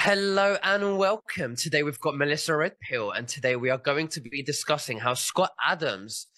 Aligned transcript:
Hello 0.00 0.56
and 0.62 0.96
welcome. 0.96 1.56
Today 1.56 1.82
we've 1.82 1.98
got 1.98 2.16
Melissa 2.16 2.56
Redpill, 2.56 3.10
and 3.10 3.26
today 3.26 3.56
we 3.56 3.68
are 3.68 3.78
going 3.78 4.06
to 4.08 4.20
be 4.20 4.44
discussing 4.44 5.00
how 5.00 5.14
Scott 5.14 5.50
Adams 5.62 6.28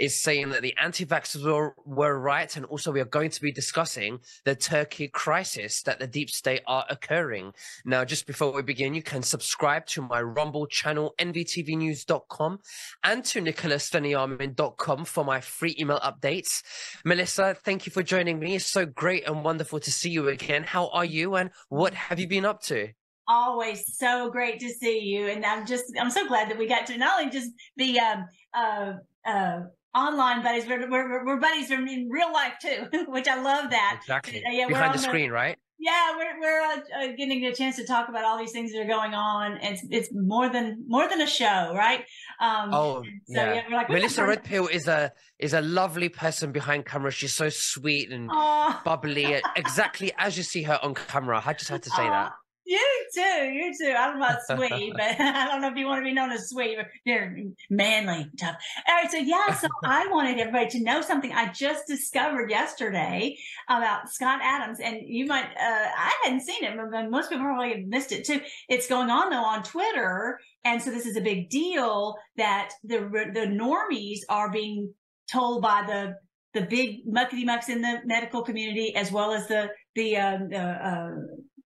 is 0.00 0.20
saying 0.20 0.50
that 0.50 0.62
the 0.62 0.74
anti-vaxxers 0.82 1.44
were, 1.44 1.76
were 1.86 2.18
right, 2.18 2.56
and 2.56 2.66
also 2.66 2.90
we 2.90 3.00
are 3.00 3.04
going 3.06 3.30
to 3.30 3.40
be 3.40 3.52
discussing 3.52 4.18
the 4.44 4.56
Turkey 4.56 5.06
crisis 5.06 5.80
that 5.82 6.00
the 6.00 6.08
deep 6.08 6.28
state 6.28 6.62
are 6.66 6.84
occurring. 6.90 7.52
Now, 7.84 8.04
just 8.04 8.26
before 8.26 8.52
we 8.52 8.62
begin, 8.62 8.94
you 8.94 9.02
can 9.02 9.22
subscribe 9.22 9.86
to 9.86 10.02
my 10.02 10.20
Rumble 10.20 10.66
channel, 10.66 11.14
nvtvnews.com, 11.20 12.58
and 13.04 13.24
to 13.26 13.40
nicholasveniamin.com 13.40 15.04
for 15.04 15.24
my 15.24 15.40
free 15.40 15.76
email 15.78 16.00
updates. 16.00 16.64
Melissa, 17.04 17.54
thank 17.54 17.86
you 17.86 17.92
for 17.92 18.02
joining 18.02 18.40
me. 18.40 18.56
It's 18.56 18.66
so 18.66 18.84
great 18.84 19.26
and 19.28 19.44
wonderful 19.44 19.78
to 19.78 19.92
see 19.92 20.10
you 20.10 20.28
again. 20.28 20.64
How 20.64 20.88
are 20.88 21.04
you, 21.04 21.36
and 21.36 21.50
what 21.68 21.94
have 21.94 22.18
you 22.18 22.26
been 22.26 22.44
up 22.44 22.60
to? 22.64 22.88
Always 23.28 23.96
so 23.96 24.30
great 24.30 24.60
to 24.60 24.68
see 24.68 24.98
you 25.00 25.28
and 25.28 25.44
i'm 25.44 25.66
just 25.66 25.84
i'm 25.98 26.10
so 26.10 26.26
glad 26.26 26.50
that 26.50 26.58
we 26.58 26.66
got 26.66 26.86
to 26.86 26.96
not 26.98 27.18
only 27.18 27.30
just 27.30 27.50
be 27.76 27.98
um 27.98 28.24
uh 28.54 28.92
uh 29.26 29.60
online 29.94 30.42
buddies. 30.42 30.66
We're, 30.66 30.90
we're, 30.90 31.24
we're 31.24 31.40
buddies 31.40 31.68
from 31.68 31.86
in 31.86 32.08
real 32.10 32.32
life 32.32 32.54
too, 32.60 32.86
which 33.08 33.28
I 33.28 33.40
love 33.40 33.70
that. 33.70 33.98
Exactly. 34.00 34.42
Uh, 34.44 34.50
yeah, 34.50 34.66
Behind 34.66 34.92
the, 34.92 34.98
the 34.98 35.04
screen, 35.04 35.30
right? 35.30 35.56
Yeah, 35.78 36.16
we're 36.16 36.40
we're 36.40 36.60
uh, 36.60 36.76
uh, 36.98 37.06
getting 37.18 37.44
a 37.44 37.52
chance 37.52 37.76
to 37.76 37.84
talk 37.84 38.08
about 38.08 38.24
all 38.24 38.38
these 38.38 38.52
things 38.52 38.72
that 38.72 38.80
are 38.80 38.86
going 38.86 39.12
on. 39.12 39.58
It's 39.60 39.84
it's 39.90 40.08
more 40.14 40.48
than 40.48 40.84
more 40.86 41.08
than 41.08 41.20
a 41.20 41.26
show, 41.26 41.74
right? 41.74 42.04
Um, 42.40 42.72
oh 42.72 43.02
so, 43.02 43.10
yeah. 43.26 43.54
yeah 43.68 43.76
like, 43.76 43.90
Melissa 43.90 44.24
Redpill 44.24 44.68
is 44.68 44.88
a 44.88 45.12
is 45.38 45.52
a 45.52 45.60
lovely 45.60 46.08
person 46.08 46.52
behind 46.52 46.86
camera. 46.86 47.10
She's 47.10 47.34
so 47.34 47.48
sweet 47.50 48.10
and 48.12 48.30
Aww. 48.30 48.82
bubbly, 48.84 49.42
exactly 49.56 50.12
as 50.16 50.38
you 50.38 50.42
see 50.42 50.62
her 50.62 50.78
on 50.82 50.94
camera. 50.94 51.42
I 51.44 51.52
just 51.52 51.68
had 51.68 51.82
to 51.82 51.90
say 51.90 52.04
Aww. 52.04 52.10
that. 52.10 52.32
You 52.66 53.06
too, 53.14 53.20
you 53.20 53.74
too. 53.78 53.94
I 53.96 54.06
don't 54.06 54.18
know 54.18 54.26
about 54.26 54.46
sweet, 54.46 54.92
but 54.96 55.02
I 55.20 55.46
don't 55.46 55.60
know 55.60 55.70
if 55.70 55.76
you 55.76 55.86
want 55.86 56.00
to 56.00 56.04
be 56.04 56.14
known 56.14 56.32
as 56.32 56.48
sweet, 56.48 56.76
but 56.76 56.86
you're 57.04 57.36
manly, 57.68 58.30
tough. 58.38 58.56
All 58.88 58.94
right, 58.94 59.10
so 59.10 59.18
yeah, 59.18 59.52
so 59.54 59.68
I 59.84 60.06
wanted 60.08 60.38
everybody 60.38 60.68
to 60.70 60.82
know 60.82 61.02
something 61.02 61.32
I 61.32 61.52
just 61.52 61.86
discovered 61.86 62.50
yesterday 62.50 63.36
about 63.68 64.08
Scott 64.08 64.40
Adams, 64.42 64.80
and 64.80 65.00
you 65.04 65.26
might, 65.26 65.44
uh, 65.44 65.88
I 65.96 66.12
hadn't 66.22 66.40
seen 66.40 66.64
it, 66.64 66.74
but 66.76 67.10
most 67.10 67.28
people 67.28 67.44
probably 67.44 67.70
have 67.70 67.86
missed 67.86 68.12
it 68.12 68.24
too. 68.24 68.40
It's 68.68 68.88
going 68.88 69.10
on 69.10 69.30
though 69.30 69.44
on 69.44 69.62
Twitter, 69.62 70.40
and 70.64 70.80
so 70.80 70.90
this 70.90 71.06
is 71.06 71.16
a 71.16 71.20
big 71.22 71.50
deal 71.50 72.16
that 72.36 72.70
the 72.82 72.98
the 73.34 73.46
normies 73.46 74.20
are 74.28 74.50
being 74.50 74.94
told 75.30 75.62
by 75.62 75.84
the 75.86 76.14
the 76.54 76.66
big 76.66 77.04
muckety 77.06 77.44
mucks 77.44 77.68
in 77.68 77.82
the 77.82 77.98
medical 78.04 78.42
community 78.42 78.94
as 78.96 79.10
well 79.12 79.32
as 79.32 79.48
the 79.48 79.68
the, 79.96 80.16
uh, 80.16 80.38
the 80.48 80.58
uh, 80.58 81.10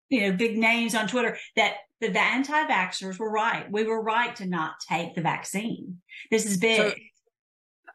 you 0.09 0.21
know, 0.21 0.35
big 0.35 0.57
names 0.57 0.95
on 0.95 1.07
Twitter 1.07 1.37
that 1.55 1.75
the 2.01 2.17
anti-vaxxers 2.17 3.19
were 3.19 3.29
right. 3.29 3.69
We 3.71 3.83
were 3.83 4.01
right 4.01 4.35
to 4.37 4.45
not 4.45 4.75
take 4.87 5.15
the 5.15 5.21
vaccine. 5.21 5.97
This 6.31 6.45
has 6.45 6.57
been 6.57 6.91
So, 6.91 6.93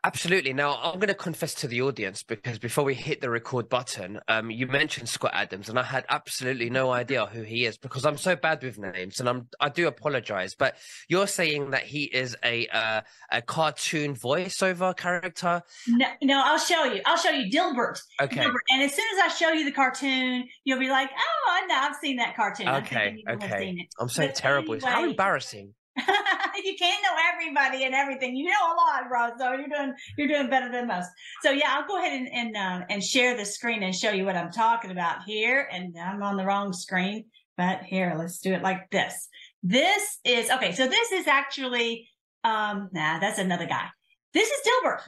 Absolutely. 0.05 0.53
Now, 0.53 0.79
I'm 0.83 0.97
going 0.97 1.09
to 1.09 1.15
confess 1.15 1.55
to 1.55 1.67
the 1.67 1.81
audience 1.81 2.23
because 2.23 2.59
before 2.59 2.85
we 2.85 2.95
hit 2.95 3.23
the 3.23 3.31
record 3.31 3.71
button, 3.71 4.21
um, 4.29 4.51
you 4.51 4.67
mentioned 4.67 5.09
Scott 5.09 5.31
Adams, 5.33 5.71
and 5.71 5.79
I 5.79 5.83
had 5.83 6.05
absolutely 6.11 6.69
no 6.69 6.91
idea 6.91 7.25
who 7.25 7.41
he 7.41 7.65
is 7.65 7.79
because 7.79 8.05
I'm 8.05 8.19
so 8.19 8.37
bad 8.37 8.63
with 8.63 8.79
names, 8.79 9.19
and 9.19 9.29
I'm 9.31 9.49
I 9.61 9.71
do 9.71 9.87
apologize. 9.87 10.55
But 10.55 10.77
you're 11.09 11.27
saying 11.27 11.71
that 11.71 11.85
he 11.85 12.05
is 12.05 12.37
a 12.45 12.67
uh, 12.69 13.01
a 13.33 13.41
cartoon 13.41 14.15
voiceover 14.15 14.95
character. 14.95 15.63
No, 15.89 16.07
no, 16.23 16.43
I'll 16.45 16.59
show 16.59 16.85
you. 16.85 17.01
I'll 17.07 17.17
show 17.17 17.31
you 17.31 17.51
Dilbert. 17.51 17.99
Okay. 18.21 18.45
Dilbert. 18.45 18.61
And 18.73 18.83
as 18.83 18.95
soon 18.95 19.07
as 19.17 19.33
I 19.33 19.35
show 19.35 19.53
you 19.53 19.65
the 19.65 19.73
cartoon, 19.73 20.47
you'll 20.65 20.81
be 20.81 20.91
like, 20.91 21.09
"Oh, 21.17 21.51
I 21.51 21.67
know. 21.67 21.77
I've 21.77 21.97
seen 21.97 22.17
that 22.19 22.37
cartoon." 22.37 22.69
Okay. 22.69 23.25
Okay. 23.31 23.89
I'm 23.99 24.11
so 24.11 24.27
but 24.27 24.35
terrible. 24.35 24.75
Anyway, 24.75 24.91
How 24.91 25.05
embarrassing. 25.05 25.73
you 26.65 26.75
can't 26.77 27.03
know 27.03 27.17
everybody 27.33 27.85
and 27.85 27.95
everything. 27.95 28.37
You 28.37 28.47
know 28.47 28.53
a 28.53 28.75
lot, 28.75 29.09
bro. 29.09 29.31
So 29.39 29.53
you're 29.53 29.69
doing 29.69 29.95
you're 30.19 30.29
doing 30.29 30.51
better 30.51 30.71
than 30.71 30.89
most. 30.89 31.09
So 31.43 31.51
yeah, 31.51 31.77
I'll 31.77 31.87
go 31.87 31.99
ahead 31.99 32.13
and 32.13 32.29
and, 32.33 32.57
uh, 32.57 32.87
and 32.91 33.03
share 33.03 33.37
the 33.37 33.45
screen 33.45 33.83
and 33.83 33.95
show 33.95 34.11
you 34.11 34.25
what 34.25 34.37
I'm 34.37 34.51
talking 34.51 34.91
about 34.91 35.23
here. 35.25 35.69
And 35.71 35.97
I'm 35.99 36.23
on 36.23 36.37
the 36.37 36.45
wrong 36.45 36.73
screen, 36.73 37.27
but 37.57 37.83
here, 37.83 38.15
let's 38.19 38.39
do 38.41 38.53
it 38.53 38.63
like 38.63 38.91
this. 38.91 39.29
This 39.63 40.19
is 40.25 40.51
okay. 40.51 40.73
So 40.73 40.87
this 40.89 41.13
is 41.13 41.27
actually 41.27 42.09
um 42.43 42.89
nah, 42.93 43.21
that's 43.21 43.39
another 43.39 43.67
guy. 43.67 43.87
This 44.33 44.51
is 44.51 44.61
Dilbert. 44.67 45.01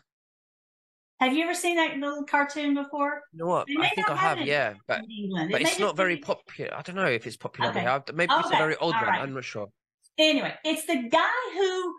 Have 1.19 1.33
you 1.33 1.45
ever 1.45 1.55
seen 1.55 1.77
that 1.77 1.97
little 1.97 2.25
cartoon 2.25 2.75
before? 2.75 3.23
You 3.33 3.41
know 3.41 3.47
what? 3.47 3.67
I 3.81 3.89
think 3.89 4.09
I 4.09 4.17
have, 4.17 4.41
yeah, 4.43 4.75
but 4.87 5.01
but 5.51 5.63
it 5.63 5.67
it's 5.67 5.79
not 5.79 5.97
very 5.97 6.19
popular. 6.19 6.75
I 6.75 6.83
don't 6.83 6.95
know 6.95 7.07
if 7.07 7.27
it's 7.27 7.39
popular. 7.39 7.71
Okay. 7.71 7.85
Maybe 8.15 8.33
okay. 8.33 8.41
it's 8.41 8.51
a 8.51 8.57
very 8.57 8.77
old 8.77 8.95
All 8.95 9.01
one. 9.01 9.11
Right. 9.11 9.23
I'm 9.23 9.33
not 9.33 9.45
sure. 9.45 9.69
Anyway, 10.19 10.55
it's 10.65 10.87
the 10.87 11.09
guy 11.09 11.55
who 11.55 11.95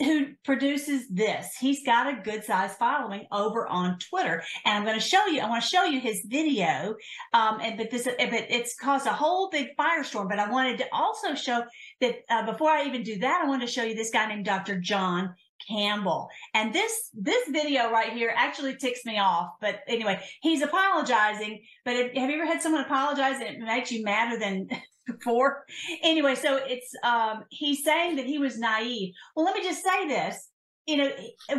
who 0.00 0.28
produces 0.44 1.06
this. 1.08 1.54
He's 1.60 1.84
got 1.84 2.06
a 2.06 2.22
good 2.22 2.44
size 2.44 2.74
following 2.76 3.26
over 3.30 3.66
on 3.66 3.98
Twitter, 3.98 4.42
and 4.64 4.78
I'm 4.78 4.84
going 4.84 4.98
to 4.98 5.04
show 5.04 5.26
you. 5.26 5.40
I 5.40 5.48
want 5.48 5.62
to 5.62 5.68
show 5.68 5.84
you 5.84 6.00
his 6.00 6.22
video. 6.26 6.94
Um, 7.34 7.60
and 7.60 7.76
but 7.76 7.90
this, 7.90 8.04
but 8.04 8.16
it's 8.18 8.74
caused 8.74 9.06
a 9.06 9.12
whole 9.12 9.50
big 9.50 9.68
firestorm. 9.78 10.28
But 10.28 10.38
I 10.38 10.50
wanted 10.50 10.78
to 10.78 10.86
also 10.92 11.34
show 11.34 11.64
that 12.00 12.16
uh, 12.30 12.46
before 12.50 12.70
I 12.70 12.86
even 12.86 13.02
do 13.02 13.18
that, 13.18 13.42
I 13.44 13.48
wanted 13.48 13.66
to 13.66 13.72
show 13.72 13.82
you 13.82 13.94
this 13.94 14.10
guy 14.10 14.26
named 14.26 14.46
Dr. 14.46 14.80
John 14.80 15.34
Campbell. 15.68 16.28
And 16.54 16.72
this 16.72 17.10
this 17.12 17.48
video 17.48 17.90
right 17.90 18.12
here 18.12 18.32
actually 18.34 18.76
ticks 18.76 19.04
me 19.04 19.18
off. 19.18 19.50
But 19.60 19.80
anyway, 19.86 20.22
he's 20.40 20.62
apologizing. 20.62 21.62
But 21.84 21.96
have 21.96 22.30
you 22.30 22.36
ever 22.36 22.46
had 22.46 22.62
someone 22.62 22.82
apologize 22.82 23.40
and 23.40 23.56
it 23.56 23.60
makes 23.60 23.92
you 23.92 24.04
madder 24.04 24.38
than 24.38 24.68
before. 25.06 25.64
Anyway, 26.02 26.34
so 26.34 26.56
it's 26.56 26.92
um 27.04 27.44
he's 27.50 27.84
saying 27.84 28.16
that 28.16 28.26
he 28.26 28.38
was 28.38 28.58
naive. 28.58 29.14
Well, 29.34 29.44
let 29.44 29.56
me 29.56 29.62
just 29.62 29.82
say 29.82 30.08
this. 30.08 30.48
You 30.86 30.96
know, 30.96 31.10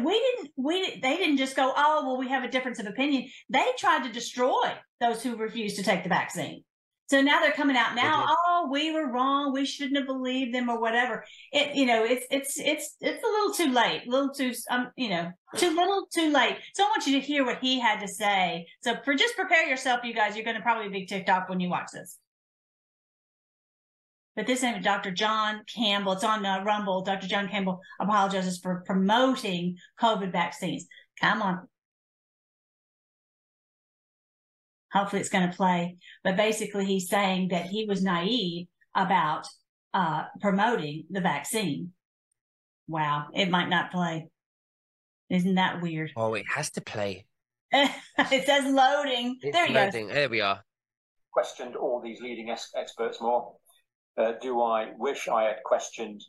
we 0.04 0.14
didn't 0.14 0.52
we 0.58 1.00
they 1.02 1.18
didn't 1.18 1.38
just 1.38 1.56
go, 1.56 1.74
"Oh, 1.76 2.04
well 2.06 2.18
we 2.18 2.28
have 2.30 2.44
a 2.44 2.50
difference 2.50 2.80
of 2.80 2.88
opinion." 2.88 3.30
They 3.50 3.66
tried 3.78 4.04
to 4.04 4.12
destroy 4.12 4.74
those 5.00 5.24
who 5.24 5.36
refused 5.36 5.78
to 5.78 5.84
take 5.84 6.04
the 6.04 6.10
vaccine. 6.10 6.64
So 7.10 7.22
now 7.22 7.42
they're 7.42 7.52
coming 7.52 7.78
out 7.78 7.96
now, 7.96 8.26
"Oh, 8.28 8.70
we 8.72 8.92
were 8.92 9.12
wrong. 9.12 9.54
We 9.54 9.66
shouldn't 9.66 9.98
have 9.98 10.08
believed 10.08 10.54
them 10.54 10.70
or 10.70 10.80
whatever." 10.80 11.24
It 11.52 11.76
you 11.76 11.86
know, 11.86 12.04
it's 12.04 12.26
it's 12.32 12.60
it's 12.60 12.96
it's 13.02 13.24
a 13.24 13.28
little 13.28 13.54
too 13.54 13.72
late. 13.72 14.08
A 14.08 14.10
little 14.10 14.34
too 14.34 14.54
um, 14.70 14.90
you 14.96 15.10
know, 15.10 15.32
too 15.58 15.76
little, 15.76 16.08
too 16.14 16.32
late. 16.32 16.58
So 16.74 16.84
I 16.84 16.88
want 16.88 17.06
you 17.06 17.20
to 17.20 17.26
hear 17.26 17.46
what 17.46 17.60
he 17.60 17.80
had 17.80 18.00
to 18.00 18.08
say. 18.08 18.66
So 18.82 18.96
for 19.06 19.16
just 19.16 19.36
prepare 19.36 19.68
yourself, 19.68 20.02
you 20.04 20.14
guys. 20.14 20.36
You're 20.36 20.46
going 20.46 20.58
to 20.58 20.64
probably 20.64 20.90
be 20.90 21.06
ticked 21.06 21.30
off 21.30 21.50
when 21.50 21.60
you 21.60 21.70
watch 21.70 21.92
this. 21.94 22.18
But 24.36 24.48
this 24.48 24.64
name, 24.64 24.82
Dr. 24.82 25.12
John 25.12 25.62
Campbell, 25.74 26.14
it's 26.14 26.24
on 26.24 26.46
uh, 26.46 26.64
Rumble. 26.64 27.04
Dr. 27.04 27.28
John 27.28 27.48
Campbell 27.48 27.80
apologizes 28.00 28.58
for 28.58 28.84
promoting 28.86 29.78
COVID 30.02 30.32
vaccines. 30.32 30.88
Come 31.22 31.42
on. 31.42 31.68
Hopefully 34.92 35.20
it's 35.20 35.30
going 35.30 35.50
to 35.50 35.56
play. 35.56 35.98
But 36.24 36.36
basically, 36.36 36.86
he's 36.86 37.10
saying 37.10 37.50
that 37.50 37.66
he 37.66 37.86
was 37.86 38.04
naive 38.04 38.68
about 38.96 39.48
uh, 39.94 40.24
promoting 40.42 41.06
the 41.10 41.22
vaccine. 41.22 41.94
Wow, 42.88 43.28
it 43.34 43.50
might 43.50 43.70
not 43.70 43.92
play. 43.92 44.28
Isn't 45.30 45.56
that 45.56 45.82
weird? 45.82 46.12
Oh, 46.16 46.34
it 46.34 46.46
has 46.54 46.72
to 46.72 46.82
play. 46.82 47.26
it 47.72 48.46
says 48.46 48.66
loading. 48.66 49.38
It's 49.42 49.56
there 49.56 49.68
you 49.68 49.74
loading. 49.74 50.08
There 50.08 50.30
we 50.30 50.42
are. 50.42 50.64
Questioned 51.32 51.76
all 51.76 52.02
these 52.02 52.22
leading 52.22 52.52
experts 52.52 53.20
more 53.22 53.56
uh, 54.18 54.34
do 54.42 54.62
I 54.62 54.92
wish 54.98 55.28
I 55.28 55.44
had 55.44 55.58
questioned 55.66 56.22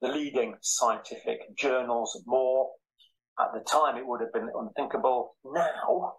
the 0.00 0.08
leading 0.08 0.56
scientific 0.60 1.56
journals 1.56 2.20
more? 2.26 2.70
At 3.40 3.52
the 3.54 3.60
time, 3.60 3.96
it 3.96 4.06
would 4.06 4.20
have 4.20 4.32
been 4.32 4.50
unthinkable. 4.54 5.36
Now, 5.44 6.14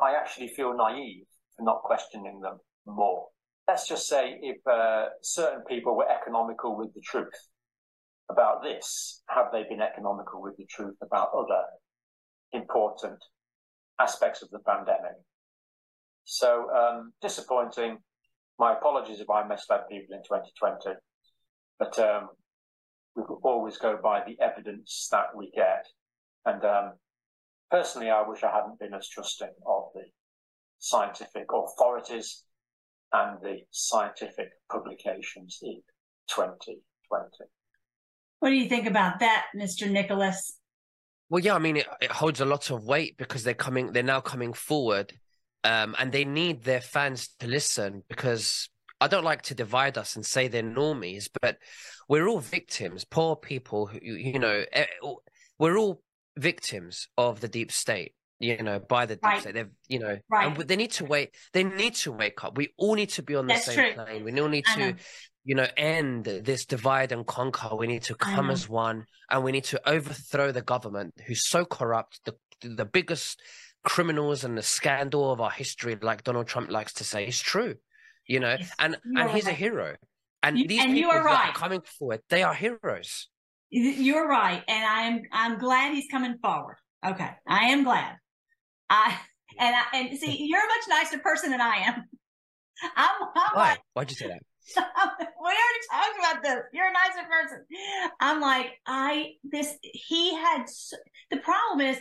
I 0.00 0.14
actually 0.14 0.48
feel 0.48 0.76
naive 0.76 1.26
for 1.56 1.64
not 1.64 1.82
questioning 1.82 2.40
them 2.40 2.58
more. 2.86 3.26
Let's 3.68 3.88
just 3.88 4.06
say 4.06 4.38
if 4.42 4.56
uh, 4.66 5.06
certain 5.22 5.62
people 5.68 5.96
were 5.96 6.08
economical 6.08 6.76
with 6.76 6.92
the 6.94 7.00
truth 7.00 7.34
about 8.30 8.62
this, 8.62 9.22
have 9.28 9.46
they 9.52 9.64
been 9.64 9.80
economical 9.80 10.40
with 10.42 10.56
the 10.56 10.66
truth 10.66 10.96
about 11.02 11.30
other 11.36 11.62
important 12.52 13.18
aspects 14.00 14.42
of 14.42 14.50
the 14.50 14.60
pandemic? 14.60 15.16
So 16.24 16.70
um, 16.70 17.12
disappointing, 17.20 17.98
my 18.58 18.72
apologies 18.72 19.20
if 19.20 19.30
I 19.30 19.46
misled 19.46 19.88
people 19.90 20.14
in 20.14 20.22
2020, 20.22 20.96
but 21.78 21.98
um, 21.98 22.28
we 23.16 23.22
could 23.26 23.38
always 23.42 23.76
go 23.78 23.98
by 24.02 24.22
the 24.24 24.36
evidence 24.42 25.08
that 25.10 25.36
we 25.36 25.50
get. 25.54 25.86
And 26.46 26.64
um, 26.64 26.92
personally, 27.70 28.10
I 28.10 28.26
wish 28.26 28.42
I 28.42 28.52
hadn't 28.52 28.78
been 28.78 28.94
as 28.94 29.08
trusting 29.08 29.48
of 29.66 29.84
the 29.94 30.02
scientific 30.78 31.46
authorities 31.52 32.44
and 33.12 33.38
the 33.42 33.58
scientific 33.70 34.50
publications 34.70 35.58
in 35.62 35.80
2020. 36.28 36.80
What 38.40 38.50
do 38.50 38.54
you 38.56 38.68
think 38.68 38.86
about 38.86 39.20
that, 39.20 39.46
Mr. 39.56 39.90
Nicholas? 39.90 40.58
Well, 41.30 41.42
yeah, 41.42 41.54
I 41.54 41.58
mean, 41.58 41.78
it, 41.78 41.86
it 42.02 42.10
holds 42.10 42.40
a 42.40 42.44
lot 42.44 42.70
of 42.70 42.84
weight 42.84 43.16
because 43.16 43.42
they're 43.42 43.54
coming, 43.54 43.92
they're 43.92 44.02
now 44.02 44.20
coming 44.20 44.52
forward 44.52 45.14
um, 45.64 45.96
and 45.98 46.12
they 46.12 46.24
need 46.24 46.62
their 46.62 46.80
fans 46.80 47.28
to 47.40 47.46
listen 47.46 48.02
because 48.08 48.68
I 49.00 49.08
don't 49.08 49.24
like 49.24 49.42
to 49.42 49.54
divide 49.54 49.98
us 49.98 50.16
and 50.16 50.24
say 50.24 50.48
they're 50.48 50.62
normies, 50.62 51.28
but 51.40 51.58
we're 52.08 52.28
all 52.28 52.40
victims, 52.40 53.04
poor 53.04 53.36
people 53.36 53.86
who, 53.86 53.98
you 54.02 54.38
know, 54.38 54.64
we're 55.58 55.76
all 55.76 56.02
victims 56.36 57.08
of 57.16 57.40
the 57.40 57.48
deep 57.48 57.72
state 57.72 58.14
you 58.40 58.62
know, 58.62 58.78
by 58.78 59.06
the 59.06 59.14
deep 59.16 59.24
Right. 59.24 59.40
state. 59.40 59.54
They've, 59.54 59.70
you 59.88 59.98
know, 60.00 60.18
Right. 60.28 60.46
and 60.46 60.56
they 60.68 60.76
need 60.76 60.90
to 60.92 61.04
wait. 61.04 61.34
They 61.52 61.64
need 61.64 61.94
to 61.96 62.12
wake 62.12 62.42
up. 62.44 62.56
We 62.56 62.74
all 62.76 62.94
need 62.94 63.10
to 63.10 63.22
be 63.22 63.34
on 63.34 63.46
the 63.46 63.54
That's 63.54 63.64
same 63.64 63.94
true. 63.94 64.04
plane. 64.04 64.24
We 64.24 64.38
all 64.40 64.48
need 64.48 64.66
I 64.68 64.74
to, 64.74 64.80
know. 64.80 64.94
you 65.44 65.54
know, 65.54 65.66
end 65.76 66.24
this 66.24 66.66
divide 66.66 67.12
and 67.12 67.26
conquer. 67.26 67.74
We 67.76 67.86
need 67.86 68.02
to 68.04 68.14
come 68.14 68.50
as 68.50 68.68
one, 68.68 69.06
and 69.30 69.44
we 69.44 69.52
need 69.52 69.64
to 69.64 69.88
overthrow 69.88 70.52
the 70.52 70.62
government, 70.62 71.14
who's 71.26 71.48
so 71.48 71.64
corrupt. 71.64 72.20
The 72.24 72.34
the 72.60 72.84
biggest 72.84 73.40
criminals 73.84 74.44
and 74.44 74.56
the 74.58 74.62
scandal 74.62 75.30
of 75.32 75.40
our 75.40 75.50
history, 75.50 75.96
like 76.00 76.24
Donald 76.24 76.46
Trump 76.46 76.70
likes 76.70 76.94
to 76.94 77.04
say, 77.04 77.26
is 77.26 77.40
true. 77.40 77.76
You 78.26 78.40
know, 78.40 78.56
Yes, 78.58 78.70
and 78.78 78.96
and 79.04 79.30
he's 79.30 79.46
a 79.46 79.52
hero. 79.52 79.96
And 80.42 80.58
You- 80.58 80.66
these 80.66 80.82
and 80.82 80.92
people 80.94 81.10
are 81.12 81.22
that 81.22 81.24
right. 81.24 81.48
are 81.50 81.52
coming 81.52 81.82
forward, 81.82 82.20
they 82.30 82.42
are 82.42 82.54
heroes. 82.54 83.28
You're 83.70 84.26
right, 84.28 84.62
and 84.68 84.84
I'm 84.84 85.22
I'm 85.32 85.58
glad 85.58 85.92
he's 85.94 86.06
coming 86.10 86.36
forward. 86.42 86.76
Okay, 87.06 87.30
I 87.46 87.64
am 87.66 87.84
glad. 87.84 88.16
I 88.88 89.18
and 89.58 89.74
I, 89.76 89.84
and 89.98 90.18
see, 90.18 90.44
you're 90.46 90.60
a 90.64 90.66
much 90.66 90.84
nicer 90.88 91.18
person 91.18 91.50
than 91.50 91.60
I 91.60 91.76
am. 91.76 92.04
I'm, 92.96 93.10
I'm 93.36 93.50
Why? 93.54 93.68
like, 93.70 93.80
Why'd 93.94 94.10
you 94.10 94.16
say 94.16 94.28
that? 94.28 94.38
we 94.76 94.82
already 94.82 95.82
talked 95.90 96.18
about 96.18 96.42
this. 96.42 96.62
You're 96.72 96.86
a 96.88 96.92
nicer 96.92 97.28
person. 97.30 97.64
I'm 98.20 98.40
like, 98.40 98.72
I 98.86 99.32
this 99.44 99.76
he 99.82 100.34
had 100.34 100.66
the 101.30 101.36
problem 101.38 101.86
is 101.86 101.98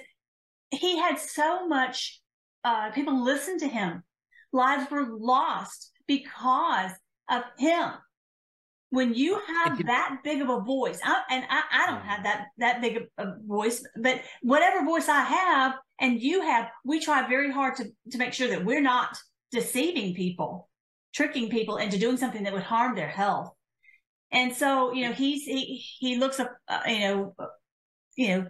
he 0.73 0.97
had 0.97 1.19
so 1.19 1.67
much. 1.67 2.19
Uh, 2.63 2.91
people 2.91 3.23
listened 3.23 3.59
to 3.61 3.67
him. 3.67 4.03
Lives 4.51 4.89
were 4.91 5.07
lost 5.09 5.91
because 6.07 6.91
of 7.29 7.43
him. 7.57 7.89
When 8.89 9.13
you 9.15 9.39
have 9.63 9.77
did- 9.77 9.87
that 9.87 10.19
big 10.23 10.41
of 10.41 10.49
a 10.49 10.59
voice, 10.59 10.99
I, 11.03 11.23
and 11.29 11.43
I, 11.49 11.63
I 11.71 11.87
don't 11.87 12.01
Mm. 12.01 12.05
have 12.05 12.23
that 12.23 12.47
that 12.59 12.81
big 12.81 12.97
of 12.97 13.03
a 13.17 13.25
voice, 13.45 13.83
but 13.99 14.21
whatever 14.43 14.85
voice 14.85 15.09
I 15.09 15.21
have 15.21 15.73
and 15.99 16.21
you 16.21 16.41
have, 16.41 16.69
we 16.85 16.99
try 16.99 17.27
very 17.27 17.51
hard 17.51 17.75
to 17.77 17.85
to 18.11 18.17
make 18.17 18.33
sure 18.33 18.49
that 18.49 18.63
we're 18.63 18.81
not 18.81 19.17
deceiving 19.51 20.13
people, 20.13 20.69
tricking 21.13 21.49
people 21.49 21.77
into 21.77 21.97
doing 21.97 22.17
something 22.17 22.43
that 22.43 22.53
would 22.53 22.61
harm 22.63 22.95
their 22.95 23.07
health. 23.07 23.51
And 24.31 24.55
so, 24.55 24.93
you 24.93 25.05
know, 25.07 25.13
he's 25.13 25.43
he 25.43 25.83
he 25.99 26.17
looks 26.17 26.39
up, 26.39 26.51
uh, 26.67 26.81
you 26.87 26.99
know, 26.99 27.35
uh, 27.39 27.45
you 28.15 28.27
know, 28.27 28.47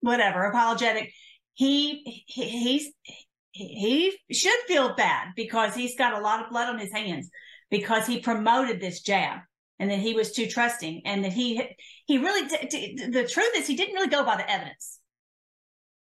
whatever, 0.00 0.44
apologetic. 0.44 1.12
He, 1.54 2.24
he 2.26 2.44
he's 2.44 2.92
he 3.52 4.18
should 4.30 4.58
feel 4.68 4.94
bad 4.94 5.28
because 5.34 5.74
he's 5.74 5.96
got 5.96 6.12
a 6.12 6.20
lot 6.20 6.44
of 6.44 6.50
blood 6.50 6.68
on 6.68 6.78
his 6.78 6.92
hands 6.92 7.30
because 7.70 8.06
he 8.06 8.20
promoted 8.20 8.80
this 8.80 9.00
jab 9.00 9.40
and 9.78 9.90
that 9.90 9.98
he 9.98 10.12
was 10.12 10.32
too 10.32 10.46
trusting 10.46 11.02
and 11.06 11.24
that 11.24 11.32
he 11.32 11.62
he 12.06 12.18
really 12.18 12.46
the 12.46 13.26
truth 13.30 13.50
is 13.56 13.66
he 13.66 13.76
didn't 13.76 13.94
really 13.94 14.08
go 14.08 14.24
by 14.24 14.36
the 14.36 14.50
evidence. 14.50 15.00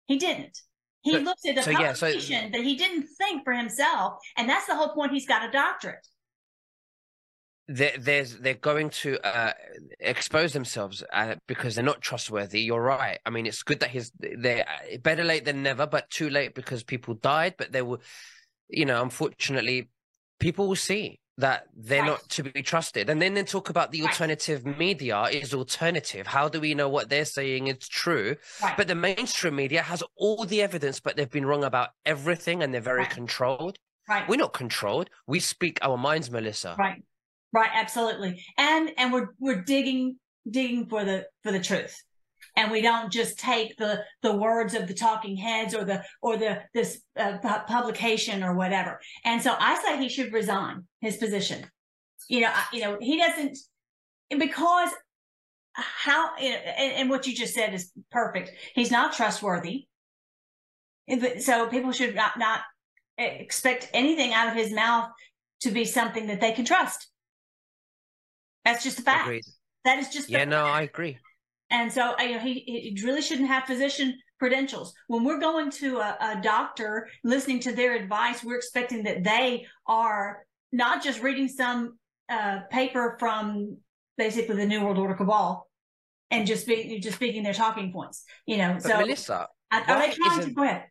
He 0.06 0.18
didn't. 0.18 0.58
He 1.02 1.12
So- 1.12 1.18
looked 1.20 1.46
at 1.46 1.54
the 1.54 1.62
so, 1.62 1.70
yeah, 1.70 1.92
so- 1.92 2.06
publication, 2.06 2.50
but 2.50 2.62
he 2.62 2.74
didn't 2.76 3.06
think 3.18 3.44
for 3.44 3.52
himself, 3.52 4.14
and 4.36 4.48
that's 4.48 4.66
the 4.66 4.74
whole 4.74 4.88
point. 4.94 5.12
He's 5.12 5.26
got 5.26 5.48
a 5.48 5.50
doctorate. 5.52 6.06
There, 7.68 7.92
there's 7.98 8.38
they're 8.38 8.54
going 8.54 8.90
to 8.90 9.20
uh, 9.26 9.52
expose 10.00 10.54
themselves 10.54 11.04
uh, 11.12 11.34
because 11.46 11.74
they're 11.74 11.84
not 11.84 12.00
trustworthy. 12.00 12.62
You're 12.62 12.82
right. 12.82 13.18
I 13.26 13.30
mean, 13.30 13.46
it's 13.46 13.62
good 13.62 13.80
that 13.80 13.90
he's 13.90 14.10
they 14.18 14.64
better 15.02 15.22
late 15.24 15.44
than 15.44 15.62
never, 15.62 15.86
but 15.86 16.08
too 16.10 16.30
late 16.30 16.54
because 16.54 16.82
people 16.82 17.14
died. 17.14 17.54
But 17.58 17.72
they 17.72 17.82
were, 17.82 17.98
you 18.68 18.86
know, 18.86 19.02
unfortunately, 19.02 19.90
people 20.40 20.66
will 20.68 20.76
see 20.76 21.20
that 21.36 21.66
they're 21.76 22.02
Right. 22.02 22.08
not 22.08 22.28
to 22.30 22.42
be 22.42 22.62
trusted. 22.62 23.08
And 23.08 23.22
then 23.22 23.34
they 23.34 23.44
talk 23.44 23.68
about 23.70 23.92
the 23.92 24.00
Right. 24.00 24.10
alternative 24.10 24.64
media 24.66 25.22
is 25.24 25.54
alternative. 25.54 26.26
How 26.26 26.48
do 26.48 26.60
we 26.60 26.74
know 26.74 26.88
what 26.88 27.10
they're 27.10 27.24
saying 27.24 27.68
is 27.68 27.86
true? 27.86 28.34
Right. 28.60 28.76
But 28.76 28.88
the 28.88 28.96
mainstream 28.96 29.54
media 29.54 29.82
has 29.82 30.02
all 30.16 30.46
the 30.46 30.62
evidence, 30.62 30.98
but 30.98 31.16
they've 31.16 31.30
been 31.30 31.46
wrong 31.46 31.62
about 31.62 31.90
everything, 32.04 32.62
and 32.62 32.74
they're 32.74 32.80
very 32.80 33.06
controlled. 33.06 33.78
right. 34.08 34.26
We're 34.26 34.36
not 34.36 34.52
controlled. 34.54 35.10
We 35.26 35.38
speak 35.38 35.78
our 35.82 35.98
minds, 35.98 36.30
Melissa. 36.30 36.74
Right. 36.78 37.04
Right, 37.52 37.70
absolutely. 37.72 38.44
And 38.56 38.90
and 38.98 39.12
we're 39.12 39.28
we're 39.38 39.62
digging 39.62 40.18
digging 40.48 40.86
for 40.88 41.04
the 41.04 41.26
for 41.42 41.52
the 41.52 41.60
truth. 41.60 41.96
And 42.56 42.70
we 42.70 42.80
don't 42.82 43.12
just 43.12 43.38
take 43.38 43.76
the 43.76 44.04
the 44.22 44.34
words 44.34 44.74
of 44.74 44.86
the 44.86 44.94
talking 44.94 45.36
heads 45.36 45.74
or 45.74 45.84
the 45.84 46.04
or 46.20 46.36
the 46.36 46.62
this 46.74 47.00
uh, 47.16 47.38
pu- 47.38 47.64
publication 47.66 48.42
or 48.42 48.54
whatever. 48.54 49.00
And 49.24 49.40
so 49.42 49.54
I 49.58 49.80
say 49.82 49.98
he 49.98 50.08
should 50.08 50.32
resign 50.32 50.84
his 51.00 51.16
position. 51.16 51.66
You 52.28 52.42
know, 52.42 52.50
I, 52.52 52.64
you 52.72 52.80
know, 52.82 52.98
he 53.00 53.18
doesn't 53.18 53.56
because 54.36 54.90
how 55.72 56.36
and, 56.36 56.92
and 56.94 57.10
what 57.10 57.26
you 57.26 57.34
just 57.34 57.54
said 57.54 57.72
is 57.72 57.92
perfect. 58.10 58.52
He's 58.74 58.90
not 58.90 59.12
trustworthy. 59.12 59.86
So 61.40 61.68
people 61.68 61.92
should 61.92 62.14
not 62.14 62.38
not 62.38 62.60
expect 63.16 63.88
anything 63.94 64.32
out 64.32 64.48
of 64.48 64.54
his 64.54 64.72
mouth 64.72 65.10
to 65.60 65.70
be 65.70 65.84
something 65.84 66.26
that 66.26 66.40
they 66.40 66.52
can 66.52 66.64
trust. 66.64 67.08
That's 68.68 68.84
just 68.84 68.98
a 68.98 69.02
fact. 69.02 69.26
Agreed. 69.26 69.44
That 69.84 69.98
is 69.98 70.08
just 70.10 70.28
Yeah, 70.28 70.44
no, 70.44 70.64
I 70.64 70.82
agree. 70.82 71.18
and 71.70 71.90
so 71.90 72.14
you 72.20 72.32
know, 72.32 72.38
he, 72.38 72.54
he 72.94 73.00
really 73.04 73.22
shouldn't 73.22 73.48
have 73.48 73.64
physician 73.64 74.14
credentials. 74.38 74.94
When 75.06 75.24
we're 75.24 75.40
going 75.40 75.70
to 75.82 75.98
a, 75.98 76.16
a 76.20 76.40
doctor, 76.42 77.08
listening 77.24 77.60
to 77.60 77.72
their 77.72 77.96
advice, 77.96 78.44
we're 78.44 78.56
expecting 78.56 79.04
that 79.04 79.24
they 79.24 79.66
are 79.86 80.44
not 80.70 81.02
just 81.02 81.22
reading 81.22 81.48
some 81.48 81.98
uh, 82.28 82.60
paper 82.70 83.16
from 83.18 83.78
basically 84.18 84.56
the 84.56 84.66
New 84.66 84.84
World 84.84 84.98
Order 84.98 85.14
cabal 85.14 85.66
and 86.30 86.46
just 86.46 86.66
be, 86.66 87.00
just 87.00 87.16
speaking 87.16 87.42
their 87.42 87.54
talking 87.54 87.90
points. 87.90 88.24
You 88.46 88.58
know, 88.58 88.74
But 88.74 88.82
so 88.82 88.98
Melissa, 88.98 89.48
are, 89.72 89.80
are 89.80 89.98
they 89.98 90.14
trying 90.14 90.44
to 90.44 90.50
go 90.50 90.62
ahead? 90.62 90.84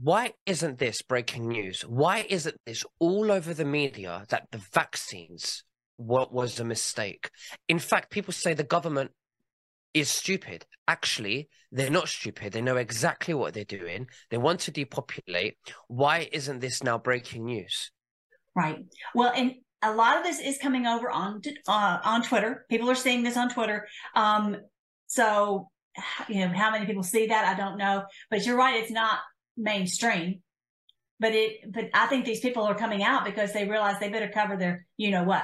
why 0.00 0.32
isn't 0.46 0.78
this 0.78 1.02
breaking 1.02 1.48
news? 1.48 1.82
Why 1.82 2.26
isn't 2.28 2.56
this 2.66 2.84
all 3.00 3.32
over 3.32 3.52
the 3.54 3.64
media 3.64 4.24
that 4.28 4.46
the 4.52 4.58
vaccines 4.58 5.64
what 5.98 6.32
was 6.32 6.58
a 6.58 6.64
mistake? 6.64 7.30
In 7.68 7.78
fact, 7.78 8.10
people 8.10 8.32
say 8.32 8.54
the 8.54 8.64
government 8.64 9.10
is 9.92 10.08
stupid. 10.08 10.64
Actually, 10.86 11.48
they're 11.72 11.90
not 11.90 12.08
stupid. 12.08 12.52
They 12.52 12.62
know 12.62 12.76
exactly 12.76 13.34
what 13.34 13.52
they're 13.52 13.64
doing. 13.64 14.06
They 14.30 14.38
want 14.38 14.60
to 14.60 14.70
depopulate. 14.70 15.58
Why 15.88 16.28
isn't 16.32 16.60
this 16.60 16.82
now 16.82 16.98
breaking 16.98 17.44
news? 17.44 17.90
Right. 18.54 18.78
Well, 19.14 19.32
and 19.34 19.54
a 19.82 19.92
lot 19.92 20.16
of 20.16 20.24
this 20.24 20.40
is 20.40 20.56
coming 20.58 20.86
over 20.86 21.10
on 21.10 21.42
uh, 21.66 21.98
on 22.04 22.22
Twitter. 22.22 22.64
People 22.70 22.90
are 22.90 22.94
seeing 22.94 23.22
this 23.22 23.36
on 23.36 23.50
Twitter. 23.50 23.86
Um, 24.14 24.56
so, 25.08 25.68
you 26.28 26.46
know, 26.46 26.52
how 26.54 26.70
many 26.70 26.86
people 26.86 27.02
see 27.02 27.26
that? 27.26 27.44
I 27.44 27.58
don't 27.58 27.76
know. 27.76 28.04
But 28.30 28.46
you're 28.46 28.56
right; 28.56 28.82
it's 28.82 28.90
not 28.90 29.18
mainstream. 29.56 30.42
But 31.20 31.34
it, 31.34 31.72
but 31.72 31.90
I 31.92 32.06
think 32.06 32.24
these 32.24 32.40
people 32.40 32.62
are 32.62 32.76
coming 32.76 33.02
out 33.02 33.24
because 33.24 33.52
they 33.52 33.68
realize 33.68 33.98
they 33.98 34.08
better 34.08 34.30
cover 34.32 34.56
their, 34.56 34.86
you 34.96 35.10
know 35.10 35.24
what. 35.24 35.42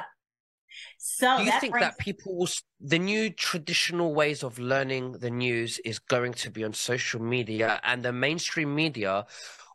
So 0.99 1.39
Do 1.39 1.45
you 1.45 1.51
that 1.51 1.61
think 1.61 1.73
brings, 1.73 1.87
that 1.87 1.99
people 1.99 2.49
the 2.81 2.99
new 2.99 3.31
traditional 3.31 4.15
ways 4.15 4.43
of 4.43 4.59
learning 4.59 5.13
the 5.13 5.31
news 5.31 5.79
is 5.85 5.99
going 5.99 6.35
to 6.35 6.51
be 6.51 6.65
on 6.65 6.73
social 6.73 7.21
media 7.23 7.81
and 7.85 8.03
the 8.03 8.13
mainstream 8.13 8.75
media 8.75 9.27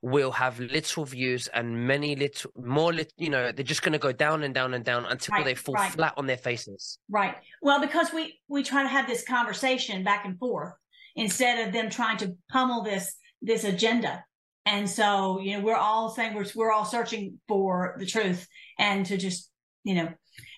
will 0.01 0.32
have 0.32 0.60
little 0.60 1.03
views 1.03 1.48
and 1.50 1.86
many 1.86 2.15
little 2.15 2.51
more 2.56 2.94
lit, 2.94 3.12
you 3.18 3.29
know 3.29 3.51
they're 3.51 3.65
just 3.65 3.82
going 3.82 3.91
to 3.91 4.00
go 4.00 4.13
down 4.13 4.44
and 4.44 4.53
down 4.53 4.74
and 4.74 4.86
down 4.86 5.06
until 5.06 5.34
Right, 5.34 5.46
they 5.46 5.56
fall 5.56 5.75
right. 5.75 5.91
flat 5.91 6.13
on 6.15 6.25
their 6.25 6.38
faces 6.38 7.00
Right. 7.10 7.36
Well, 7.62 7.82
because 7.82 8.13
we 8.13 8.39
we 8.48 8.63
try 8.63 8.84
to 8.84 8.89
have 8.89 9.08
this 9.08 9.24
conversation 9.25 10.03
back 10.03 10.25
and 10.25 10.38
forth 10.38 10.74
instead 11.15 11.68
of 11.68 11.74
them 11.74 11.89
trying 11.89 12.18
to 12.18 12.36
pummel 12.51 12.84
this 12.84 13.15
this 13.41 13.63
agenda. 13.63 14.24
And 14.65 14.89
so, 14.89 15.39
you 15.39 15.58
know, 15.58 15.63
we're 15.63 15.75
all 15.75 16.10
saying 16.10 16.36
we're 16.36 16.46
we're 16.56 16.72
all 16.72 16.86
searching 16.86 17.39
for 17.48 17.96
the 18.00 18.06
truth 18.06 18.48
and 18.77 19.06
to 19.08 19.18
just, 19.18 19.50
you 19.84 19.96
know, 19.96 20.10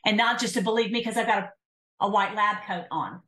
and 0.05 0.17
not 0.17 0.39
just 0.39 0.53
to 0.55 0.62
believe 0.62 0.91
me 0.91 1.00
because 1.00 1.17
I've 1.17 1.27
got 1.27 1.43
a, 1.43 1.50
a 2.05 2.10
white 2.10 2.36
lab 2.36 2.63
coat 2.65 2.86
on. 2.91 3.22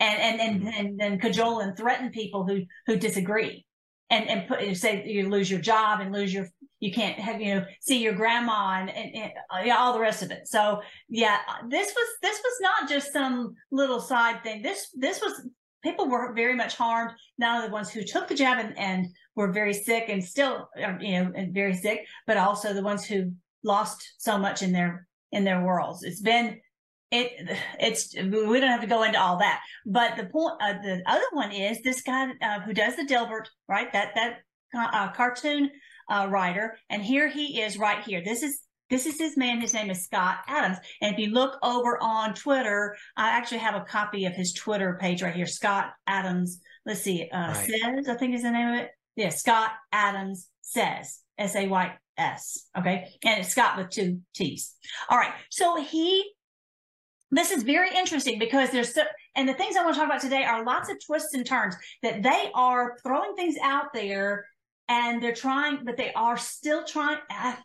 And 0.00 0.20
and 0.20 0.40
and 0.40 0.74
and, 0.74 1.00
and 1.00 1.20
cajole 1.20 1.60
and 1.60 1.76
threaten 1.76 2.10
people 2.10 2.44
who 2.44 2.62
who 2.86 2.96
disagree. 2.96 3.64
And 4.10 4.28
and 4.28 4.48
put 4.48 4.60
and 4.60 4.76
say 4.76 5.04
you 5.06 5.28
lose 5.28 5.50
your 5.50 5.60
job 5.60 6.00
and 6.00 6.12
lose 6.12 6.34
your 6.34 6.48
you 6.80 6.92
can't 6.92 7.18
have 7.18 7.40
you 7.40 7.54
know 7.54 7.64
see 7.80 8.02
your 8.02 8.12
grandma 8.12 8.80
and, 8.80 8.90
and, 8.90 9.14
and 9.14 9.32
uh, 9.50 9.74
all 9.74 9.92
the 9.92 10.00
rest 10.00 10.22
of 10.22 10.30
it. 10.30 10.46
So 10.46 10.82
yeah, 11.08 11.38
this 11.68 11.94
was 11.94 12.08
this 12.22 12.38
was 12.38 12.58
not 12.60 12.88
just 12.88 13.12
some 13.12 13.54
little 13.70 14.00
side 14.00 14.42
thing. 14.42 14.62
This 14.62 14.88
this 14.94 15.20
was 15.22 15.48
people 15.82 16.08
were 16.08 16.34
very 16.34 16.54
much 16.54 16.76
harmed. 16.76 17.12
Not 17.38 17.56
only 17.56 17.68
the 17.68 17.72
ones 17.72 17.90
who 17.90 18.02
took 18.02 18.26
the 18.26 18.34
jab 18.34 18.58
and, 18.58 18.76
and 18.76 19.06
were 19.36 19.52
very 19.52 19.72
sick 19.72 20.06
and 20.08 20.22
still 20.22 20.68
uh, 20.82 20.94
you 21.00 21.12
know 21.12 21.32
and 21.34 21.54
very 21.54 21.74
sick, 21.74 22.04
but 22.26 22.36
also 22.36 22.72
the 22.72 22.82
ones 22.82 23.04
who 23.04 23.32
lost 23.62 24.14
so 24.18 24.36
much 24.36 24.62
in 24.62 24.72
their 24.72 25.06
in 25.34 25.44
their 25.44 25.62
worlds. 25.62 26.02
It's 26.02 26.20
been 26.20 26.60
it 27.10 27.58
it's 27.78 28.14
we 28.14 28.60
don't 28.60 28.70
have 28.70 28.80
to 28.80 28.86
go 28.86 29.02
into 29.02 29.20
all 29.20 29.38
that. 29.38 29.60
But 29.84 30.16
the 30.16 30.26
point 30.26 30.54
uh, 30.62 30.74
the 30.82 31.02
other 31.06 31.24
one 31.32 31.52
is 31.52 31.82
this 31.82 32.02
guy 32.02 32.32
uh, 32.40 32.60
who 32.60 32.72
does 32.72 32.96
the 32.96 33.02
Dilbert 33.02 33.46
right 33.68 33.92
that 33.92 34.14
that 34.14 34.38
uh, 34.74 35.12
cartoon 35.12 35.70
uh, 36.08 36.28
writer, 36.30 36.78
and 36.88 37.02
here 37.02 37.28
he 37.28 37.60
is 37.60 37.78
right 37.78 38.02
here. 38.02 38.22
This 38.24 38.42
is 38.42 38.60
this 38.90 39.06
is 39.06 39.18
his 39.18 39.36
man. 39.36 39.60
His 39.60 39.74
name 39.74 39.90
is 39.90 40.04
Scott 40.04 40.38
Adams. 40.46 40.78
And 41.00 41.12
if 41.12 41.18
you 41.18 41.32
look 41.32 41.58
over 41.62 41.98
on 42.02 42.34
Twitter, 42.34 42.96
I 43.16 43.30
actually 43.30 43.58
have 43.58 43.74
a 43.74 43.84
copy 43.84 44.26
of 44.26 44.34
his 44.34 44.52
Twitter 44.52 44.98
page 45.00 45.22
right 45.22 45.34
here. 45.34 45.46
Scott 45.46 45.90
Adams. 46.06 46.60
Let's 46.86 47.00
see. 47.00 47.28
Uh, 47.32 47.48
right. 47.48 47.56
Says, 47.56 48.08
I 48.08 48.14
think 48.14 48.34
is 48.34 48.42
the 48.42 48.50
name 48.50 48.68
of 48.68 48.80
it. 48.80 48.90
Yeah. 49.16 49.30
Scott 49.30 49.70
Adams 49.90 50.48
says, 50.60 51.20
S 51.38 51.56
A 51.56 51.66
Y 51.66 51.96
S. 52.16 52.68
Okay. 52.76 53.08
And 53.24 53.40
it's 53.40 53.50
Scott 53.50 53.76
with 53.76 53.90
two 53.90 54.20
T's. 54.34 54.74
All 55.08 55.18
right. 55.18 55.32
So 55.50 55.82
he, 55.82 56.32
this 57.30 57.50
is 57.50 57.62
very 57.62 57.90
interesting 57.96 58.38
because 58.38 58.70
there's, 58.70 58.94
so, 58.94 59.02
and 59.34 59.48
the 59.48 59.54
things 59.54 59.76
I 59.76 59.82
want 59.82 59.94
to 59.94 60.00
talk 60.00 60.08
about 60.08 60.20
today 60.20 60.44
are 60.44 60.64
lots 60.64 60.88
of 60.90 60.96
twists 61.04 61.34
and 61.34 61.44
turns 61.44 61.74
that 62.02 62.22
they 62.22 62.50
are 62.54 62.96
throwing 63.02 63.34
things 63.34 63.56
out 63.62 63.92
there 63.92 64.46
and 64.88 65.22
they're 65.22 65.34
trying, 65.34 65.84
but 65.84 65.96
they 65.96 66.12
are 66.12 66.36
still 66.36 66.84
trying. 66.84 67.18
Uh, 67.30 67.56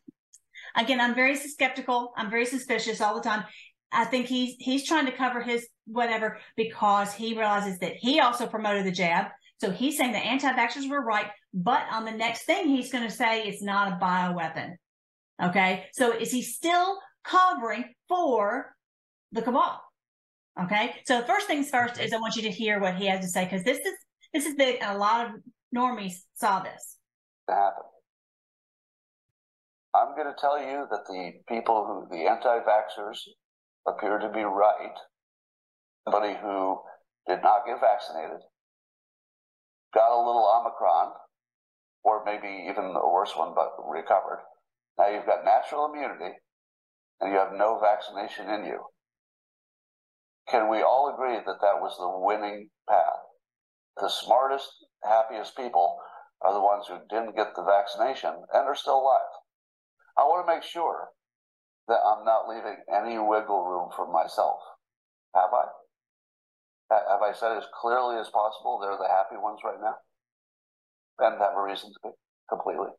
again, 0.76 1.02
I'm 1.02 1.16
very 1.16 1.36
skeptical. 1.36 2.14
I'm 2.18 2.30
very 2.30 2.46
suspicious 2.46 3.02
all 3.02 3.16
the 3.16 3.22
time. 3.22 3.44
I 3.92 4.06
think 4.06 4.28
he's 4.28 4.56
he's 4.60 4.88
trying 4.88 5.08
to 5.08 5.12
cover 5.12 5.42
his 5.42 5.68
whatever 5.86 6.38
because 6.56 7.14
he 7.14 7.34
realizes 7.34 7.80
that 7.80 7.96
he 7.96 8.20
also 8.20 8.46
promoted 8.46 8.86
the 8.86 8.92
jab. 8.92 9.28
So 9.60 9.72
he's 9.72 9.98
saying 9.98 10.14
the 10.14 10.20
anti-vaxxers 10.20 10.90
were 10.90 11.04
right, 11.04 11.28
but 11.54 11.84
on 11.92 12.06
the 12.06 12.12
next 12.12 12.46
thing 12.46 12.68
he's 12.68 12.92
going 12.92 13.04
to 13.04 13.12
say 13.14 13.44
it's 13.44 13.62
not 13.62 13.92
a 13.92 13.96
bioweapon. 14.04 14.76
Okay, 15.42 15.86
so 15.94 16.12
is 16.12 16.32
he 16.32 16.42
still 16.42 16.98
covering 17.24 17.86
for 18.08 18.76
the 19.32 19.42
cabal? 19.42 19.82
Okay, 20.62 20.96
so 21.06 21.22
first 21.24 21.48
things 21.48 21.70
first 21.70 22.00
is 22.00 22.14
I 22.14 22.18
want 22.18 22.36
you 22.36 22.42
to 22.44 22.52
hear 22.52 22.80
what 22.80 22.96
he 22.96 23.08
has 23.08 23.22
to 23.22 23.30
say 23.30 23.46
because 23.46 23.64
this 23.64 23.80
is 23.80 23.94
this 24.34 24.46
is 24.46 24.56
big, 24.56 24.78
and 24.82 24.96
a 24.96 25.00
lot 25.00 25.26
of 25.26 25.32
normies 25.76 26.14
saw 26.36 26.60
this 26.60 26.98
happen. 27.50 27.84
I'm 29.94 30.16
going 30.16 30.28
to 30.28 30.40
tell 30.40 30.60
you 30.62 30.86
that 30.90 31.06
the 31.08 31.32
people 31.48 31.86
who, 31.86 32.16
the 32.16 32.30
anti 32.30 32.60
vaxxers, 32.60 33.18
appear 33.88 34.20
to 34.20 34.30
be 34.30 34.44
right. 34.44 34.96
Somebody 36.06 36.38
who 36.42 36.80
did 37.28 37.42
not 37.42 37.66
get 37.66 37.80
vaccinated, 37.82 38.42
got 39.94 40.12
a 40.12 40.18
little 40.18 40.46
Omicron, 40.46 41.14
or 42.04 42.24
maybe 42.26 42.68
even 42.70 42.96
a 42.96 43.12
worse 43.12 43.36
one, 43.36 43.54
but 43.56 43.74
recovered. 43.88 44.44
Now 44.98 45.08
you've 45.10 45.26
got 45.26 45.46
natural 45.46 45.92
immunity 45.92 46.36
and 47.20 47.32
you 47.32 47.40
have 47.40 47.54
no 47.54 47.80
vaccination 47.80 48.50
in 48.50 48.66
you. 48.66 48.86
Can 50.50 50.70
we 50.70 50.82
all 50.82 51.14
agree 51.14 51.38
that 51.38 51.62
that 51.62 51.82
was 51.82 51.96
the 51.98 52.10
winning 52.10 52.70
path? 52.88 53.24
The 53.98 54.10
smartest, 54.10 54.70
happiest 55.04 55.56
people 55.56 56.00
are 56.42 56.54
the 56.54 56.62
ones 56.62 56.88
who 56.88 56.98
didn't 57.10 57.36
get 57.36 57.56
the 57.56 57.64
vaccination 57.64 58.34
and 58.54 58.68
are 58.68 58.76
still 58.76 59.00
alive. 59.00 59.34
I 60.18 60.24
want 60.24 60.48
to 60.48 60.54
make 60.54 60.64
sure 60.64 61.10
that 61.88 62.00
I'm 62.06 62.26
not 62.26 62.48
leaving 62.48 62.78
any 62.92 63.20
wiggle 63.20 63.66
room 63.66 63.90
for 63.96 64.12
myself. 64.12 64.60
Have 65.36 65.54
I? 65.54 65.79
Have 66.90 67.22
I 67.22 67.34
said 67.34 67.56
as 67.58 67.66
clearly 67.80 68.18
as 68.18 68.30
possible 68.30 68.80
they're 68.80 68.98
the 68.98 69.08
happy 69.08 69.38
ones 69.38 69.60
right 69.64 69.80
now? 69.80 69.96
And 71.20 71.40
have 71.40 71.54
a 71.56 71.62
reason 71.62 71.92
to 71.94 72.00
be 72.04 72.10
completely. 72.50 72.90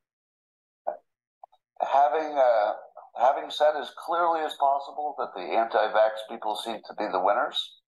Having 1.81 2.39
uh, 2.39 2.73
having 3.17 3.51
said 3.51 3.75
as 3.81 3.91
clearly 4.07 4.41
as 4.41 4.55
possible 4.61 5.15
that 5.19 5.35
the 5.35 5.43
anti-vax 5.43 6.29
people 6.29 6.55
seem 6.55 6.79
to 6.87 6.95
be 6.95 7.07
the 7.11 7.19
winners, 7.19 7.81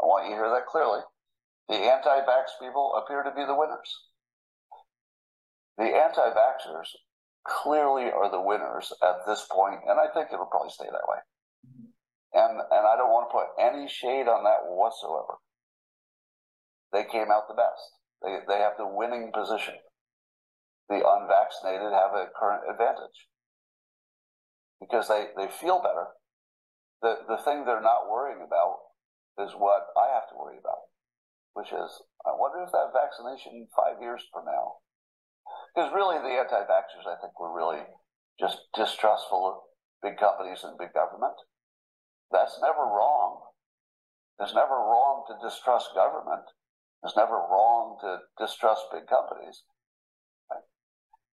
I 0.00 0.06
want 0.06 0.24
you 0.26 0.34
to 0.34 0.36
hear 0.36 0.50
that 0.50 0.66
clearly. 0.66 1.00
The 1.68 1.76
anti-vax 1.76 2.58
people 2.60 2.94
appear 2.94 3.22
to 3.22 3.30
be 3.30 3.44
the 3.44 3.54
winners. 3.54 3.88
The 5.78 5.84
anti-vaxxers 5.84 6.88
clearly 7.44 8.10
are 8.10 8.30
the 8.30 8.40
winners 8.40 8.92
at 9.02 9.26
this 9.26 9.46
point, 9.50 9.80
and 9.86 10.00
I 10.00 10.12
think 10.12 10.28
it'll 10.32 10.46
probably 10.46 10.70
stay 10.70 10.86
that 10.86 11.08
way. 11.08 11.18
And 12.34 12.58
and 12.58 12.84
I 12.86 12.96
don't 12.96 13.14
want 13.14 13.30
to 13.30 13.36
put 13.36 13.54
any 13.58 13.88
shade 13.88 14.26
on 14.26 14.42
that 14.44 14.66
whatsoever. 14.66 15.38
They 16.92 17.04
came 17.04 17.30
out 17.30 17.48
the 17.48 17.54
best. 17.54 17.98
They 18.22 18.38
they 18.46 18.58
have 18.58 18.76
the 18.76 18.90
winning 18.90 19.30
position. 19.32 19.74
The 20.88 21.00
unvaccinated 21.00 21.94
have 21.94 22.12
a 22.12 22.28
current 22.36 22.68
advantage 22.68 23.30
because 24.80 25.08
they, 25.08 25.32
they 25.36 25.48
feel 25.48 25.80
better. 25.80 26.18
The 27.00 27.24
the 27.26 27.40
thing 27.42 27.64
they're 27.64 27.80
not 27.80 28.10
worrying 28.10 28.42
about 28.44 28.92
is 29.38 29.54
what 29.56 29.86
I 29.96 30.12
have 30.12 30.28
to 30.30 30.36
worry 30.36 30.58
about 30.58 30.90
which 31.54 31.70
is, 31.70 32.02
I 32.26 32.34
wonder 32.34 32.66
if 32.66 32.74
that 32.74 32.92
vaccination 32.92 33.70
five 33.74 34.02
years 34.02 34.22
from 34.34 34.44
now, 34.44 34.82
because 35.70 35.94
really 35.94 36.18
the 36.18 36.34
anti-vaxxers, 36.34 37.06
I 37.06 37.18
think, 37.22 37.38
were 37.38 37.54
really 37.54 37.82
just 38.38 38.58
distrustful 38.74 39.46
of 39.46 39.54
big 40.02 40.18
companies 40.18 40.66
and 40.66 40.76
big 40.76 40.92
government. 40.92 41.38
That's 42.30 42.58
never 42.60 42.82
wrong. 42.82 43.40
It's 44.40 44.54
never 44.54 44.74
wrong 44.74 45.24
to 45.28 45.48
distrust 45.48 45.94
government. 45.94 46.44
It's 47.04 47.16
never 47.16 47.34
wrong 47.34 47.98
to 48.00 48.18
distrust 48.38 48.82
big 48.92 49.06
companies. 49.06 49.62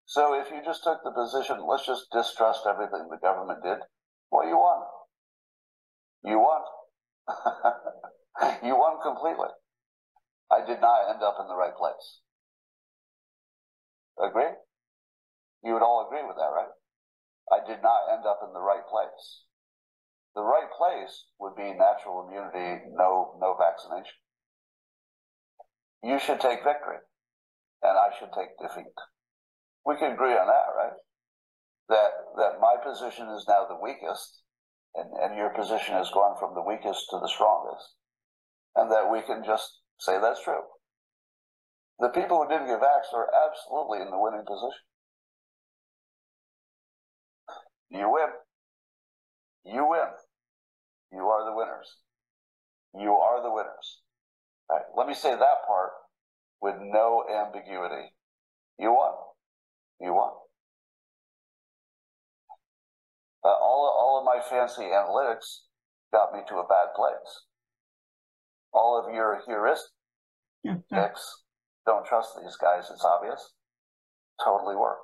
So 0.05 0.33
if 0.35 0.51
you 0.51 0.61
just 0.63 0.83
took 0.83 1.03
the 1.03 1.11
position, 1.11 1.65
let's 1.65 1.85
just 1.85 2.11
distrust 2.11 2.67
everything 2.67 3.07
the 3.09 3.17
government 3.17 3.63
did, 3.63 3.79
well, 4.29 4.47
you 4.47 4.57
won. 4.57 4.83
You 6.23 6.39
won. 6.39 6.61
you 8.63 8.75
won 8.75 9.01
completely. 9.01 9.47
I 10.51 10.65
did 10.65 10.81
not 10.81 11.09
end 11.09 11.23
up 11.23 11.37
in 11.39 11.47
the 11.47 11.55
right 11.55 11.75
place. 11.75 12.19
Agree? 14.19 14.51
You 15.63 15.73
would 15.73 15.81
all 15.81 16.05
agree 16.07 16.27
with 16.27 16.35
that, 16.35 16.51
right? 16.51 16.75
I 17.51 17.65
did 17.65 17.81
not 17.81 18.11
end 18.11 18.25
up 18.25 18.39
in 18.43 18.53
the 18.53 18.61
right 18.61 18.85
place. 18.89 19.43
The 20.35 20.43
right 20.43 20.69
place 20.77 21.25
would 21.39 21.55
be 21.55 21.73
natural 21.73 22.27
immunity, 22.27 22.85
no, 22.95 23.35
no 23.39 23.55
vaccination. 23.59 24.15
You 26.03 26.19
should 26.19 26.39
take 26.39 26.63
victory, 26.63 27.03
and 27.83 27.97
I 27.97 28.15
should 28.17 28.31
take 28.33 28.57
defeat. 28.59 28.95
We 29.85 29.97
can 29.97 30.13
agree 30.13 30.33
on 30.33 30.47
that, 30.47 30.71
right? 30.75 30.97
That 31.89 32.11
that 32.37 32.59
my 32.61 32.77
position 32.81 33.27
is 33.29 33.45
now 33.47 33.65
the 33.67 33.75
weakest, 33.81 34.41
and, 34.95 35.11
and 35.19 35.37
your 35.37 35.49
position 35.49 35.95
has 35.95 36.09
gone 36.11 36.37
from 36.39 36.55
the 36.55 36.63
weakest 36.63 37.09
to 37.09 37.19
the 37.19 37.27
strongest, 37.27 37.95
and 38.75 38.89
that 38.91 39.11
we 39.11 39.21
can 39.21 39.43
just 39.43 39.81
say 39.99 40.17
that's 40.19 40.43
true. 40.43 40.63
The 41.99 42.09
people 42.09 42.41
who 42.41 42.49
didn't 42.49 42.67
get 42.67 42.79
vaxxed 42.81 43.13
are 43.13 43.29
absolutely 43.29 44.01
in 44.01 44.09
the 44.09 44.17
winning 44.17 44.45
position. 44.47 44.85
You 47.91 48.09
win. 48.09 48.31
You 49.65 49.87
win. 49.89 50.09
You 51.11 51.25
are 51.27 51.45
the 51.45 51.55
winners. 51.55 51.97
You 52.93 53.11
are 53.11 53.41
the 53.43 53.51
winners. 53.51 54.01
All 54.69 54.77
right, 54.77 54.85
let 54.97 55.07
me 55.07 55.13
say 55.13 55.31
that 55.31 55.67
part 55.67 55.91
with 56.61 56.75
no 56.79 57.23
ambiguity. 57.29 58.13
You 58.79 58.91
won. 58.91 59.13
You 59.99 60.13
won. 60.13 60.31
Uh, 63.43 63.47
all, 63.47 63.89
all 63.89 64.19
of 64.19 64.25
my 64.25 64.41
fancy 64.49 64.83
analytics 64.83 65.61
got 66.11 66.33
me 66.33 66.41
to 66.47 66.55
a 66.55 66.67
bad 66.67 66.93
place 66.95 67.45
all 68.73 68.99
of 68.99 69.13
your 69.13 69.41
heuristics, 69.47 71.21
don't 71.85 72.05
trust 72.05 72.29
these 72.41 72.55
guys, 72.57 72.89
it's 72.91 73.03
obvious, 73.03 73.53
totally 74.43 74.75
work. 74.75 74.99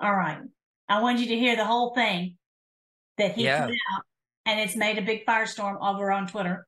All 0.00 0.14
right. 0.14 0.38
I 0.88 1.00
want 1.00 1.20
you 1.20 1.26
to 1.26 1.38
hear 1.38 1.56
the 1.56 1.64
whole 1.64 1.94
thing 1.94 2.36
that 3.18 3.32
he 3.32 3.44
yeah. 3.44 3.66
put 3.66 3.72
out, 3.72 4.02
and 4.46 4.60
it's 4.60 4.76
made 4.76 4.98
a 4.98 5.02
big 5.02 5.24
firestorm 5.26 5.76
over 5.80 6.10
on 6.10 6.26
Twitter. 6.26 6.66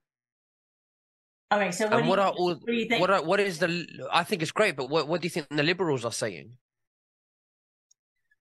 Okay, 1.53 1.71
so 1.71 1.87
what, 1.87 2.01
and 2.01 2.09
what 2.09 2.19
you, 2.19 2.23
are 2.25 2.33
all, 2.33 2.49
what 2.49 2.67
do 2.67 2.73
you 2.73 2.89
think? 2.89 3.01
What, 3.01 3.11
are, 3.11 3.23
what 3.23 3.41
is 3.41 3.59
the? 3.59 3.87
I 4.13 4.25
think 4.25 4.43
it's 4.43 4.51
great, 4.51 4.77
but 4.77 4.91
what, 4.91 5.07
what 5.09 5.21
do 5.21 5.27
you 5.27 5.31
think 5.31 5.49
the 5.51 5.63
liberals 5.63 6.05
are 6.05 6.13
saying? 6.13 6.57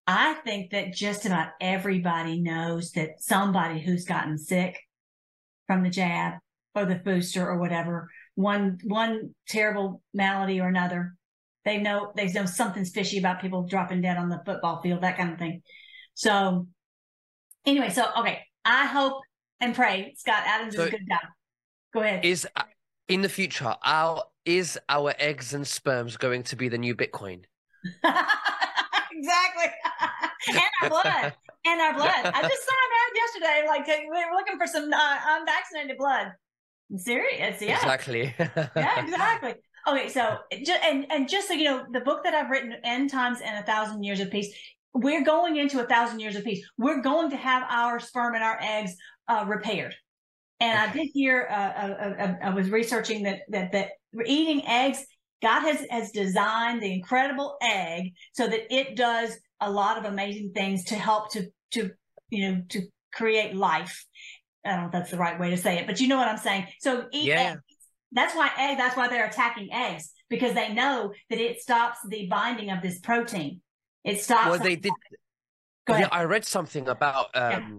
I 0.08 0.34
think 0.46 0.72
that 0.72 0.94
just 0.94 1.26
about 1.26 1.50
everybody 1.62 2.42
knows 2.42 2.92
that 2.92 3.20
somebody 3.20 3.82
who's 3.82 4.06
gotten 4.06 4.38
sick 4.38 4.78
from 5.68 5.84
the 5.84 5.90
jab 5.90 6.34
or 6.76 6.86
the 6.86 6.96
booster 6.96 7.48
or 7.48 7.58
whatever, 7.58 8.10
one 8.36 8.80
one 8.84 9.36
terrible 9.48 10.02
malady 10.14 10.60
or 10.60 10.68
another. 10.68 11.16
They 11.66 11.78
know 11.78 12.12
they 12.16 12.28
know 12.34 12.46
something's 12.46 12.92
fishy 12.92 13.18
about 13.18 13.40
people 13.42 13.64
dropping 13.64 14.02
dead 14.02 14.18
on 14.18 14.28
the 14.28 14.42
football 14.46 14.82
field, 14.82 15.02
that 15.02 15.18
kind 15.18 15.32
of 15.32 15.40
thing. 15.40 15.62
So 16.14 16.68
anyway, 17.66 17.90
so 17.90 18.06
okay, 18.20 18.42
I 18.66 18.86
hope 18.86 19.22
and 19.60 19.74
pray 19.74 20.14
Scott 20.18 20.44
Adams 20.46 20.76
so 20.76 20.84
is 20.84 20.88
a 20.88 20.92
good 20.92 21.08
guy. 21.08 21.20
Go 21.94 22.02
ahead. 22.02 22.26
Is 22.26 22.48
uh, 22.56 22.64
in 23.08 23.22
the 23.22 23.30
future 23.30 23.76
our 23.84 24.24
is 24.46 24.78
our 24.90 25.14
eggs 25.20 25.54
and 25.54 25.66
sperms 25.66 26.18
going 26.18 26.44
to 26.44 26.56
be 26.56 26.70
the 26.70 26.78
new 26.78 26.96
Bitcoin? 26.96 27.44
exactly. 28.04 29.66
and 30.50 30.60
our 30.82 30.90
blood. 30.90 31.34
and 31.66 31.82
our 31.82 31.94
blood. 31.94 32.26
I 32.26 32.42
just 32.42 32.66
saw 32.66 32.74
an 32.74 32.94
ad 33.02 33.16
yesterday. 33.16 33.68
Like 33.68 33.88
we 33.88 34.10
were 34.10 34.36
looking 34.36 34.58
for 34.58 34.68
some 34.68 34.92
uh, 34.92 35.18
unvaccinated 35.28 35.98
blood. 35.98 36.34
Serious, 36.96 37.62
yeah. 37.62 37.76
Exactly. 37.76 38.36
yeah, 38.40 39.04
exactly. 39.04 39.56
Okay, 39.88 40.10
so 40.10 40.38
and 40.84 41.06
and 41.12 41.28
just 41.28 41.48
so 41.48 41.54
you 41.54 41.66
know, 41.66 41.86
the 41.92 42.02
book 42.02 42.24
that 42.24 42.34
I've 42.34 42.50
written, 42.50 42.74
End 42.84 43.10
Times 43.10 43.40
and 43.44 43.58
a 43.58 43.64
Thousand 43.64 44.04
Years 44.04 44.20
of 44.20 44.32
Peace, 44.32 44.54
we're 44.94 45.24
going 45.24 45.58
into 45.58 45.82
a 45.82 45.88
thousand 45.88 46.20
years 46.20 46.36
of 46.36 46.44
peace. 46.44 46.66
We're 46.78 47.02
going 47.02 47.32
to 47.32 47.38
have 47.38 47.64
our 47.70 48.00
sperm 48.00 48.36
and 48.36 48.44
our 48.44 48.60
eggs 48.62 48.96
uh, 49.28 49.46
repaired. 49.48 49.96
And 50.60 50.78
okay. 50.78 50.90
I 50.90 50.94
did 50.94 51.12
hear, 51.14 51.48
uh, 51.50 51.54
uh, 51.54 52.24
uh, 52.24 52.36
I 52.44 52.50
was 52.52 52.70
researching 52.70 53.24
that, 53.24 53.40
that, 53.50 53.72
that 53.72 53.90
eating 54.26 54.66
eggs, 54.68 55.04
God 55.42 55.62
has, 55.62 55.86
has 55.90 56.12
designed 56.12 56.82
the 56.82 56.94
incredible 56.94 57.58
egg 57.62 58.14
so 58.34 58.48
that 58.48 58.74
it 58.74 58.96
does 58.96 59.36
a 59.60 59.70
lot 59.70 59.98
of 59.98 60.06
amazing 60.06 60.52
things 60.54 60.86
to 60.86 60.96
help 60.96 61.32
to, 61.34 61.48
to, 61.72 61.92
you 62.30 62.52
know, 62.52 62.62
to 62.70 62.84
create 63.14 63.56
life. 63.56 64.06
I 64.66 64.72
don't 64.72 64.80
know 64.80 64.86
if 64.86 64.92
that's 64.94 65.12
the 65.12 65.18
right 65.18 65.40
way 65.40 65.50
to 65.50 65.58
say 65.58 65.80
it, 65.80 65.88
but 65.88 66.00
you 66.00 66.08
know 66.08 66.18
what 66.18 66.30
I'm 66.30 66.38
saying. 66.38 66.68
So 66.80 67.08
eat 67.12 67.26
yeah. 67.26 67.52
eggs. 67.54 67.62
That's 68.14 68.36
why 68.36 68.52
egg, 68.58 68.78
that's 68.78 68.96
why 68.96 69.08
they're 69.08 69.26
attacking 69.26 69.74
eggs 69.74 70.12
because 70.30 70.54
they 70.54 70.72
know 70.72 71.12
that 71.30 71.40
it 71.40 71.60
stops 71.60 71.98
the 72.08 72.28
binding 72.28 72.70
of 72.70 72.82
this 72.82 73.00
protein. 73.00 73.60
It 74.04 74.22
stops. 74.22 74.50
Well, 74.50 74.60
they 74.60 74.76
did. 74.76 74.94
Yeah, 75.90 76.08
I 76.12 76.24
read 76.24 76.46
something 76.46 76.88
about 76.88 77.28
um, 77.36 77.52
yeah. 77.52 77.70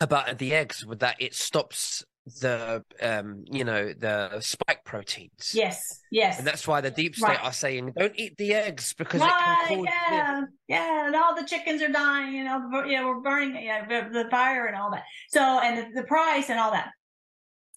about 0.00 0.38
the 0.38 0.52
eggs 0.52 0.84
with 0.84 1.00
that 1.00 1.16
it 1.18 1.34
stops 1.34 2.04
the 2.40 2.84
um 3.02 3.44
you 3.50 3.64
know 3.64 3.92
the 3.98 4.40
spike 4.40 4.84
proteins 4.84 5.52
yes 5.54 6.00
yes 6.10 6.38
and 6.38 6.46
that's 6.46 6.68
why 6.68 6.80
the 6.80 6.90
deep 6.90 7.16
state 7.16 7.28
right. 7.28 7.42
are 7.44 7.52
saying 7.52 7.92
don't 7.98 8.12
eat 8.16 8.36
the 8.36 8.52
eggs 8.52 8.94
because 8.98 9.20
right, 9.20 9.30
it 9.64 9.68
can 9.68 9.78
cause 9.78 9.86
yeah 9.86 10.42
yeah 10.68 11.06
and 11.06 11.16
all 11.16 11.34
the 11.34 11.44
chickens 11.44 11.80
are 11.82 11.88
dying 11.88 12.34
you 12.34 12.44
know 12.44 12.84
yeah 12.86 13.04
we're 13.04 13.20
burning 13.20 13.64
yeah 13.64 13.86
the, 13.86 14.08
the 14.12 14.30
fire 14.30 14.66
and 14.66 14.76
all 14.76 14.90
that 14.90 15.02
so 15.30 15.40
and 15.40 15.78
the, 15.78 16.02
the 16.02 16.06
price 16.06 16.50
and 16.50 16.60
all 16.60 16.70
that 16.70 16.90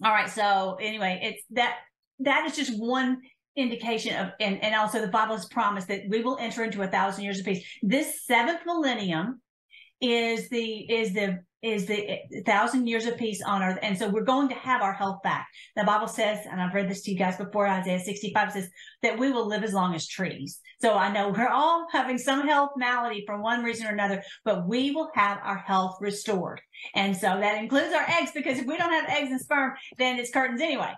all 0.04 0.12
right 0.12 0.30
so 0.30 0.78
anyway 0.80 1.20
it's 1.24 1.44
that 1.52 1.78
that 2.20 2.46
is 2.46 2.56
just 2.56 2.78
one 2.78 3.22
indication 3.55 4.15
of 4.15 4.31
and, 4.39 4.63
and 4.63 4.74
also 4.75 5.00
the 5.00 5.07
bible 5.07 5.36
has 5.36 5.45
promised 5.45 5.88
that 5.88 6.01
we 6.10 6.22
will 6.22 6.38
enter 6.39 6.63
into 6.63 6.81
a 6.81 6.88
thousand 6.88 7.24
years 7.24 7.39
of 7.39 7.45
peace 7.45 7.63
this 7.83 8.25
seventh 8.25 8.62
millennium 8.65 9.39
is 10.01 10.50
the 10.50 10.91
is 10.91 11.13
the 11.13 11.39
is 11.63 11.86
the 11.86 12.19
thousand 12.45 12.88
years 12.88 13.05
of 13.05 13.17
peace 13.17 13.41
on 13.41 13.63
earth. 13.63 13.79
And 13.81 13.98
so 13.98 14.10
we're 14.10 14.25
going 14.25 14.50
to 14.50 14.55
have 14.55 14.81
our 14.81 14.91
health 14.91 15.24
back. 15.24 15.48
The 15.77 15.86
Bible 15.86 16.10
says, 16.10 16.39
and 16.45 16.62
I've 16.62 16.74
read 16.74 16.89
this 16.89 17.03
to 17.03 17.12
you 17.12 17.17
guys 17.17 17.38
before, 17.38 17.67
Isaiah 17.67 18.01
65 18.01 18.51
says 18.51 18.69
that 19.01 19.17
we 19.17 19.31
will 19.31 19.48
live 19.48 19.63
as 19.63 19.74
long 19.74 19.95
as 19.95 20.05
trees. 20.05 20.60
So 20.81 20.95
I 20.95 21.10
know 21.12 21.29
we're 21.29 21.48
all 21.48 21.88
having 21.89 22.17
some 22.17 22.45
health 22.45 22.72
malady 22.75 23.24
for 23.25 23.41
one 23.41 23.63
reason 23.63 23.88
or 23.88 23.91
another, 23.91 24.22
but 24.43 24.67
we 24.67 24.91
will 24.91 25.10
have 25.15 25.39
our 25.41 25.57
health 25.57 25.98
restored. 26.01 26.60
And 26.95 27.15
so 27.15 27.27
that 27.27 27.63
includes 27.63 27.93
our 27.93 28.05
eggs 28.10 28.31
because 28.36 28.60
if 28.60 28.65
we 28.65 28.75
don't 28.75 28.91
have 28.91 29.10
eggs 29.10 29.31
and 29.31 29.39
sperm, 29.39 29.74
then 29.98 30.19
it's 30.19 30.31
curtains 30.31 30.60
anyway. 30.60 30.91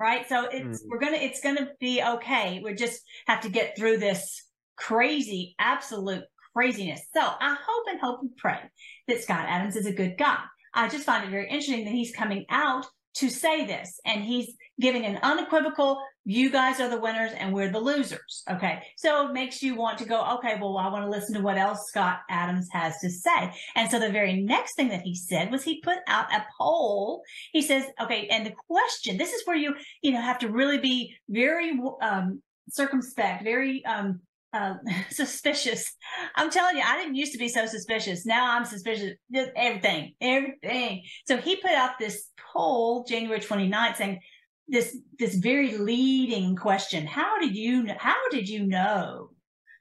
Right. 0.00 0.26
So 0.28 0.46
it's, 0.46 0.82
mm. 0.82 0.86
we're 0.88 0.98
going 0.98 1.12
to, 1.12 1.22
it's 1.22 1.42
going 1.42 1.56
to 1.56 1.68
be 1.78 2.02
okay. 2.02 2.62
We 2.64 2.72
just 2.74 3.02
have 3.26 3.42
to 3.42 3.50
get 3.50 3.76
through 3.76 3.98
this 3.98 4.42
crazy, 4.76 5.54
absolute 5.58 6.24
craziness. 6.54 7.02
So 7.14 7.20
I 7.20 7.54
hope 7.54 7.84
and 7.88 8.00
hope 8.00 8.20
and 8.22 8.34
pray 8.36 8.60
that 9.08 9.22
Scott 9.22 9.44
Adams 9.46 9.76
is 9.76 9.84
a 9.84 9.92
good 9.92 10.16
guy. 10.16 10.38
I 10.72 10.88
just 10.88 11.04
find 11.04 11.24
it 11.24 11.30
very 11.30 11.50
interesting 11.50 11.84
that 11.84 11.92
he's 11.92 12.14
coming 12.14 12.46
out 12.48 12.86
to 13.20 13.30
say 13.30 13.66
this 13.66 14.00
and 14.04 14.24
he's 14.24 14.54
giving 14.80 15.04
an 15.04 15.18
unequivocal, 15.22 16.02
you 16.24 16.50
guys 16.50 16.80
are 16.80 16.88
the 16.88 17.00
winners 17.00 17.32
and 17.38 17.52
we're 17.52 17.70
the 17.70 17.78
losers. 17.78 18.42
Okay. 18.50 18.82
So 18.96 19.28
it 19.28 19.32
makes 19.32 19.62
you 19.62 19.74
want 19.74 19.98
to 19.98 20.04
go, 20.04 20.24
okay, 20.36 20.56
well, 20.60 20.76
I 20.78 20.88
want 20.88 21.04
to 21.04 21.10
listen 21.10 21.34
to 21.34 21.40
what 21.40 21.58
else 21.58 21.86
Scott 21.88 22.20
Adams 22.28 22.68
has 22.72 22.98
to 23.00 23.10
say. 23.10 23.52
And 23.74 23.90
so 23.90 23.98
the 23.98 24.10
very 24.10 24.42
next 24.42 24.74
thing 24.74 24.88
that 24.88 25.02
he 25.02 25.14
said 25.14 25.50
was 25.50 25.62
he 25.62 25.80
put 25.80 25.98
out 26.06 26.32
a 26.32 26.44
poll. 26.58 27.22
He 27.52 27.62
says, 27.62 27.84
okay, 28.00 28.26
and 28.28 28.46
the 28.46 28.54
question, 28.68 29.16
this 29.16 29.32
is 29.32 29.46
where 29.46 29.56
you, 29.56 29.74
you 30.02 30.12
know, 30.12 30.20
have 30.20 30.38
to 30.40 30.48
really 30.48 30.78
be 30.78 31.14
very, 31.28 31.78
um, 32.02 32.42
circumspect, 32.70 33.42
very, 33.44 33.84
um, 33.84 34.20
uh, 34.52 34.74
suspicious. 35.10 35.94
I'm 36.36 36.50
telling 36.50 36.76
you, 36.76 36.82
I 36.84 36.96
didn't 36.96 37.14
used 37.14 37.32
to 37.32 37.38
be 37.38 37.48
so 37.48 37.66
suspicious. 37.66 38.26
Now 38.26 38.56
I'm 38.56 38.64
suspicious. 38.64 39.12
Everything, 39.56 40.14
everything. 40.20 41.02
So 41.26 41.36
he 41.36 41.56
put 41.56 41.72
out 41.72 41.98
this 41.98 42.28
poll 42.52 43.04
January 43.04 43.40
29th 43.40 43.96
saying 43.96 44.20
this 44.68 44.96
this 45.18 45.34
very 45.34 45.76
leading 45.76 46.56
question: 46.56 47.06
How 47.06 47.38
did 47.38 47.56
you 47.56 47.88
how 47.98 48.28
did 48.30 48.48
you 48.48 48.66
know 48.66 49.30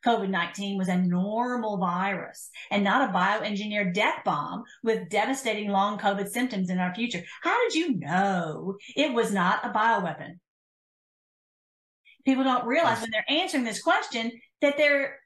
COVID 0.05 0.29
19 0.29 0.77
was 0.77 0.87
a 0.87 0.97
normal 0.97 1.77
virus 1.77 2.49
and 2.71 2.83
not 2.83 3.09
a 3.09 3.13
bioengineered 3.13 3.93
death 3.93 4.23
bomb 4.23 4.63
with 4.83 5.09
devastating 5.09 5.69
long 5.69 5.99
COVID 5.99 6.29
symptoms 6.29 6.69
in 6.69 6.79
our 6.79 6.93
future? 6.95 7.23
How 7.41 7.61
did 7.67 7.75
you 7.75 7.97
know 7.97 8.77
it 8.95 9.13
was 9.13 9.31
not 9.31 9.65
a 9.65 9.69
bioweapon? 9.69 10.39
People 12.25 12.43
don't 12.43 12.65
realize 12.65 13.01
when 13.01 13.11
they're 13.11 13.25
answering 13.29 13.63
this 13.63 13.81
question 13.81 14.31
that 14.61 14.77
they're 14.77 15.19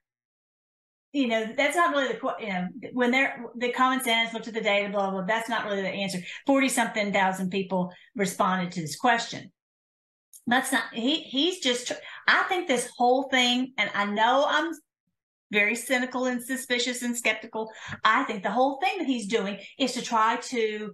you 1.14 1.28
know, 1.28 1.48
that's 1.56 1.76
not 1.76 1.92
really 1.92 2.12
the, 2.12 2.34
you 2.40 2.48
know, 2.48 2.68
when 2.92 3.12
they're 3.12 3.46
the 3.56 3.72
common 3.72 4.04
sense, 4.04 4.34
looked 4.34 4.48
at 4.48 4.56
the 4.56 4.62
data, 4.62 4.90
blah, 4.90 5.12
blah, 5.12 5.22
blah, 5.22 5.26
that's 5.28 5.48
not 5.48 5.66
really 5.66 5.84
the 5.84 5.88
answer. 5.88 6.18
40 6.48 6.70
something 6.70 7.14
thousand 7.14 7.52
people 7.52 7.94
responded 8.16 8.72
to 8.72 8.82
this 8.82 8.96
question. 8.96 9.52
That's 10.48 10.72
not, 10.72 10.86
he, 10.92 11.18
he's 11.22 11.60
just, 11.60 11.92
I 12.28 12.44
think 12.44 12.68
this 12.68 12.90
whole 12.98 13.30
thing, 13.30 13.74
and 13.78 13.92
I 13.94 14.06
know 14.06 14.46
I'm 14.48 14.74
very 15.52 15.76
cynical 15.76 16.26
and 16.26 16.44
suspicious 16.44 17.04
and 17.04 17.16
skeptical. 17.16 17.72
I 18.04 18.24
think 18.24 18.42
the 18.42 18.52
whole 18.52 18.80
thing 18.84 18.98
that 18.98 19.08
he's 19.08 19.28
doing 19.28 19.60
is 19.78 19.94
to 19.94 20.02
try 20.02 20.38
to 20.38 20.94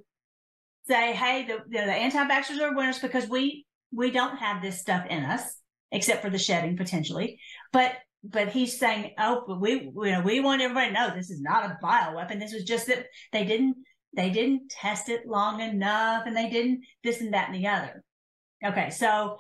say, 0.85 1.13
hey, 1.13 1.45
the, 1.47 1.59
the, 1.69 1.85
the 1.85 1.93
anti-vaxxers 1.93 2.59
are 2.59 2.75
winners 2.75 2.99
because 2.99 3.29
we, 3.29 3.65
we 3.93 4.11
don't 4.11 4.35
have 4.37 4.61
this 4.61 4.81
stuff 4.81 5.05
in 5.09 5.23
us, 5.23 5.58
except 5.91 6.21
for 6.21 6.29
the 6.29 6.37
shedding 6.37 6.77
potentially. 6.77 7.39
But 7.71 7.93
but 8.23 8.49
he's 8.49 8.77
saying, 8.77 9.13
oh, 9.17 9.43
but 9.47 9.61
we, 9.61 9.71
you 9.71 10.11
know, 10.11 10.21
we 10.21 10.39
want 10.39 10.61
everybody 10.61 10.87
to 10.87 10.93
know 10.93 11.15
this 11.15 11.29
is 11.29 11.41
not 11.41 11.65
a 11.65 11.77
bioweapon. 11.83 12.39
This 12.39 12.53
was 12.53 12.63
just 12.63 12.87
that 12.87 13.05
they 13.31 13.45
didn't, 13.45 13.77
they 14.15 14.29
didn't 14.29 14.69
test 14.69 15.07
it 15.09 15.25
long 15.25 15.61
enough 15.61 16.23
and 16.25 16.35
they 16.35 16.49
didn't 16.49 16.81
this 17.03 17.21
and 17.21 17.33
that 17.33 17.49
and 17.49 17.55
the 17.55 17.67
other. 17.67 18.03
Okay. 18.65 18.89
So 18.89 19.37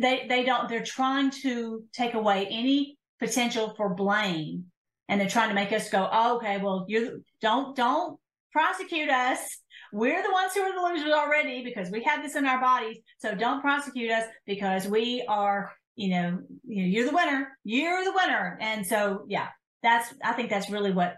they, 0.00 0.26
they 0.28 0.44
don't, 0.44 0.68
they're 0.68 0.84
trying 0.84 1.30
to 1.42 1.82
take 1.92 2.14
away 2.14 2.46
any 2.46 2.96
potential 3.18 3.74
for 3.76 3.94
blame 3.94 4.66
and 5.08 5.20
they're 5.20 5.28
trying 5.28 5.48
to 5.48 5.54
make 5.54 5.72
us 5.72 5.90
go, 5.90 6.08
oh, 6.12 6.36
okay, 6.36 6.58
well, 6.58 6.84
you 6.88 7.24
don't, 7.42 7.74
don't 7.74 8.20
prosecute 8.52 9.10
us. 9.10 9.58
We're 9.92 10.22
the 10.22 10.32
ones 10.32 10.52
who 10.54 10.62
are 10.62 10.72
the 10.72 10.94
losers 10.94 11.12
already 11.12 11.64
because 11.64 11.90
we 11.90 12.02
have 12.04 12.22
this 12.22 12.36
in 12.36 12.46
our 12.46 12.60
bodies. 12.60 12.98
So 13.18 13.34
don't 13.34 13.60
prosecute 13.60 14.10
us 14.10 14.24
because 14.46 14.86
we 14.86 15.24
are 15.28 15.72
you 16.00 16.08
know, 16.08 16.38
you 16.66 16.82
know, 16.82 16.88
you're 16.88 17.06
the 17.06 17.14
winner, 17.14 17.48
you're 17.62 18.04
the 18.04 18.12
winner. 18.14 18.56
And 18.60 18.86
so, 18.86 19.24
yeah, 19.28 19.48
that's, 19.82 20.12
I 20.24 20.32
think 20.32 20.48
that's 20.48 20.70
really 20.70 20.92
what 20.92 21.16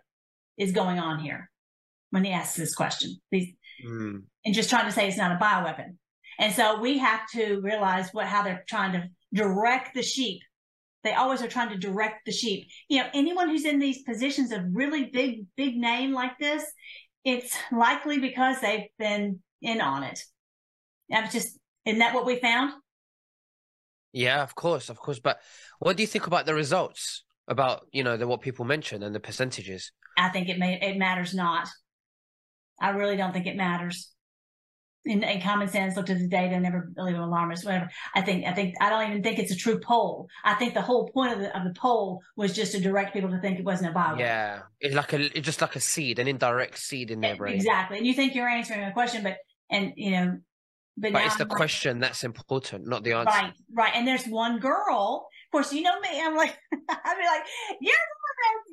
is 0.58 0.72
going 0.72 0.98
on 0.98 1.20
here 1.20 1.48
when 2.10 2.24
he 2.24 2.32
asks 2.32 2.56
this 2.56 2.74
question. 2.74 3.16
These, 3.30 3.54
mm. 3.86 4.22
And 4.44 4.54
just 4.54 4.70
trying 4.70 4.86
to 4.86 4.92
say 4.92 5.06
it's 5.06 5.16
not 5.16 5.30
a 5.30 5.42
bioweapon. 5.42 5.96
And 6.40 6.52
so 6.52 6.80
we 6.80 6.98
have 6.98 7.20
to 7.34 7.60
realize 7.60 8.08
what, 8.10 8.26
how 8.26 8.42
they're 8.42 8.64
trying 8.68 8.92
to 8.92 9.08
direct 9.32 9.94
the 9.94 10.02
sheep. 10.02 10.40
They 11.04 11.14
always 11.14 11.42
are 11.42 11.48
trying 11.48 11.70
to 11.70 11.78
direct 11.78 12.26
the 12.26 12.32
sheep. 12.32 12.66
You 12.88 13.00
know, 13.00 13.08
anyone 13.14 13.48
who's 13.48 13.64
in 13.64 13.78
these 13.78 14.02
positions 14.02 14.50
of 14.50 14.62
really 14.72 15.10
big, 15.12 15.46
big 15.56 15.76
name 15.76 16.12
like 16.12 16.38
this, 16.40 16.64
it's 17.24 17.56
likely 17.70 18.18
because 18.18 18.60
they've 18.60 18.88
been 18.98 19.40
in 19.60 19.80
on 19.80 20.02
it. 20.02 20.20
I'm 21.12 21.30
just, 21.30 21.58
isn't 21.84 21.98
that 21.98 22.14
what 22.14 22.26
we 22.26 22.36
found? 22.36 22.72
Yeah, 24.12 24.42
of 24.42 24.54
course, 24.54 24.88
of 24.88 24.98
course. 24.98 25.18
But 25.18 25.40
what 25.78 25.96
do 25.96 26.02
you 26.02 26.06
think 26.06 26.26
about 26.26 26.46
the 26.46 26.54
results? 26.54 27.24
About 27.48 27.86
you 27.92 28.04
know 28.04 28.16
the 28.16 28.28
what 28.28 28.40
people 28.40 28.64
mention 28.64 29.02
and 29.02 29.12
the 29.12 29.20
percentages? 29.20 29.90
I 30.16 30.28
think 30.28 30.48
it 30.48 30.58
may 30.58 30.78
it 30.80 30.96
matters 30.96 31.34
not. 31.34 31.68
I 32.80 32.90
really 32.90 33.16
don't 33.16 33.32
think 33.32 33.46
it 33.46 33.56
matters. 33.56 34.12
In, 35.04 35.24
in 35.24 35.40
common 35.40 35.66
sense, 35.66 35.96
looked 35.96 36.10
at 36.10 36.18
the 36.18 36.28
data, 36.28 36.60
never 36.60 36.88
believe 36.94 37.16
an 37.16 37.22
alarmist, 37.22 37.64
whatever. 37.64 37.90
I 38.14 38.20
think 38.20 38.46
I 38.46 38.52
think 38.52 38.76
I 38.80 38.88
don't 38.88 39.10
even 39.10 39.20
think 39.20 39.40
it's 39.40 39.50
a 39.50 39.56
true 39.56 39.80
poll. 39.80 40.28
I 40.44 40.54
think 40.54 40.74
the 40.74 40.80
whole 40.80 41.08
point 41.08 41.32
of 41.32 41.40
the 41.40 41.58
of 41.58 41.64
the 41.64 41.74
poll 41.74 42.20
was 42.36 42.52
just 42.52 42.70
to 42.72 42.80
direct 42.80 43.12
people 43.12 43.28
to 43.30 43.40
think 43.40 43.58
it 43.58 43.64
wasn't 43.64 43.90
a 43.90 43.92
Bible. 43.92 44.20
Yeah, 44.20 44.60
it's 44.80 44.94
like 44.94 45.12
a 45.12 45.36
it's 45.36 45.44
just 45.44 45.60
like 45.60 45.74
a 45.74 45.80
seed, 45.80 46.20
an 46.20 46.28
indirect 46.28 46.78
seed 46.78 47.10
in 47.10 47.20
their 47.20 47.34
brain. 47.34 47.56
Exactly, 47.56 47.98
and 47.98 48.06
you 48.06 48.14
think 48.14 48.36
you're 48.36 48.48
answering 48.48 48.84
a 48.84 48.92
question, 48.92 49.24
but 49.24 49.38
and 49.72 49.92
you 49.96 50.12
know 50.12 50.38
but, 50.96 51.12
but 51.12 51.24
it's 51.24 51.36
the 51.36 51.44
I'm 51.44 51.48
question 51.48 52.00
like, 52.00 52.10
that's 52.10 52.24
important, 52.24 52.86
not 52.86 53.02
the 53.02 53.12
answer. 53.12 53.30
Right, 53.30 53.52
right. 53.72 53.92
And 53.94 54.06
there's 54.06 54.26
one 54.26 54.58
girl. 54.58 55.26
Of 55.52 55.56
course, 55.60 55.72
you 55.74 55.82
know 55.82 56.00
me. 56.00 56.08
I'm 56.18 56.34
like, 56.34 56.56
I'd 56.72 57.18
be 57.18 57.26
like, 57.26 57.42
you're 57.82 57.94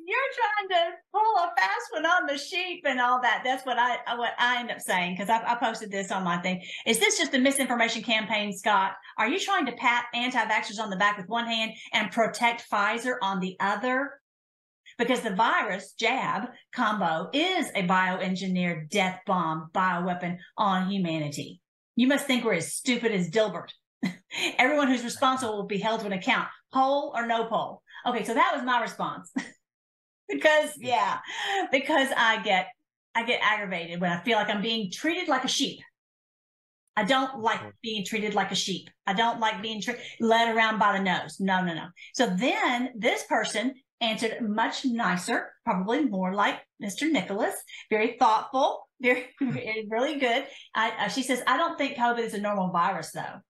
you're 0.06 0.18
trying 0.34 0.68
to 0.70 0.96
pull 1.12 1.36
a 1.36 1.52
fast 1.54 1.92
one 1.92 2.06
on 2.06 2.26
the 2.26 2.38
sheep 2.38 2.84
and 2.86 2.98
all 2.98 3.20
that. 3.20 3.42
That's 3.44 3.66
what 3.66 3.78
I 3.78 3.96
uh, 4.06 4.16
what 4.16 4.32
I 4.38 4.60
end 4.60 4.70
up 4.70 4.80
saying 4.80 5.14
because 5.14 5.28
I, 5.28 5.42
I 5.46 5.56
posted 5.56 5.90
this 5.90 6.10
on 6.10 6.24
my 6.24 6.38
thing. 6.38 6.62
Is 6.86 6.98
this 6.98 7.18
just 7.18 7.34
a 7.34 7.38
misinformation 7.38 8.02
campaign, 8.02 8.56
Scott? 8.56 8.92
Are 9.18 9.28
you 9.28 9.38
trying 9.38 9.66
to 9.66 9.72
pat 9.72 10.06
anti-vaxxers 10.14 10.80
on 10.80 10.88
the 10.88 10.96
back 10.96 11.18
with 11.18 11.28
one 11.28 11.44
hand 11.44 11.72
and 11.92 12.10
protect 12.10 12.64
Pfizer 12.70 13.16
on 13.20 13.40
the 13.40 13.58
other? 13.60 14.12
because 14.98 15.22
the 15.22 15.34
virus 15.34 15.92
jab 15.98 16.48
combo 16.74 17.30
is 17.32 17.70
a 17.74 17.86
bioengineered 17.86 18.90
death 18.90 19.20
bomb 19.26 19.70
bioweapon 19.72 20.36
on 20.58 20.90
humanity. 20.90 21.60
You 21.96 22.06
must 22.06 22.26
think 22.26 22.44
we're 22.44 22.54
as 22.54 22.74
stupid 22.74 23.10
as 23.12 23.30
Dilbert. 23.30 23.70
Everyone 24.58 24.88
who's 24.88 25.04
responsible 25.04 25.56
will 25.56 25.66
be 25.66 25.78
held 25.78 26.00
to 26.00 26.06
an 26.06 26.12
account, 26.12 26.48
poll 26.72 27.12
or 27.14 27.26
no 27.26 27.46
poll. 27.46 27.82
Okay, 28.06 28.24
so 28.24 28.34
that 28.34 28.52
was 28.54 28.64
my 28.64 28.80
response. 28.80 29.32
because 30.28 30.70
yeah, 30.78 31.18
because 31.70 32.08
I 32.16 32.42
get 32.42 32.68
I 33.14 33.24
get 33.24 33.40
aggravated 33.42 34.00
when 34.00 34.12
I 34.12 34.22
feel 34.22 34.36
like 34.36 34.48
I'm 34.48 34.62
being 34.62 34.90
treated 34.90 35.28
like 35.28 35.44
a 35.44 35.48
sheep. 35.48 35.80
I 36.96 37.04
don't 37.04 37.40
like 37.40 37.60
being 37.82 38.04
treated 38.04 38.34
like 38.34 38.52
a 38.52 38.56
sheep. 38.56 38.90
I 39.06 39.14
don't 39.14 39.40
like 39.40 39.62
being 39.62 39.80
tre- 39.80 40.00
led 40.20 40.54
around 40.54 40.78
by 40.78 40.96
the 40.96 41.02
nose. 41.02 41.38
No, 41.40 41.64
no, 41.64 41.74
no. 41.74 41.86
So 42.14 42.26
then 42.26 42.90
this 42.96 43.24
person 43.24 43.74
answered 44.00 44.36
much 44.40 44.84
nicer, 44.84 45.52
probably 45.64 46.04
more 46.04 46.34
like 46.34 46.56
Mr. 46.82 47.10
Nicholas, 47.10 47.54
very 47.90 48.16
thoughtful, 48.18 48.88
very, 49.00 49.28
really 49.88 50.18
good. 50.18 50.46
I, 50.74 51.06
uh, 51.06 51.08
she 51.08 51.22
says, 51.22 51.42
I 51.46 51.56
don't 51.56 51.78
think 51.78 51.96
COVID 51.96 52.20
is 52.20 52.34
a 52.34 52.40
normal 52.40 52.70
virus 52.70 53.12
though. 53.12 53.40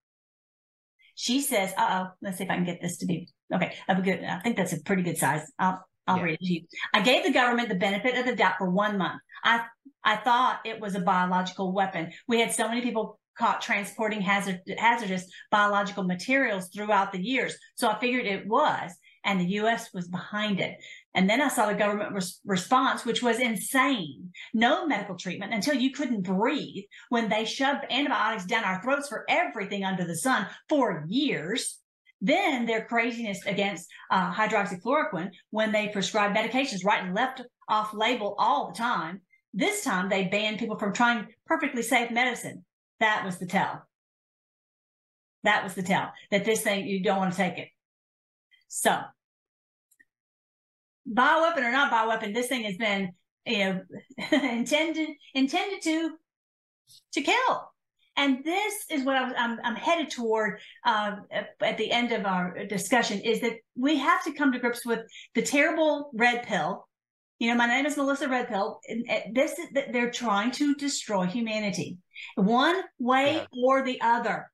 She 1.21 1.39
says, 1.39 1.71
uh 1.77 2.05
oh, 2.05 2.11
let's 2.23 2.39
see 2.39 2.45
if 2.45 2.49
I 2.49 2.55
can 2.55 2.65
get 2.65 2.81
this 2.81 2.97
to 2.97 3.05
be 3.05 3.29
okay. 3.53 3.75
That'd 3.87 4.03
be 4.03 4.11
good. 4.11 4.23
I 4.23 4.39
think 4.39 4.57
that's 4.57 4.73
a 4.73 4.81
pretty 4.81 5.03
good 5.03 5.19
size. 5.19 5.43
I'll, 5.59 5.85
I'll 6.07 6.17
Yeah. 6.17 6.23
read 6.23 6.39
it 6.41 6.45
to 6.47 6.53
you. 6.53 6.61
I 6.95 7.01
gave 7.01 7.23
the 7.23 7.31
government 7.31 7.69
the 7.69 7.75
benefit 7.75 8.17
of 8.17 8.25
the 8.25 8.35
doubt 8.35 8.55
for 8.57 8.71
one 8.71 8.97
month. 8.97 9.21
I, 9.43 9.63
I 10.03 10.15
thought 10.15 10.61
it 10.65 10.81
was 10.81 10.95
a 10.95 10.99
biological 11.01 11.73
weapon. 11.73 12.11
We 12.27 12.39
had 12.39 12.51
so 12.51 12.67
many 12.67 12.81
people 12.81 13.19
caught 13.37 13.61
transporting 13.61 14.21
hazard, 14.21 14.61
hazardous 14.79 15.31
biological 15.51 16.05
materials 16.05 16.69
throughout 16.73 17.11
the 17.11 17.21
years. 17.21 17.55
So 17.75 17.87
I 17.87 17.99
figured 17.99 18.25
it 18.25 18.47
was, 18.47 18.91
and 19.23 19.39
the 19.39 19.45
U.S. 19.61 19.93
was 19.93 20.07
behind 20.07 20.59
it. 20.59 20.75
And 21.13 21.29
then 21.29 21.41
I 21.41 21.49
saw 21.49 21.65
the 21.65 21.73
government 21.73 22.13
res- 22.13 22.39
response, 22.45 23.05
which 23.05 23.21
was 23.21 23.39
insane. 23.39 24.31
No 24.53 24.87
medical 24.87 25.15
treatment 25.15 25.53
until 25.53 25.75
you 25.75 25.91
couldn't 25.91 26.21
breathe 26.21 26.85
when 27.09 27.27
they 27.27 27.43
shoved 27.45 27.85
antibiotics 27.89 28.45
down 28.45 28.63
our 28.63 28.81
throats 28.81 29.09
for 29.09 29.25
everything 29.27 29.83
under 29.83 30.05
the 30.05 30.15
sun 30.15 30.47
for 30.69 31.03
years. 31.07 31.79
Then 32.21 32.65
their 32.65 32.85
craziness 32.85 33.45
against 33.45 33.89
uh, 34.09 34.31
hydroxychloroquine 34.31 35.31
when 35.49 35.71
they 35.71 35.89
prescribe 35.89 36.35
medications 36.35 36.85
right 36.85 37.03
and 37.03 37.15
left 37.15 37.41
off 37.67 37.93
label 37.93 38.35
all 38.37 38.71
the 38.71 38.77
time. 38.77 39.21
This 39.53 39.83
time 39.83 40.07
they 40.07 40.25
banned 40.25 40.59
people 40.59 40.77
from 40.77 40.93
trying 40.93 41.27
perfectly 41.45 41.81
safe 41.81 42.11
medicine. 42.11 42.63
That 42.99 43.25
was 43.25 43.37
the 43.37 43.47
tell. 43.47 43.85
That 45.43 45.63
was 45.63 45.73
the 45.73 45.83
tell 45.83 46.11
that 46.29 46.45
this 46.45 46.61
thing, 46.61 46.85
you 46.85 47.01
don't 47.01 47.17
want 47.17 47.33
to 47.33 47.37
take 47.37 47.57
it. 47.57 47.69
So, 48.67 49.01
bioweapon 51.09 51.57
or 51.57 51.71
not 51.71 51.91
bioweapon, 51.91 52.33
this 52.33 52.47
thing 52.47 52.63
has 52.63 52.77
been, 52.77 53.11
you 53.45 53.57
know, 53.59 53.81
intended, 54.31 55.09
intended 55.33 55.81
to, 55.83 56.11
to 57.13 57.21
kill. 57.21 57.71
And 58.17 58.43
this 58.43 58.85
is 58.89 59.05
what 59.05 59.15
I 59.15 59.23
was, 59.23 59.33
I'm, 59.37 59.57
I'm 59.63 59.75
headed 59.75 60.09
toward 60.11 60.59
uh, 60.85 61.15
at 61.61 61.77
the 61.77 61.91
end 61.91 62.11
of 62.11 62.25
our 62.25 62.65
discussion 62.65 63.21
is 63.21 63.39
that 63.41 63.53
we 63.75 63.97
have 63.97 64.23
to 64.25 64.33
come 64.33 64.51
to 64.51 64.59
grips 64.59 64.85
with 64.85 64.99
the 65.33 65.41
terrible 65.41 66.11
red 66.13 66.43
pill. 66.43 66.87
You 67.39 67.49
know, 67.49 67.55
my 67.55 67.67
name 67.67 67.85
is 67.85 67.97
Melissa 67.97 68.27
Red 68.27 68.49
Pill. 68.49 68.79
And 68.87 69.09
and 69.09 69.35
this 69.35 69.59
they're 69.91 70.11
trying 70.11 70.51
to 70.51 70.75
destroy 70.75 71.25
humanity 71.25 71.97
one 72.35 72.81
way 72.99 73.35
Yeah. 73.37 73.45
or 73.63 73.83
the 73.83 73.99
other. 74.01 74.51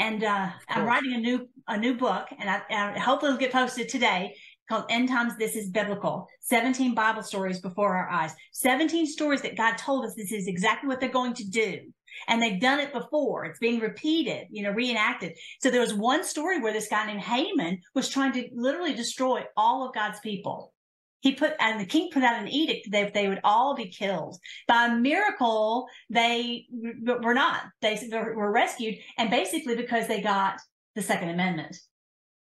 And 0.00 0.24
uh, 0.24 0.50
I'm 0.68 0.84
writing 0.84 1.12
a 1.14 1.18
new 1.18 1.48
a 1.68 1.76
new 1.78 1.94
book, 1.94 2.26
and 2.36 2.50
I, 2.50 2.62
I 2.68 2.98
hopefully 2.98 3.30
it'll 3.30 3.38
get 3.38 3.52
posted 3.52 3.88
today 3.88 4.34
called 4.68 4.84
End 4.88 5.08
Times 5.08 5.36
This 5.36 5.56
is 5.56 5.68
Biblical 5.70 6.28
17 6.40 6.94
Bible 6.94 7.22
stories 7.22 7.60
before 7.60 7.94
our 7.96 8.08
eyes. 8.08 8.34
17 8.52 9.06
stories 9.06 9.42
that 9.42 9.56
God 9.56 9.76
told 9.76 10.04
us 10.04 10.14
this 10.14 10.32
is 10.32 10.46
exactly 10.46 10.88
what 10.88 11.00
they're 11.00 11.08
going 11.10 11.34
to 11.34 11.48
do. 11.48 11.80
And 12.28 12.40
they've 12.40 12.60
done 12.60 12.80
it 12.80 12.92
before. 12.92 13.44
It's 13.44 13.58
being 13.58 13.80
repeated, 13.80 14.46
you 14.50 14.62
know, 14.62 14.70
reenacted. 14.70 15.32
So 15.60 15.70
there 15.70 15.80
was 15.80 15.92
one 15.92 16.24
story 16.24 16.60
where 16.60 16.72
this 16.72 16.88
guy 16.88 17.06
named 17.06 17.22
Haman 17.22 17.80
was 17.94 18.08
trying 18.08 18.32
to 18.32 18.48
literally 18.54 18.94
destroy 18.94 19.44
all 19.56 19.86
of 19.86 19.94
God's 19.94 20.20
people. 20.20 20.72
He 21.20 21.32
put, 21.32 21.54
and 21.58 21.80
the 21.80 21.86
king 21.86 22.10
put 22.12 22.22
out 22.22 22.40
an 22.40 22.48
edict 22.48 22.90
that 22.92 23.14
they 23.14 23.28
would 23.28 23.40
all 23.44 23.74
be 23.74 23.86
killed. 23.88 24.38
By 24.68 24.86
a 24.86 24.94
miracle, 24.94 25.86
they 26.10 26.66
were 27.02 27.34
not. 27.34 27.62
They 27.80 27.98
were 28.12 28.52
rescued. 28.52 28.96
And 29.18 29.30
basically 29.30 29.74
because 29.74 30.06
they 30.06 30.20
got 30.20 30.60
the 30.94 31.02
Second 31.02 31.30
Amendment, 31.30 31.76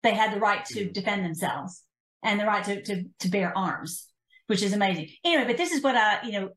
they 0.02 0.14
had 0.14 0.34
the 0.34 0.40
right 0.40 0.64
to 0.66 0.86
Mm. 0.86 0.92
defend 0.92 1.24
themselves 1.24 1.82
and 2.24 2.40
the 2.40 2.46
right 2.46 2.64
to, 2.64 2.82
to, 2.82 3.04
to 3.20 3.28
bear 3.28 3.56
arms, 3.56 4.06
which 4.48 4.62
is 4.62 4.72
amazing. 4.72 5.10
Anyway, 5.24 5.44
but 5.46 5.56
this 5.56 5.72
is 5.72 5.82
what 5.82 5.94
I, 5.94 6.22
you 6.24 6.32
know, 6.32 6.48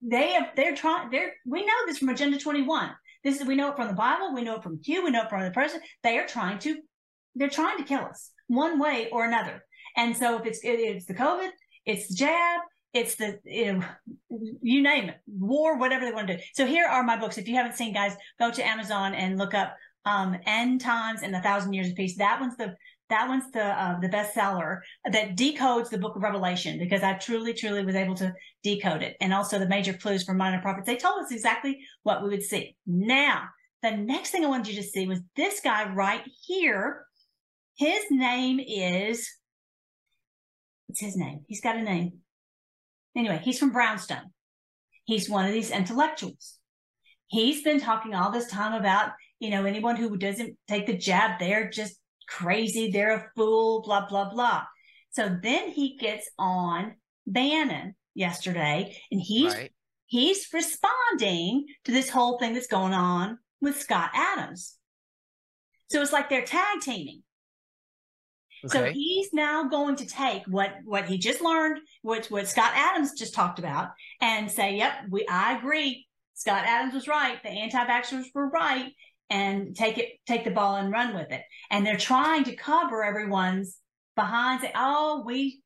they 0.00 0.32
have, 0.32 0.50
they're 0.54 0.76
trying, 0.76 1.10
they're, 1.10 1.34
we 1.44 1.66
know 1.66 1.74
this 1.86 1.98
from 1.98 2.10
Agenda 2.10 2.38
21. 2.38 2.90
This 3.24 3.40
is, 3.40 3.46
we 3.46 3.56
know 3.56 3.70
it 3.70 3.76
from 3.76 3.88
the 3.88 3.94
Bible. 3.94 4.34
We 4.34 4.42
know 4.42 4.56
it 4.56 4.62
from 4.62 4.80
Q. 4.80 5.04
We 5.04 5.10
know 5.10 5.22
it 5.22 5.30
from 5.30 5.42
the 5.42 5.50
president. 5.50 5.84
They 6.04 6.18
are 6.18 6.26
trying 6.26 6.58
to, 6.60 6.76
they're 7.34 7.48
trying 7.48 7.78
to 7.78 7.84
kill 7.84 8.00
us 8.00 8.30
one 8.46 8.78
way 8.78 9.08
or 9.10 9.26
another. 9.26 9.64
And 9.96 10.16
so 10.16 10.38
if 10.38 10.46
it's, 10.46 10.60
it, 10.60 10.78
it's 10.78 11.06
the 11.06 11.14
COVID, 11.14 11.50
it's 11.84 12.08
the 12.08 12.14
jab, 12.14 12.60
it's 12.94 13.16
the, 13.16 13.38
you 13.44 13.72
know, 13.72 13.84
you 14.62 14.82
name 14.82 15.08
it, 15.08 15.16
war, 15.26 15.76
whatever 15.78 16.04
they 16.04 16.12
want 16.12 16.28
to 16.28 16.36
do. 16.36 16.42
So 16.54 16.66
here 16.66 16.86
are 16.86 17.02
my 17.02 17.16
books. 17.16 17.38
If 17.38 17.48
you 17.48 17.56
haven't 17.56 17.76
seen 17.76 17.92
guys, 17.92 18.16
go 18.38 18.50
to 18.50 18.66
Amazon 18.66 19.14
and 19.14 19.38
look 19.38 19.54
up, 19.54 19.74
um, 20.04 20.38
End 20.46 20.80
Times 20.80 21.22
and 21.22 21.34
a 21.34 21.42
Thousand 21.42 21.74
Years 21.74 21.88
of 21.88 21.96
Peace. 21.96 22.16
That 22.16 22.40
one's 22.40 22.56
the, 22.56 22.74
that 23.10 23.28
one's 23.28 23.50
the 23.52 23.64
uh, 23.64 23.98
the 24.00 24.08
bestseller 24.08 24.80
that 25.10 25.36
decodes 25.36 25.90
the 25.90 25.98
book 25.98 26.16
of 26.16 26.22
Revelation 26.22 26.78
because 26.78 27.02
I 27.02 27.14
truly, 27.14 27.54
truly 27.54 27.84
was 27.84 27.94
able 27.94 28.14
to 28.16 28.32
decode 28.62 29.02
it, 29.02 29.16
and 29.20 29.32
also 29.32 29.58
the 29.58 29.68
major 29.68 29.92
clues 29.94 30.24
from 30.24 30.36
minor 30.36 30.60
prophets. 30.60 30.86
They 30.86 30.96
told 30.96 31.22
us 31.22 31.32
exactly 31.32 31.78
what 32.02 32.22
we 32.22 32.28
would 32.28 32.42
see. 32.42 32.76
Now, 32.86 33.44
the 33.82 33.92
next 33.92 34.30
thing 34.30 34.44
I 34.44 34.48
wanted 34.48 34.74
you 34.74 34.82
to 34.82 34.88
see 34.88 35.06
was 35.06 35.20
this 35.36 35.60
guy 35.60 35.92
right 35.92 36.22
here. 36.44 37.04
His 37.76 38.04
name 38.10 38.60
is 38.60 39.28
what's 40.86 41.00
his 41.00 41.16
name? 41.16 41.44
He's 41.46 41.60
got 41.60 41.76
a 41.76 41.82
name. 41.82 42.18
Anyway, 43.16 43.40
he's 43.42 43.58
from 43.58 43.70
Brownstone. 43.70 44.32
He's 45.04 45.30
one 45.30 45.46
of 45.46 45.52
these 45.52 45.70
intellectuals. 45.70 46.54
He's 47.28 47.62
been 47.62 47.80
talking 47.80 48.14
all 48.14 48.30
this 48.30 48.50
time 48.50 48.74
about, 48.74 49.12
you 49.38 49.50
know, 49.50 49.64
anyone 49.64 49.96
who 49.96 50.16
doesn't 50.16 50.56
take 50.66 50.86
the 50.86 50.96
jab, 50.96 51.38
they're 51.38 51.70
just 51.70 51.96
crazy, 52.28 52.90
they're 52.90 53.16
a 53.16 53.30
fool, 53.34 53.82
blah, 53.82 54.06
blah, 54.06 54.30
blah. 54.30 54.64
So 55.10 55.36
then 55.42 55.70
he 55.70 55.96
gets 55.96 56.30
on 56.38 56.94
Bannon 57.26 57.94
yesterday 58.14 58.96
and 59.10 59.20
he's 59.20 59.54
right. 59.54 59.72
he's 60.06 60.48
responding 60.52 61.66
to 61.84 61.92
this 61.92 62.10
whole 62.10 62.38
thing 62.38 62.54
that's 62.54 62.66
going 62.66 62.94
on 62.94 63.38
with 63.60 63.80
Scott 63.80 64.10
Adams. 64.14 64.76
So 65.90 66.02
it's 66.02 66.12
like 66.12 66.28
they're 66.28 66.44
tag 66.44 66.80
teaming. 66.82 67.22
So 68.66 68.86
he's 68.86 69.32
now 69.32 69.68
going 69.68 69.96
to 69.96 70.06
take 70.06 70.42
what 70.48 70.72
what 70.84 71.06
he 71.06 71.16
just 71.16 71.40
learned, 71.40 71.80
what 72.02 72.26
what 72.26 72.48
Scott 72.48 72.72
Adams 72.74 73.12
just 73.12 73.32
talked 73.32 73.60
about, 73.60 73.90
and 74.20 74.50
say, 74.50 74.76
"Yep, 74.76 74.92
we 75.10 75.26
I 75.28 75.56
agree. 75.56 76.06
Scott 76.34 76.64
Adams 76.66 76.94
was 76.94 77.06
right. 77.06 77.40
The 77.42 77.50
anti-vaxxers 77.50 78.26
were 78.34 78.48
right." 78.48 78.92
And 79.30 79.76
take 79.76 79.98
it, 79.98 80.12
take 80.26 80.44
the 80.44 80.50
ball 80.50 80.76
and 80.76 80.90
run 80.90 81.14
with 81.14 81.30
it. 81.30 81.42
And 81.70 81.84
they're 81.84 81.98
trying 81.98 82.44
to 82.44 82.56
cover 82.56 83.04
everyone's 83.04 83.76
behind. 84.16 84.62
Say, 84.62 84.72
"Oh, 84.74 85.22
we 85.26 85.62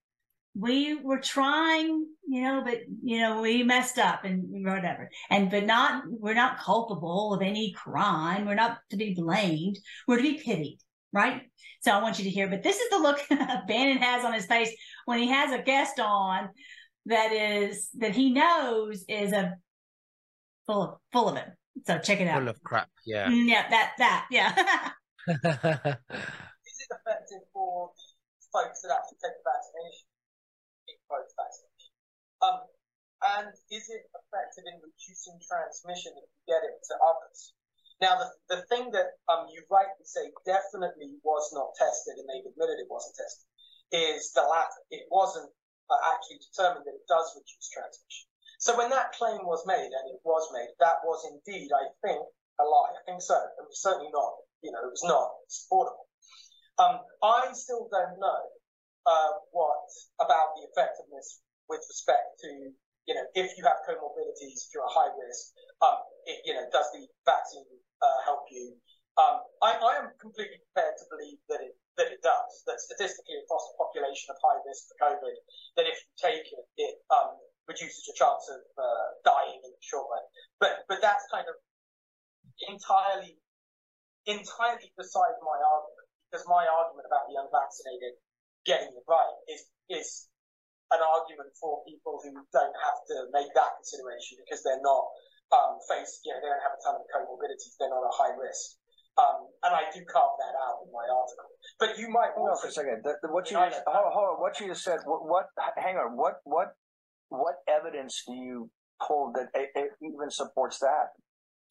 we 0.54 0.94
were 0.94 1.18
trying, 1.18 2.06
you 2.26 2.42
know, 2.42 2.62
but 2.64 2.80
you 3.02 3.20
know, 3.20 3.40
we 3.40 3.62
messed 3.62 3.98
up 3.98 4.24
and 4.24 4.44
whatever. 4.64 5.10
And 5.30 5.50
but 5.50 5.64
not 5.64 6.04
we're 6.06 6.34
not 6.34 6.58
culpable 6.58 7.32
of 7.32 7.42
any 7.42 7.72
crime. 7.72 8.46
We're 8.46 8.54
not 8.54 8.78
to 8.90 8.96
be 8.96 9.14
blamed. 9.14 9.78
We're 10.06 10.18
to 10.18 10.22
be 10.22 10.42
pitied, 10.44 10.78
right? 11.12 11.42
So 11.80 11.92
I 11.92 12.02
want 12.02 12.18
you 12.18 12.24
to 12.24 12.30
hear. 12.30 12.48
But 12.48 12.62
this 12.62 12.76
is 12.78 12.90
the 12.90 12.98
look 12.98 13.20
Bannon 13.66 13.98
has 13.98 14.24
on 14.24 14.34
his 14.34 14.46
face 14.46 14.70
when 15.06 15.18
he 15.18 15.28
has 15.28 15.52
a 15.52 15.62
guest 15.62 15.98
on 15.98 16.50
that 17.06 17.32
is 17.32 17.88
that 17.98 18.14
he 18.14 18.30
knows 18.30 19.04
is 19.08 19.32
a 19.32 19.54
full 20.66 20.82
of 20.82 20.94
full 21.12 21.28
of 21.28 21.36
it. 21.36 21.48
So 21.86 21.98
check 21.98 22.20
it 22.20 22.28
out. 22.28 22.40
Full 22.40 22.48
of 22.48 22.62
crap. 22.62 22.88
Yeah. 23.04 23.28
Mm, 23.28 23.48
yeah, 23.48 23.68
that 23.68 23.92
that 23.98 24.26
yeah. 24.30 24.52
is 25.28 26.76
it 26.78 26.90
effective 26.92 27.42
for 27.52 27.90
the 27.96 28.46
folks 28.52 28.82
that 28.82 28.92
actually 28.92 29.18
take 29.22 29.36
the 29.40 29.44
vaccination? 29.46 30.06
Big 30.86 31.00
folks 31.08 31.32
vaccination. 31.32 31.92
Um, 32.42 32.58
and 33.22 33.48
is 33.70 33.86
it 33.86 34.02
effective 34.10 34.66
in 34.66 34.82
reducing 34.82 35.38
transmission 35.42 36.12
if 36.18 36.26
you 36.26 36.42
get 36.50 36.66
it 36.66 36.76
to 36.90 36.94
others? 36.98 37.54
Now, 38.02 38.18
the, 38.18 38.28
the 38.50 38.60
thing 38.66 38.90
that 38.90 39.14
um, 39.30 39.46
you 39.54 39.62
rightly 39.70 40.02
say 40.02 40.26
definitely 40.42 41.22
was 41.22 41.46
not 41.54 41.70
tested, 41.78 42.18
and 42.18 42.26
they've 42.26 42.50
admitted 42.50 42.82
it 42.82 42.90
wasn't 42.90 43.14
tested, 43.14 43.46
is 43.94 44.34
the 44.34 44.42
latter. 44.42 44.82
It 44.90 45.06
wasn't 45.06 45.46
uh, 45.86 46.02
actually 46.10 46.42
determined 46.42 46.82
that 46.82 46.98
it 46.98 47.06
does 47.06 47.30
reduce 47.38 47.70
transmission. 47.70 48.31
So 48.62 48.78
when 48.78 48.94
that 48.94 49.10
claim 49.18 49.42
was 49.42 49.66
made, 49.66 49.90
and 49.90 50.06
it 50.14 50.22
was 50.22 50.46
made, 50.54 50.70
that 50.78 51.02
was 51.02 51.26
indeed, 51.26 51.66
I 51.74 51.90
think, 51.98 52.22
a 52.22 52.62
lie. 52.62 52.94
I 52.94 53.02
think 53.10 53.18
so. 53.18 53.34
It 53.34 53.66
was 53.66 53.82
certainly 53.82 54.06
not, 54.14 54.38
you 54.62 54.70
know, 54.70 54.86
it 54.86 54.94
was 54.94 55.02
not 55.02 55.34
supportable. 55.50 56.06
Um, 56.78 57.02
I 57.26 57.50
still 57.58 57.90
don't 57.90 58.22
know 58.22 58.42
uh, 59.02 59.32
what 59.50 59.90
about 60.22 60.54
the 60.54 60.70
effectiveness 60.70 61.42
with 61.66 61.82
respect 61.90 62.38
to, 62.46 62.70
you 63.10 63.14
know, 63.18 63.26
if 63.34 63.50
you 63.58 63.66
have 63.66 63.82
comorbidities, 63.82 64.62
if 64.62 64.70
you're 64.70 64.86
a 64.86 64.94
high 64.94 65.10
risk, 65.10 65.58
um, 65.82 65.98
you 66.46 66.54
know, 66.54 66.62
does 66.70 66.86
the 66.94 67.02
vaccine 67.26 67.66
uh, 67.98 68.18
help 68.22 68.46
you? 68.54 68.78
Um, 69.18 69.42
I, 69.58 69.74
I 69.74 70.06
am 70.06 70.14
completely 70.22 70.62
prepared 70.70 70.94
to 71.02 71.04
believe 71.10 71.42
that 71.50 71.66
it 71.66 71.74
that 71.98 72.14
it 72.14 72.22
does. 72.22 72.62
That 72.70 72.78
statistically 72.78 73.42
across 73.42 73.74
the 73.74 73.76
population 73.76 74.30
of 74.32 74.38
high 74.38 74.62
risk 74.64 74.86
for 74.88 74.96
COVID, 75.02 75.36
that 75.76 75.90
if 75.90 75.98
you 75.98 76.12
take 76.16 76.46
it, 76.46 76.64
it 76.78 76.94
um, 77.10 77.36
reduces 77.72 78.04
your 78.06 78.16
chance 78.20 78.44
of 78.52 78.60
uh, 78.76 79.08
dying 79.24 79.58
in 79.58 79.70
the 79.72 79.82
short 79.82 80.06
run. 80.12 80.24
But 80.60 80.84
but 80.86 81.00
that's 81.00 81.24
kind 81.32 81.48
of 81.48 81.56
entirely 82.68 83.40
entirely 84.28 84.92
beside 84.94 85.34
my 85.42 85.58
argument 85.58 86.06
because 86.28 86.44
my 86.46 86.62
argument 86.68 87.08
about 87.08 87.26
the 87.26 87.40
unvaccinated 87.40 88.20
getting 88.62 88.92
it 88.94 89.06
right 89.08 89.36
is 89.50 89.66
is 89.90 90.30
an 90.92 91.00
argument 91.00 91.48
for 91.56 91.80
people 91.88 92.20
who 92.20 92.36
don't 92.52 92.78
have 92.84 93.00
to 93.08 93.16
make 93.32 93.48
that 93.56 93.80
consideration 93.80 94.36
because 94.44 94.60
they're 94.60 94.84
not 94.84 95.08
um, 95.52 95.80
faced, 95.88 96.20
you 96.24 96.32
know, 96.32 96.40
they 96.40 96.52
don't 96.52 96.64
have 96.64 96.76
a 96.76 96.80
ton 96.84 97.00
of 97.00 97.04
comorbidities, 97.08 97.76
they're 97.80 97.92
not 97.92 98.04
a 98.04 98.12
high 98.12 98.36
risk. 98.36 98.76
Um, 99.20 99.44
and 99.64 99.72
I 99.76 99.92
do 99.92 100.00
carve 100.08 100.36
that 100.40 100.56
out 100.56 100.84
in 100.84 100.88
my 100.88 101.04
article. 101.04 101.52
But 101.76 102.00
you 102.00 102.08
might 102.08 102.32
Hold 102.32 102.48
on 102.48 102.56
for 102.56 102.68
a 102.68 102.72
second. 102.72 103.04
The, 103.04 103.20
the, 103.20 103.28
what 103.28 103.44
you 103.52 103.60
just, 103.60 103.84
hold, 103.84 104.08
on, 104.08 104.12
hold 104.12 104.26
on, 104.32 104.36
what 104.40 104.56
you 104.56 104.72
just 104.72 104.84
said. 104.84 105.04
What, 105.04 105.28
what? 105.28 105.52
Hang 105.76 106.00
on. 106.00 106.16
What? 106.16 106.40
What? 106.44 106.72
What 107.32 107.64
evidence 107.64 108.22
do 108.28 108.34
you 108.36 108.68
pull 109.00 109.32
that 109.32 109.48
it, 109.56 109.72
it 109.74 109.90
even 110.04 110.28
supports 110.28 110.78
that? 110.80 111.16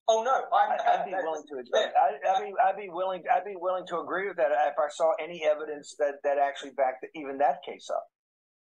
Oh 0.09 0.25
no, 0.25 0.33
I'm, 0.49 0.73
I'd 0.73 1.05
be 1.05 1.13
willing 1.13 1.45
to. 1.45 1.53
I'd, 1.77 1.93
I'd, 1.93 2.41
be. 2.41 2.49
I'd 2.57 2.79
be 2.81 2.89
willing. 2.89 3.21
I'd 3.29 3.45
be 3.45 3.55
willing 3.55 3.85
to 3.93 4.01
agree 4.01 4.27
with 4.27 4.37
that 4.41 4.49
if 4.51 4.75
I 4.75 4.89
saw 4.89 5.13
any 5.21 5.45
evidence 5.45 5.93
that 6.01 6.17
that 6.25 6.41
actually 6.41 6.73
backed 6.73 7.05
even 7.13 7.37
that 7.37 7.61
case 7.61 7.87
up. 7.93 8.03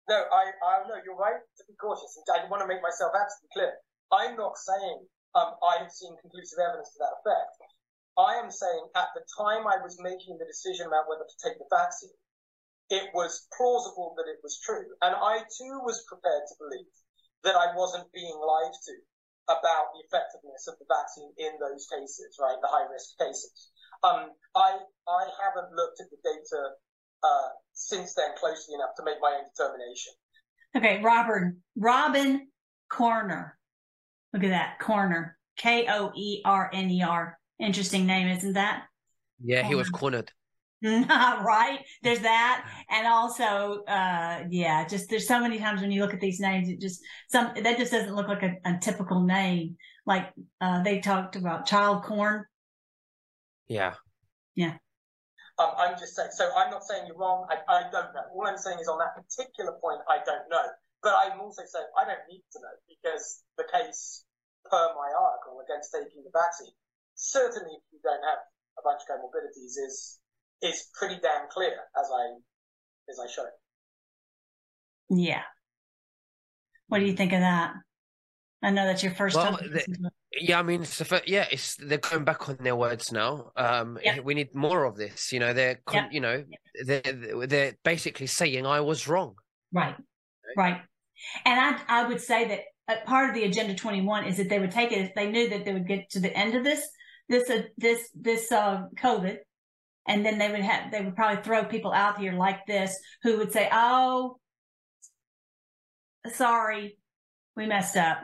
No, 0.09 0.23
I, 0.23 0.55
I 0.55 0.73
no, 0.87 0.95
you're 1.03 1.19
right 1.19 1.43
to 1.43 1.63
be 1.67 1.75
cautious. 1.75 2.15
I 2.31 2.47
want 2.47 2.63
to 2.63 2.71
make 2.71 2.81
myself 2.81 3.11
absolutely 3.11 3.53
clear. 3.59 3.73
I'm 4.15 4.37
not 4.39 4.55
saying 4.55 4.99
um, 5.35 5.59
I 5.67 5.83
have 5.83 5.91
seen 5.91 6.15
conclusive 6.23 6.63
evidence 6.63 6.95
to 6.95 6.99
that 7.03 7.19
effect. 7.19 7.59
I 8.15 8.39
am 8.39 8.47
saying 8.55 8.85
at 8.95 9.11
the 9.19 9.27
time 9.35 9.67
I 9.67 9.83
was 9.83 9.99
making 9.99 10.39
the 10.39 10.47
decision 10.47 10.87
about 10.87 11.11
whether 11.11 11.27
to 11.27 11.39
take 11.43 11.59
the 11.59 11.67
vaccine, 11.67 12.15
it 12.91 13.09
was 13.15 13.47
plausible 13.57 14.15
that 14.17 14.29
it 14.31 14.39
was 14.43 14.61
true. 14.61 14.85
And 15.03 15.15
I 15.15 15.39
too 15.41 15.81
was 15.85 16.05
prepared 16.09 16.45
to 16.49 16.55
believe 16.59 16.95
that 17.45 17.57
I 17.57 17.77
wasn't 17.77 18.13
being 18.13 18.37
lied 18.37 18.73
to 18.73 18.95
about 19.49 19.93
the 19.93 20.05
effectiveness 20.09 20.69
of 20.69 20.75
the 20.81 20.89
vaccine 20.89 21.33
in 21.37 21.53
those 21.61 21.87
cases, 21.93 22.37
right? 22.41 22.57
The 22.61 22.69
high 22.69 22.89
risk 22.91 23.17
cases. 23.19 23.71
Um, 24.03 24.33
I, 24.57 24.79
I 25.09 25.23
haven't 25.45 25.75
looked 25.77 26.01
at 26.01 26.09
the 26.11 26.17
data, 26.25 26.61
uh, 27.23 27.49
since 27.73 28.15
then 28.15 28.31
closely 28.39 28.75
enough 28.75 28.97
to 28.97 29.05
make 29.05 29.21
my 29.21 29.39
own 29.39 29.45
determination. 29.45 30.13
Okay, 30.77 31.03
Robert, 31.03 31.57
Robin 31.77 32.49
Koerner. 32.91 33.53
Look 34.33 34.45
at 34.45 34.51
that, 34.51 34.79
Koerner. 34.81 35.33
K 35.57 35.87
O 35.89 36.11
E 36.17 36.43
R 36.45 36.71
N 36.73 36.91
E 36.91 37.03
R. 37.03 37.39
Interesting 37.61 38.07
name, 38.07 38.29
isn't 38.29 38.55
that? 38.55 38.85
Yeah, 39.43 39.63
he 39.63 39.75
was 39.75 39.89
cornered. 39.89 40.33
right. 41.09 41.79
There's 42.03 42.21
that, 42.21 42.69
and 42.91 43.07
also, 43.07 43.85
uh, 43.89 44.45
yeah, 44.51 44.87
just 44.87 45.09
there's 45.09 45.27
so 45.27 45.41
many 45.41 45.59
times 45.59 45.81
when 45.81 45.91
you 45.91 46.03
look 46.03 46.13
at 46.13 46.21
these 46.21 46.41
names, 46.41 46.69
it 46.69 46.79
just 46.79 47.01
some 47.29 47.53
that 47.57 47.79
just 47.79 47.91
doesn't 47.91 48.15
look 48.15 48.29
like 48.29 48.43
a, 48.43 48.57
a 48.67 48.79
typical 48.83 49.23
name. 49.25 49.79
Like 50.05 50.29
uh, 50.61 50.83
they 50.83 51.01
talked 51.01 51.37
about 51.37 51.65
child 51.65 52.03
corn. 52.05 52.45
Yeah. 53.67 53.95
Yeah. 54.55 54.77
Um, 55.59 55.73
I'm 55.79 55.97
just 55.99 56.17
saying. 56.17 56.37
So 56.37 56.51
I'm 56.55 56.71
not 56.71 56.85
saying 56.85 57.05
you're 57.07 57.17
wrong. 57.17 57.49
I, 57.49 57.65
I 57.73 57.83
don't 57.89 58.13
know. 58.13 58.29
All 58.35 58.47
I'm 58.47 58.59
saying 58.59 58.79
is 58.79 58.89
on 58.89 58.99
that 58.99 59.17
particular 59.17 59.73
point, 59.81 60.01
I 60.07 60.19
don't 60.27 60.51
know. 60.51 60.69
But 61.03 61.15
I'm 61.17 61.41
also 61.41 61.63
saying 61.65 61.89
I 61.97 62.05
don't 62.05 62.29
need 62.29 62.45
to 62.53 62.61
know 62.61 62.77
because 62.93 63.41
the 63.57 63.65
case 63.73 64.25
per 64.69 64.93
my 64.93 65.09
article 65.17 65.65
against 65.65 65.97
taking 65.97 66.25
the 66.25 66.33
vaccine, 66.37 66.77
certainly 67.15 67.73
if 67.73 67.85
you 67.89 68.01
don't 68.05 68.21
have 68.29 68.45
a 68.77 68.83
bunch 68.85 69.01
of 69.01 69.09
comorbidities, 69.09 69.81
is 69.81 70.21
is 70.65 70.89
pretty 70.99 71.17
damn 71.23 71.49
clear 71.51 71.73
as 71.73 72.07
I 72.13 73.11
as 73.11 73.19
I 73.21 73.31
showed. 73.31 73.47
Yeah. 75.11 75.43
What 76.89 76.99
do 76.99 77.07
you 77.07 77.15
think 77.15 77.33
of 77.33 77.41
that? 77.41 77.75
I 78.63 78.71
know 78.71 78.87
that's 78.87 79.03
your 79.03 79.13
first 79.13 79.37
well, 79.37 79.59
time. 79.59 79.71
The, 79.71 80.11
yeah, 80.33 80.59
I 80.59 80.63
mean, 80.63 80.83
it's 80.83 80.97
the, 80.97 81.23
yeah, 81.27 81.47
it's 81.51 81.77
they're 81.77 81.99
going 81.99 82.25
back 82.25 82.49
on 82.49 82.57
their 82.61 82.77
words 82.77 83.13
now. 83.13 83.53
Um, 83.57 83.99
yep. 84.03 84.25
we 84.25 84.33
need 84.35 84.55
more 84.55 84.85
of 84.85 84.97
this. 84.97 85.33
You 85.33 85.41
know, 85.41 85.53
they're 85.53 85.81
yep. 85.93 86.09
you 86.13 86.21
know 86.21 86.45
they're 86.85 87.03
they're 87.47 87.75
basically 87.85 88.27
saying 88.27 88.67
I 88.67 88.81
was 88.81 89.07
wrong. 89.07 89.35
Right, 89.73 89.95
right. 90.57 90.81
And 91.45 91.61
I 91.61 91.81
I 91.89 92.09
would 92.09 92.23
say 92.23 92.49
that 92.49 92.61
uh, 92.89 93.05
part 93.05 93.29
of 93.29 93.35
the 93.35 93.45
agenda 93.45 93.75
21 93.75 94.25
is 94.25 94.39
that 94.39 94.49
they 94.49 94.59
would 94.59 94.71
take 94.71 94.93
it 94.93 94.99
if 94.99 95.15
they 95.15 95.31
knew 95.31 95.51
that 95.51 95.65
they 95.67 95.73
would 95.73 95.87
get 95.87 96.09
to 96.11 96.21
the 96.21 96.35
end 96.35 96.55
of 96.55 96.65
this 96.65 96.89
this 97.29 97.51
uh, 97.51 97.63
this 97.77 98.09
this 98.15 98.51
uh, 98.51 98.85
COVID, 98.97 99.39
and 100.07 100.25
then 100.25 100.39
they 100.39 100.51
would 100.51 100.61
have 100.61 100.91
they 100.91 101.01
would 101.01 101.17
probably 101.17 101.43
throw 101.43 101.65
people 101.65 101.93
out 101.93 102.19
here 102.19 102.33
like 102.33 102.67
this 102.67 102.95
who 103.23 103.39
would 103.39 103.53
say, 103.53 103.69
"Oh, 103.73 104.39
sorry, 106.33 106.99
we 107.57 107.67
messed 107.67 107.97
up." 107.97 108.19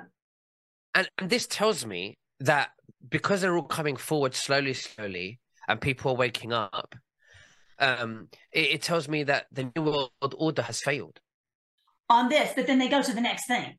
And, 0.95 1.09
and 1.19 1.31
this 1.31 1.47
tells 1.47 1.87
me 1.87 2.19
that 2.40 2.71
because 3.09 3.40
they're 3.40 3.57
all 3.57 3.62
coming 3.62 3.97
forward 3.97 4.35
slowly, 4.35 4.75
slowly, 4.75 5.40
and 5.69 5.81
people 5.81 6.12
are 6.12 6.16
waking 6.16 6.53
up, 6.53 6.95
um, 7.79 8.29
it, 8.53 8.73
it 8.73 8.83
tells 8.83 9.09
me 9.09 9.23
that 9.25 9.47
the 9.53 9.71
new 9.75 9.83
world 9.83 10.35
order 10.37 10.62
has 10.62 10.81
failed 10.81 11.21
on 12.09 12.29
this. 12.29 12.53
But 12.55 12.66
then 12.66 12.79
they 12.79 12.88
go 12.88 13.03
to 13.03 13.14
the 13.14 13.21
next 13.21 13.47
thing. 13.47 13.79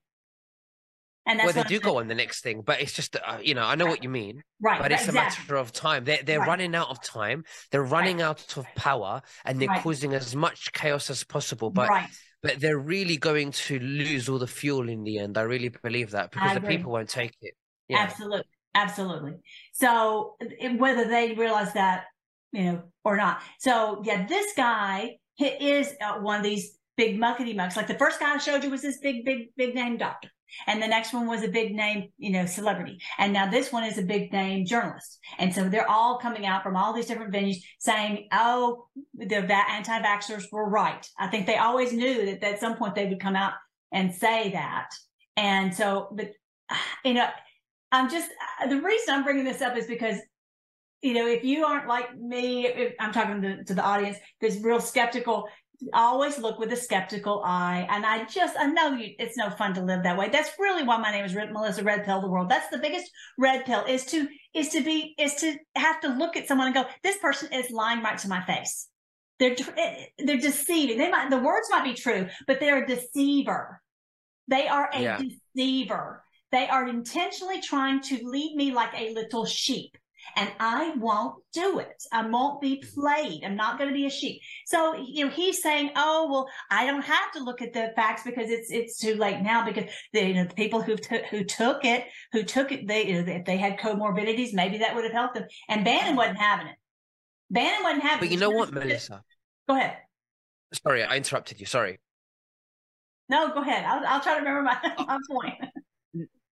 And 1.25 1.39
that's 1.39 1.53
well, 1.53 1.63
they 1.63 1.69
do 1.69 1.79
go 1.79 1.99
on 1.99 2.07
the 2.07 2.15
next 2.15 2.41
thing, 2.41 2.61
but 2.61 2.81
it's 2.81 2.93
just 2.93 3.15
uh, 3.15 3.37
you 3.43 3.53
know 3.53 3.63
I 3.63 3.75
know 3.75 3.85
what 3.85 4.03
you 4.03 4.09
mean, 4.09 4.43
right? 4.59 4.81
But 4.81 4.91
it's 4.91 5.05
exactly. 5.05 5.19
a 5.19 5.23
matter 5.23 5.55
of 5.57 5.71
time. 5.71 6.03
They're 6.03 6.23
they're 6.23 6.39
right. 6.39 6.47
running 6.47 6.73
out 6.73 6.89
of 6.89 7.01
time. 7.03 7.43
They're 7.69 7.83
running 7.83 8.17
right. 8.17 8.25
out 8.25 8.57
of 8.57 8.65
power, 8.75 9.21
and 9.45 9.61
they're 9.61 9.67
right. 9.67 9.83
causing 9.83 10.13
as 10.13 10.35
much 10.35 10.73
chaos 10.73 11.11
as 11.11 11.23
possible. 11.23 11.69
But 11.69 11.89
but 12.41 12.59
they're 12.59 12.79
really 12.79 13.17
going 13.17 13.51
to 13.51 13.77
lose 13.79 14.29
all 14.29 14.39
the 14.39 14.47
fuel 14.47 14.89
in 14.89 15.03
the 15.03 15.19
end. 15.19 15.37
I 15.37 15.41
really 15.41 15.69
believe 15.69 16.11
that 16.11 16.31
because 16.31 16.55
the 16.55 16.61
people 16.61 16.91
won't 16.91 17.09
take 17.09 17.35
it. 17.41 17.53
Yeah. 17.87 17.99
Absolutely, 17.99 18.47
absolutely. 18.73 19.33
So 19.73 20.37
whether 20.77 21.07
they 21.07 21.33
realize 21.33 21.73
that 21.73 22.05
you 22.51 22.63
know 22.63 22.83
or 23.03 23.15
not. 23.15 23.41
So 23.59 24.01
yeah, 24.03 24.25
this 24.25 24.53
guy 24.55 25.17
is 25.39 25.93
uh, 26.01 26.19
one 26.19 26.37
of 26.37 26.43
these 26.43 26.77
big 26.97 27.19
muckety 27.19 27.55
mucks. 27.55 27.77
Like 27.77 27.87
the 27.87 27.97
first 27.97 28.19
guy 28.19 28.35
I 28.35 28.37
showed 28.37 28.63
you 28.63 28.69
was 28.69 28.81
this 28.81 28.99
big, 28.99 29.25
big, 29.25 29.49
big 29.55 29.75
name 29.75 29.97
doctor. 29.97 30.29
And 30.67 30.81
the 30.81 30.87
next 30.87 31.13
one 31.13 31.27
was 31.27 31.43
a 31.43 31.47
big 31.47 31.73
name, 31.75 32.09
you 32.17 32.31
know, 32.31 32.45
celebrity. 32.45 32.99
And 33.17 33.33
now 33.33 33.49
this 33.49 33.71
one 33.71 33.83
is 33.83 33.97
a 33.97 34.03
big 34.03 34.31
name 34.31 34.65
journalist. 34.65 35.19
And 35.37 35.53
so 35.53 35.67
they're 35.67 35.89
all 35.89 36.17
coming 36.19 36.45
out 36.45 36.63
from 36.63 36.75
all 36.75 36.93
these 36.93 37.05
different 37.05 37.33
venues 37.33 37.57
saying, 37.79 38.27
oh, 38.31 38.87
the 39.13 39.37
anti-vaxxers 39.37 40.45
were 40.51 40.69
right. 40.69 41.07
I 41.17 41.27
think 41.27 41.45
they 41.45 41.57
always 41.57 41.93
knew 41.93 42.25
that 42.25 42.43
at 42.43 42.59
some 42.59 42.75
point 42.75 42.95
they 42.95 43.07
would 43.07 43.19
come 43.19 43.35
out 43.35 43.53
and 43.91 44.13
say 44.13 44.51
that. 44.51 44.89
And 45.37 45.73
so, 45.73 46.09
but, 46.11 46.31
you 47.05 47.13
know, 47.13 47.27
I'm 47.91 48.09
just, 48.09 48.29
uh, 48.61 48.67
the 48.67 48.81
reason 48.81 49.13
I'm 49.13 49.23
bringing 49.23 49.43
this 49.43 49.61
up 49.61 49.75
is 49.75 49.87
because 49.87 50.19
you 51.01 51.13
know, 51.15 51.27
if 51.27 51.43
you 51.43 51.65
aren't 51.65 51.87
like 51.87 52.15
me, 52.15 52.93
I'm 52.99 53.11
talking 53.11 53.41
to, 53.41 53.63
to, 53.63 53.73
the 53.73 53.81
audience, 53.81 54.17
that's 54.39 54.57
real 54.57 54.79
skeptical, 54.79 55.49
always 55.93 56.37
look 56.37 56.59
with 56.59 56.71
a 56.71 56.75
skeptical 56.75 57.41
eye. 57.45 57.87
And 57.89 58.05
I 58.05 58.25
just, 58.25 58.55
I 58.57 58.67
know 58.67 58.93
you, 58.93 59.13
it's 59.19 59.37
no 59.37 59.49
fun 59.49 59.73
to 59.75 59.81
live 59.81 60.03
that 60.03 60.17
way. 60.17 60.29
That's 60.29 60.51
really 60.59 60.83
why 60.83 60.97
my 60.97 61.11
name 61.11 61.25
is 61.25 61.33
Melissa 61.33 61.83
Red 61.83 62.05
Pill 62.05 62.21
the 62.21 62.29
World. 62.29 62.49
That's 62.49 62.69
the 62.69 62.77
biggest 62.77 63.09
red 63.37 63.65
pill 63.65 63.85
is 63.85 64.05
to, 64.05 64.27
is 64.53 64.69
to 64.69 64.81
be, 64.81 65.15
is 65.17 65.35
to 65.35 65.55
have 65.75 66.01
to 66.01 66.09
look 66.09 66.37
at 66.37 66.47
someone 66.47 66.67
and 66.67 66.75
go, 66.75 66.85
this 67.03 67.17
person 67.17 67.51
is 67.53 67.71
lying 67.71 68.01
right 68.01 68.17
to 68.19 68.27
my 68.27 68.41
face. 68.43 68.87
They're, 69.39 69.55
eh, 69.77 70.05
they're 70.19 70.37
deceiving. 70.37 70.97
They 70.97 71.09
might, 71.09 71.29
the 71.29 71.39
words 71.39 71.67
might 71.71 71.83
be 71.83 71.93
true, 71.93 72.27
but 72.47 72.59
they're 72.59 72.83
a 72.83 72.87
deceiver. 72.87 73.81
They 74.47 74.67
are 74.67 74.89
a 74.93 75.01
yeah. 75.01 75.21
deceiver. 75.55 76.23
They 76.51 76.67
are 76.67 76.87
intentionally 76.87 77.61
trying 77.61 78.01
to 78.01 78.19
lead 78.23 78.55
me 78.55 78.73
like 78.73 78.93
a 78.93 79.13
little 79.13 79.45
sheep 79.45 79.97
and 80.35 80.51
I 80.59 80.93
won't 80.97 81.43
do 81.53 81.79
it. 81.79 82.03
I 82.11 82.27
won't 82.27 82.61
be 82.61 82.77
mm-hmm. 82.77 82.99
played. 82.99 83.43
I'm 83.43 83.55
not 83.55 83.77
going 83.77 83.89
to 83.89 83.93
be 83.93 84.05
a 84.05 84.09
sheep. 84.09 84.41
So, 84.65 84.95
you 84.95 85.25
know, 85.25 85.31
he's 85.31 85.61
saying, 85.61 85.91
oh, 85.95 86.29
well, 86.31 86.49
I 86.69 86.85
don't 86.85 87.03
have 87.03 87.31
to 87.33 87.43
look 87.43 87.61
at 87.61 87.73
the 87.73 87.91
facts 87.95 88.23
because 88.23 88.49
it's, 88.49 88.71
it's 88.71 88.97
too 88.97 89.15
late 89.15 89.41
now 89.41 89.65
because 89.65 89.85
the, 90.13 90.25
you 90.25 90.33
know, 90.33 90.45
the 90.45 90.55
people 90.55 90.81
who, 90.81 90.95
t- 90.95 91.23
who 91.29 91.43
took 91.43 91.85
it, 91.85 92.05
who 92.31 92.43
took 92.43 92.71
it, 92.71 92.87
they, 92.87 93.07
you 93.07 93.23
know, 93.23 93.31
if 93.31 93.45
they 93.45 93.57
had 93.57 93.79
comorbidities, 93.79 94.53
maybe 94.53 94.79
that 94.79 94.95
would 94.95 95.03
have 95.03 95.13
helped 95.13 95.35
them. 95.35 95.45
And 95.69 95.83
Bannon 95.83 96.15
wasn't 96.15 96.37
having 96.37 96.67
it. 96.67 96.75
Bannon 97.49 97.83
wasn't 97.83 98.03
having 98.03 98.19
but 98.19 98.25
it. 98.25 98.29
But 98.29 98.31
you 98.31 98.39
know 98.39 98.49
what, 98.49 98.71
Melissa? 98.71 99.23
Go 99.67 99.75
ahead. 99.75 99.97
Sorry, 100.73 101.03
I 101.03 101.17
interrupted 101.17 101.59
you. 101.59 101.65
Sorry. 101.65 101.99
No, 103.29 103.53
go 103.53 103.61
ahead. 103.61 103.85
I'll, 103.85 104.05
I'll 104.05 104.21
try 104.21 104.33
to 104.33 104.39
remember 104.39 104.63
my, 104.63 104.77
oh. 104.97 105.05
my 105.07 105.17
point. 105.29 105.55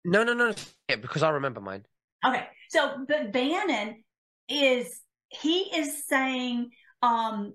No, 0.06 0.24
no, 0.24 0.34
no. 0.34 0.54
Yeah, 0.90 0.96
because 0.96 1.24
I'll 1.24 1.34
remember 1.34 1.60
mine. 1.60 1.86
Okay. 2.26 2.48
So, 2.70 3.06
but 3.08 3.32
Bannon 3.32 4.04
is, 4.48 5.02
he 5.28 5.76
is 5.76 6.08
saying, 6.08 6.70
um, 7.02 7.54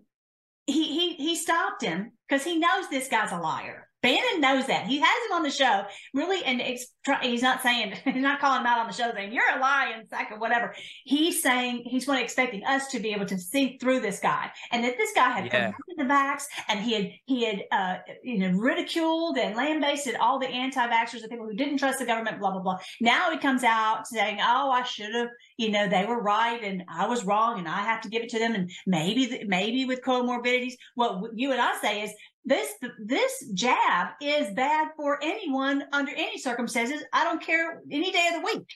he, 0.66 0.85
he, 0.85 1.14
he 1.14 1.37
stopped 1.37 1.83
him 1.83 2.12
because 2.29 2.44
he 2.44 2.59
knows 2.59 2.88
this 2.90 3.09
guy's 3.09 3.33
a 3.33 3.38
liar. 3.38 3.83
Bannon 4.04 4.42
knows 4.42 4.66
that. 4.66 4.86
He 4.86 4.98
has 4.98 5.26
him 5.26 5.32
on 5.32 5.42
the 5.42 5.50
show, 5.50 5.86
really, 6.12 6.44
and 6.44 6.60
he's 6.60 7.42
not 7.42 7.62
saying 7.62 7.94
he's 8.04 8.16
not 8.22 8.38
calling 8.38 8.60
him 8.60 8.66
out 8.66 8.78
on 8.78 8.86
the 8.86 8.92
show 8.92 9.10
saying 9.14 9.32
you're 9.32 9.56
a 9.56 9.58
liar, 9.58 10.02
sack 10.10 10.30
or 10.30 10.38
whatever. 10.38 10.74
He's 11.04 11.42
saying 11.42 11.84
he's 11.86 12.06
one 12.06 12.18
expecting 12.18 12.62
us 12.64 12.88
to 12.88 13.00
be 13.00 13.14
able 13.14 13.24
to 13.24 13.38
see 13.38 13.78
through 13.78 14.00
this 14.00 14.20
guy, 14.20 14.50
and 14.72 14.84
that 14.84 14.98
this 14.98 15.10
guy 15.14 15.30
had 15.30 15.46
yeah. 15.46 15.72
the 15.96 16.04
vax, 16.04 16.42
and 16.68 16.80
he 16.80 16.92
had 16.92 17.10
he 17.24 17.44
had 17.46 17.62
uh, 17.72 17.96
you 18.22 18.40
know 18.40 18.50
ridiculed 18.58 19.38
and 19.38 19.56
lambasted 19.56 20.16
all 20.16 20.38
the 20.38 20.48
anti-vaxxers, 20.48 21.22
the 21.22 21.28
people 21.28 21.46
who 21.46 21.54
didn't 21.54 21.78
trust 21.78 21.98
the 21.98 22.04
government, 22.04 22.38
blah 22.38 22.50
blah 22.50 22.60
blah. 22.60 22.78
Now 23.00 23.30
he 23.30 23.38
comes 23.38 23.64
out 23.64 24.06
saying, 24.06 24.38
"Oh, 24.42 24.70
I 24.70 24.82
should 24.82 25.14
have, 25.14 25.28
you 25.56 25.70
know, 25.70 25.88
they 25.88 26.04
were 26.04 26.20
right 26.20 26.62
and 26.62 26.84
I 26.90 27.06
was 27.06 27.24
wrong, 27.24 27.58
and 27.58 27.66
I 27.66 27.80
have 27.80 28.02
to 28.02 28.10
give 28.10 28.22
it 28.22 28.28
to 28.30 28.38
them." 28.38 28.54
And 28.54 28.70
maybe 28.86 29.44
maybe 29.46 29.86
with 29.86 30.02
comorbidities, 30.02 30.74
what 30.94 31.30
you 31.34 31.52
and 31.52 31.60
I 31.60 31.78
say 31.80 32.02
is 32.02 32.12
this 32.44 32.72
this 33.02 33.48
jab 33.54 34.09
is 34.20 34.52
bad 34.54 34.88
for 34.96 35.18
anyone 35.22 35.85
under 35.92 36.12
any 36.12 36.38
circumstances. 36.38 37.02
I 37.12 37.24
don't 37.24 37.42
care 37.42 37.80
any 37.90 38.12
day 38.12 38.28
of 38.28 38.40
the 38.40 38.46
week. 38.46 38.66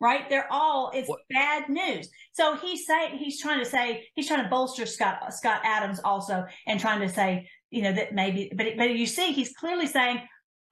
Right? 0.00 0.28
They're 0.28 0.46
all 0.50 0.92
it's 0.94 1.08
what? 1.08 1.20
bad 1.28 1.68
news. 1.68 2.08
So 2.32 2.56
he's 2.56 2.86
saying 2.86 3.18
he's 3.18 3.40
trying 3.40 3.58
to 3.58 3.64
say 3.64 4.06
he's 4.14 4.28
trying 4.28 4.44
to 4.44 4.48
bolster 4.48 4.86
Scott 4.86 5.34
Scott 5.34 5.62
Adams 5.64 6.00
also 6.04 6.44
and 6.66 6.78
trying 6.78 7.00
to 7.00 7.08
say 7.08 7.48
you 7.70 7.82
know 7.82 7.92
that 7.92 8.14
maybe 8.14 8.52
but 8.54 8.66
but 8.76 8.90
you 8.90 9.06
see 9.06 9.32
he's 9.32 9.52
clearly 9.54 9.86
saying 9.86 10.20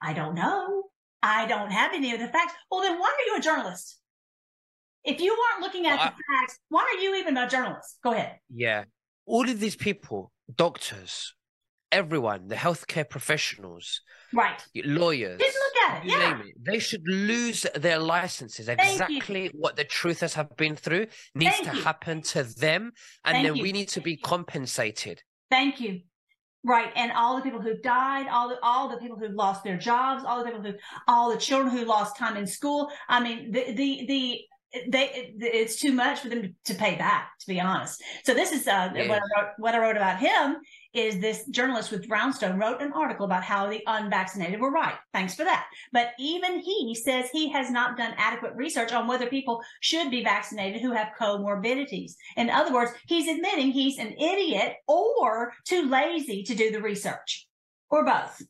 I 0.01 0.13
don't 0.13 0.35
know 0.35 0.83
I 1.21 1.45
don't 1.47 1.71
have 1.71 1.91
any 1.93 2.13
of 2.13 2.19
the 2.19 2.27
facts. 2.27 2.53
Well 2.71 2.81
then 2.81 2.99
why 2.99 3.07
are 3.07 3.33
you 3.33 3.37
a 3.37 3.41
journalist? 3.41 3.99
If 5.03 5.21
you 5.21 5.35
aren't 5.51 5.63
looking 5.63 5.87
at 5.87 5.97
well, 5.97 6.05
the 6.05 6.35
I, 6.35 6.39
facts, 6.39 6.59
why 6.69 6.81
are 6.81 7.01
you 7.01 7.15
even 7.15 7.35
a 7.37 7.49
journalist? 7.49 7.97
Go 8.03 8.11
ahead. 8.13 8.37
Yeah, 8.53 8.83
all 9.25 9.49
of 9.49 9.59
these 9.59 9.75
people, 9.75 10.31
doctors, 10.55 11.33
everyone, 11.91 12.47
the 12.47 12.55
healthcare 12.55 13.09
professionals, 13.09 14.01
right, 14.33 14.63
lawyers, 14.85 15.39
just 15.39 15.57
look 15.57 15.89
at 15.89 16.03
it. 16.03 16.09
Yeah. 16.09 16.39
It, 16.39 16.45
they 16.63 16.79
should 16.79 17.07
lose 17.07 17.65
their 17.75 17.99
licenses. 17.99 18.67
Exactly 18.67 19.51
what 19.53 19.75
the 19.75 19.85
truthers 19.85 20.33
have 20.33 20.55
been 20.57 20.75
through 20.75 21.07
needs 21.35 21.55
Thank 21.55 21.69
to 21.71 21.77
you. 21.77 21.83
happen 21.83 22.21
to 22.23 22.43
them, 22.43 22.91
and 23.25 23.35
Thank 23.35 23.47
then 23.47 23.55
you. 23.55 23.63
we 23.63 23.71
need 23.71 23.89
to 23.89 24.01
be 24.01 24.17
compensated. 24.17 25.21
Thank 25.49 25.79
you. 25.79 26.01
Right, 26.63 26.91
and 26.95 27.11
all 27.13 27.37
the 27.37 27.43
people 27.43 27.61
who 27.61 27.77
died, 27.77 28.27
all 28.29 28.49
the 28.49 28.57
all 28.61 28.89
the 28.89 28.97
people 28.97 29.17
who 29.17 29.29
lost 29.29 29.63
their 29.63 29.77
jobs, 29.77 30.23
all 30.25 30.43
the 30.43 30.51
people 30.51 30.61
who, 30.61 30.73
all 31.07 31.31
the 31.31 31.37
children 31.37 31.71
who 31.75 31.85
lost 31.85 32.17
time 32.17 32.35
in 32.35 32.45
school. 32.45 32.91
I 33.07 33.23
mean, 33.23 33.51
the 33.51 33.73
the 33.73 34.05
the 34.07 34.41
they 34.89 35.33
it's 35.39 35.79
too 35.79 35.93
much 35.93 36.19
for 36.19 36.29
them 36.29 36.55
to 36.65 36.73
pay 36.75 36.95
back 36.95 37.31
to 37.39 37.47
be 37.47 37.59
honest 37.59 38.03
so 38.23 38.33
this 38.33 38.51
is 38.51 38.67
uh, 38.67 38.89
yeah. 38.93 39.07
what, 39.07 39.21
I 39.21 39.41
wrote, 39.41 39.51
what 39.57 39.75
I 39.75 39.79
wrote 39.79 39.95
about 39.95 40.19
him 40.19 40.57
is 40.93 41.19
this 41.19 41.45
journalist 41.47 41.91
with 41.91 42.07
Brownstone 42.07 42.59
wrote 42.59 42.81
an 42.81 42.91
article 42.93 43.25
about 43.25 43.43
how 43.43 43.69
the 43.69 43.81
unvaccinated 43.85 44.59
were 44.59 44.71
right. 44.71 44.95
Thanks 45.13 45.35
for 45.35 45.43
that. 45.43 45.67
But 45.93 46.11
even 46.19 46.59
he 46.59 46.95
says 46.95 47.29
he 47.29 47.49
has 47.51 47.69
not 47.69 47.97
done 47.97 48.13
adequate 48.17 48.55
research 48.55 48.91
on 48.91 49.07
whether 49.07 49.27
people 49.27 49.61
should 49.81 50.09
be 50.09 50.23
vaccinated 50.23 50.81
who 50.81 50.93
have 50.93 51.09
comorbidities. 51.19 52.13
In 52.35 52.49
other 52.49 52.73
words, 52.73 52.91
he's 53.07 53.27
admitting 53.27 53.71
he's 53.71 53.99
an 53.99 54.13
idiot 54.13 54.75
or 54.87 55.53
too 55.65 55.87
lazy 55.87 56.43
to 56.43 56.55
do 56.55 56.71
the 56.71 56.81
research 56.81 57.47
or 57.89 58.03
both. 58.03 58.41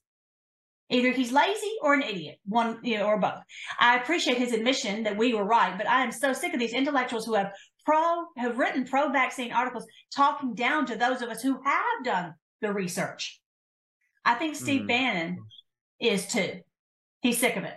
Either 0.89 1.11
he's 1.11 1.33
lazy 1.33 1.73
or 1.81 1.93
an 1.93 2.01
idiot, 2.01 2.39
one 2.45 2.79
you 2.81 2.97
know, 2.97 3.05
or 3.05 3.19
both. 3.19 3.41
I 3.79 3.97
appreciate 3.97 4.37
his 4.37 4.53
admission 4.53 5.03
that 5.03 5.17
we 5.17 5.33
were 5.33 5.43
right, 5.43 5.77
but 5.77 5.87
I 5.87 6.01
am 6.01 6.11
so 6.11 6.31
sick 6.31 6.53
of 6.53 6.59
these 6.59 6.73
intellectuals 6.73 7.25
who 7.25 7.33
have 7.33 7.51
pro 7.85 8.25
have 8.37 8.57
written 8.57 8.85
pro 8.85 9.09
vaccine 9.11 9.51
articles 9.51 9.85
talking 10.15 10.55
down 10.55 10.85
to 10.85 10.95
those 10.95 11.21
of 11.21 11.29
us 11.29 11.41
who 11.41 11.59
have 11.63 12.05
done 12.05 12.33
the 12.61 12.71
research. 12.71 13.41
I 14.23 14.35
think 14.35 14.55
Steve 14.55 14.83
mm. 14.83 14.87
Bannon 14.87 15.37
is 15.99 16.27
too. 16.27 16.61
He's 17.21 17.37
sick 17.37 17.57
of 17.57 17.63
it. 17.63 17.75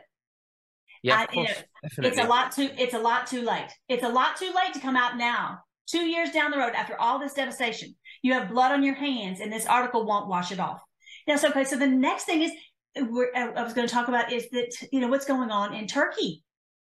Yeah, 1.03 1.27
I, 1.29 1.35
you 1.35 1.45
know, 1.45 1.51
it's 1.99 2.19
a 2.19 2.25
lot 2.25 2.53
too. 2.53 2.69
It's 2.79 2.95
a 2.95 2.99
lot 2.99 3.27
too 3.27 3.43
late. 3.43 3.71
It's 3.89 4.05
a 4.05 4.09
lot 4.09 4.37
too 4.37 4.53
late 4.55 4.75
to 4.75 4.81
come 4.81 4.97
out 4.97 5.17
now. 5.17 5.61
Two 5.87 6.07
years 6.07 6.31
down 6.31 6.51
the 6.51 6.59
road, 6.59 6.75
after 6.75 7.01
all 7.01 7.19
this 7.19 7.35
devastation, 7.35 7.97
you 8.23 8.35
have 8.35 8.51
blood 8.51 8.71
on 8.71 8.83
your 8.83 8.95
hands, 8.95 9.41
and 9.41 9.53
this 9.53 9.67
article 9.67 10.07
won't 10.07 10.29
wash 10.29 10.53
it 10.53 10.61
off. 10.61 10.81
Now, 11.27 11.37
so 11.37 11.49
okay, 11.49 11.65
so 11.65 11.77
the 11.77 11.87
next 11.87 12.25
thing 12.25 12.43
is 12.43 12.53
I 12.97 13.63
was 13.63 13.75
going 13.75 13.87
to 13.87 13.93
talk 13.93 14.09
about 14.09 14.33
is 14.33 14.49
that 14.51 14.71
you 14.93 15.01
know 15.01 15.09
what's 15.09 15.27
going 15.27 15.51
on 15.51 15.75
in 15.75 15.87
Turkey. 15.87 16.43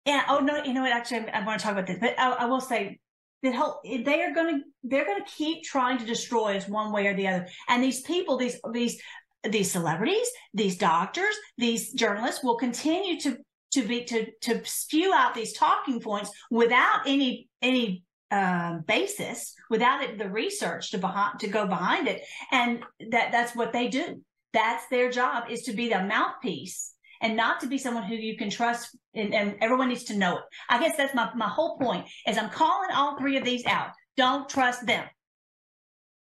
And 0.05 0.23
oh 0.29 0.41
no, 0.41 0.63
you 0.65 0.73
know 0.73 0.83
what? 0.83 0.93
Actually, 0.93 1.29
I'm, 1.31 1.47
I'm 1.49 1.59
to 1.59 1.63
talk 1.63 1.73
about 1.73 1.87
this, 1.87 1.99
but 2.01 2.19
I, 2.19 2.31
I 2.31 2.45
will 2.47 2.61
say 2.61 2.99
that 3.43 3.55
help 3.55 3.83
they 3.85 4.23
are 4.23 4.33
going 4.33 4.59
to 4.59 4.65
they're 4.85 5.05
going 5.05 5.23
to 5.23 5.31
keep 5.31 5.65
trying 5.65 5.99
to 5.99 6.05
destroy 6.05 6.57
us 6.57 6.69
one 6.69 6.93
way 6.93 7.07
or 7.07 7.15
the 7.15 7.27
other 7.27 7.49
and 7.69 7.83
these 7.83 8.01
people 8.03 8.37
these 8.37 8.59
these 8.73 9.01
these 9.49 9.71
celebrities 9.71 10.27
these 10.55 10.79
doctors 10.79 11.35
these 11.59 11.93
journalists 11.93 12.45
will 12.45 12.57
continue 12.57 13.19
to 13.21 13.37
to 13.73 13.83
be 13.83 14.05
to 14.05 14.27
to 14.41 14.65
spew 14.65 15.13
out 15.13 15.35
these 15.35 15.53
talking 15.53 16.01
points 16.01 16.31
without 16.51 17.01
any 17.07 17.49
any 17.61 18.05
um, 18.31 18.83
basis 18.87 19.55
without 19.69 20.03
it, 20.03 20.19
the 20.19 20.29
research 20.29 20.91
to 20.93 20.99
behind 20.99 21.41
to 21.41 21.49
go 21.49 21.67
behind 21.67 22.09
it 22.09 22.23
and 22.51 22.83
that 23.11 23.33
that's 23.33 23.55
what 23.55 23.73
they 23.73 23.89
do 23.89 24.23
that's 24.53 24.87
their 24.89 25.11
job 25.11 25.45
is 25.51 25.63
to 25.63 25.73
be 25.73 25.89
the 25.89 26.03
mouthpiece 26.03 26.93
and 27.21 27.37
not 27.37 27.61
to 27.61 27.67
be 27.67 27.79
someone 27.79 28.03
who 28.03 28.15
you 28.15 28.37
can 28.37 28.51
trust 28.51 28.97
and, 29.15 29.35
and 29.35 29.57
everyone 29.61 29.89
needs 29.89 30.05
to 30.05 30.17
know 30.17 30.39
it. 30.39 30.43
I 30.69 30.81
guess 30.81 30.97
that's 30.97 31.15
my, 31.15 31.31
my 31.35 31.49
whole 31.49 31.79
point 31.79 32.07
is 32.27 32.37
I'm 32.37 32.51
calling 32.51 32.91
all 32.93 33.19
three 33.19 33.37
of 33.37 33.45
these 33.45 33.65
out. 33.67 33.91
Don't 34.17 34.49
trust 34.49 34.87
them. 34.87 35.05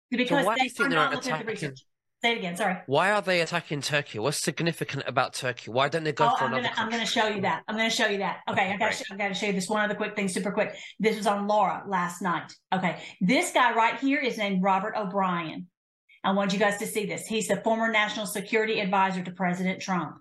Because 0.10 0.46
so 0.76 0.84
they 0.84 0.86
are 0.86 0.90
not 0.90 1.14
looking 1.14 1.32
at 1.32 1.40
the 1.40 1.46
research. 1.46 1.80
Say 2.24 2.34
it 2.34 2.38
again. 2.38 2.56
Sorry. 2.56 2.78
Why 2.86 3.12
are 3.12 3.22
they 3.22 3.42
attacking 3.42 3.82
Turkey? 3.82 4.18
What's 4.18 4.38
significant 4.38 5.04
about 5.08 5.34
Turkey? 5.34 5.72
Why 5.72 5.90
don't 5.90 6.06
they 6.06 6.14
go 6.14 6.30
oh, 6.32 6.38
for 6.38 6.46
I'm 6.46 6.54
another? 6.54 6.70
Gonna, 6.70 6.82
I'm 6.82 6.90
going 6.90 7.02
to 7.02 7.12
show 7.12 7.28
you 7.28 7.42
that. 7.42 7.64
I'm 7.68 7.76
going 7.76 7.90
to 7.90 7.96
show 7.96 8.08
you 8.08 8.20
that. 8.20 8.40
Okay, 8.50 8.72
I 8.72 8.78
got 8.78 8.94
to. 8.94 9.06
I 9.12 9.18
got 9.18 9.28
to 9.28 9.34
show 9.34 9.48
you 9.48 9.54
this 9.54 9.68
one 9.68 9.84
other 9.84 9.96
quick 9.96 10.16
thing, 10.16 10.30
super 10.30 10.52
quick. 10.52 10.74
This 11.02 11.18
was 11.18 11.28
on 11.28 11.48
Laura 11.48 11.84
last 11.86 12.22
night. 12.22 12.54
Okay, 12.74 13.02
this 13.20 13.52
guy 13.52 13.74
right 13.74 14.00
here 14.00 14.20
is 14.20 14.38
named 14.38 14.64
Robert 14.64 14.96
O'Brien. 14.96 15.68
I 16.24 16.32
want 16.32 16.54
you 16.54 16.60
guys 16.60 16.78
to 16.78 16.88
see 16.88 17.06
this. 17.06 17.28
He's 17.28 17.48
the 17.48 17.58
former 17.58 17.92
national 17.92 18.26
security 18.26 18.80
advisor 18.80 19.22
to 19.24 19.32
President 19.32 19.82
Trump. 19.82 20.16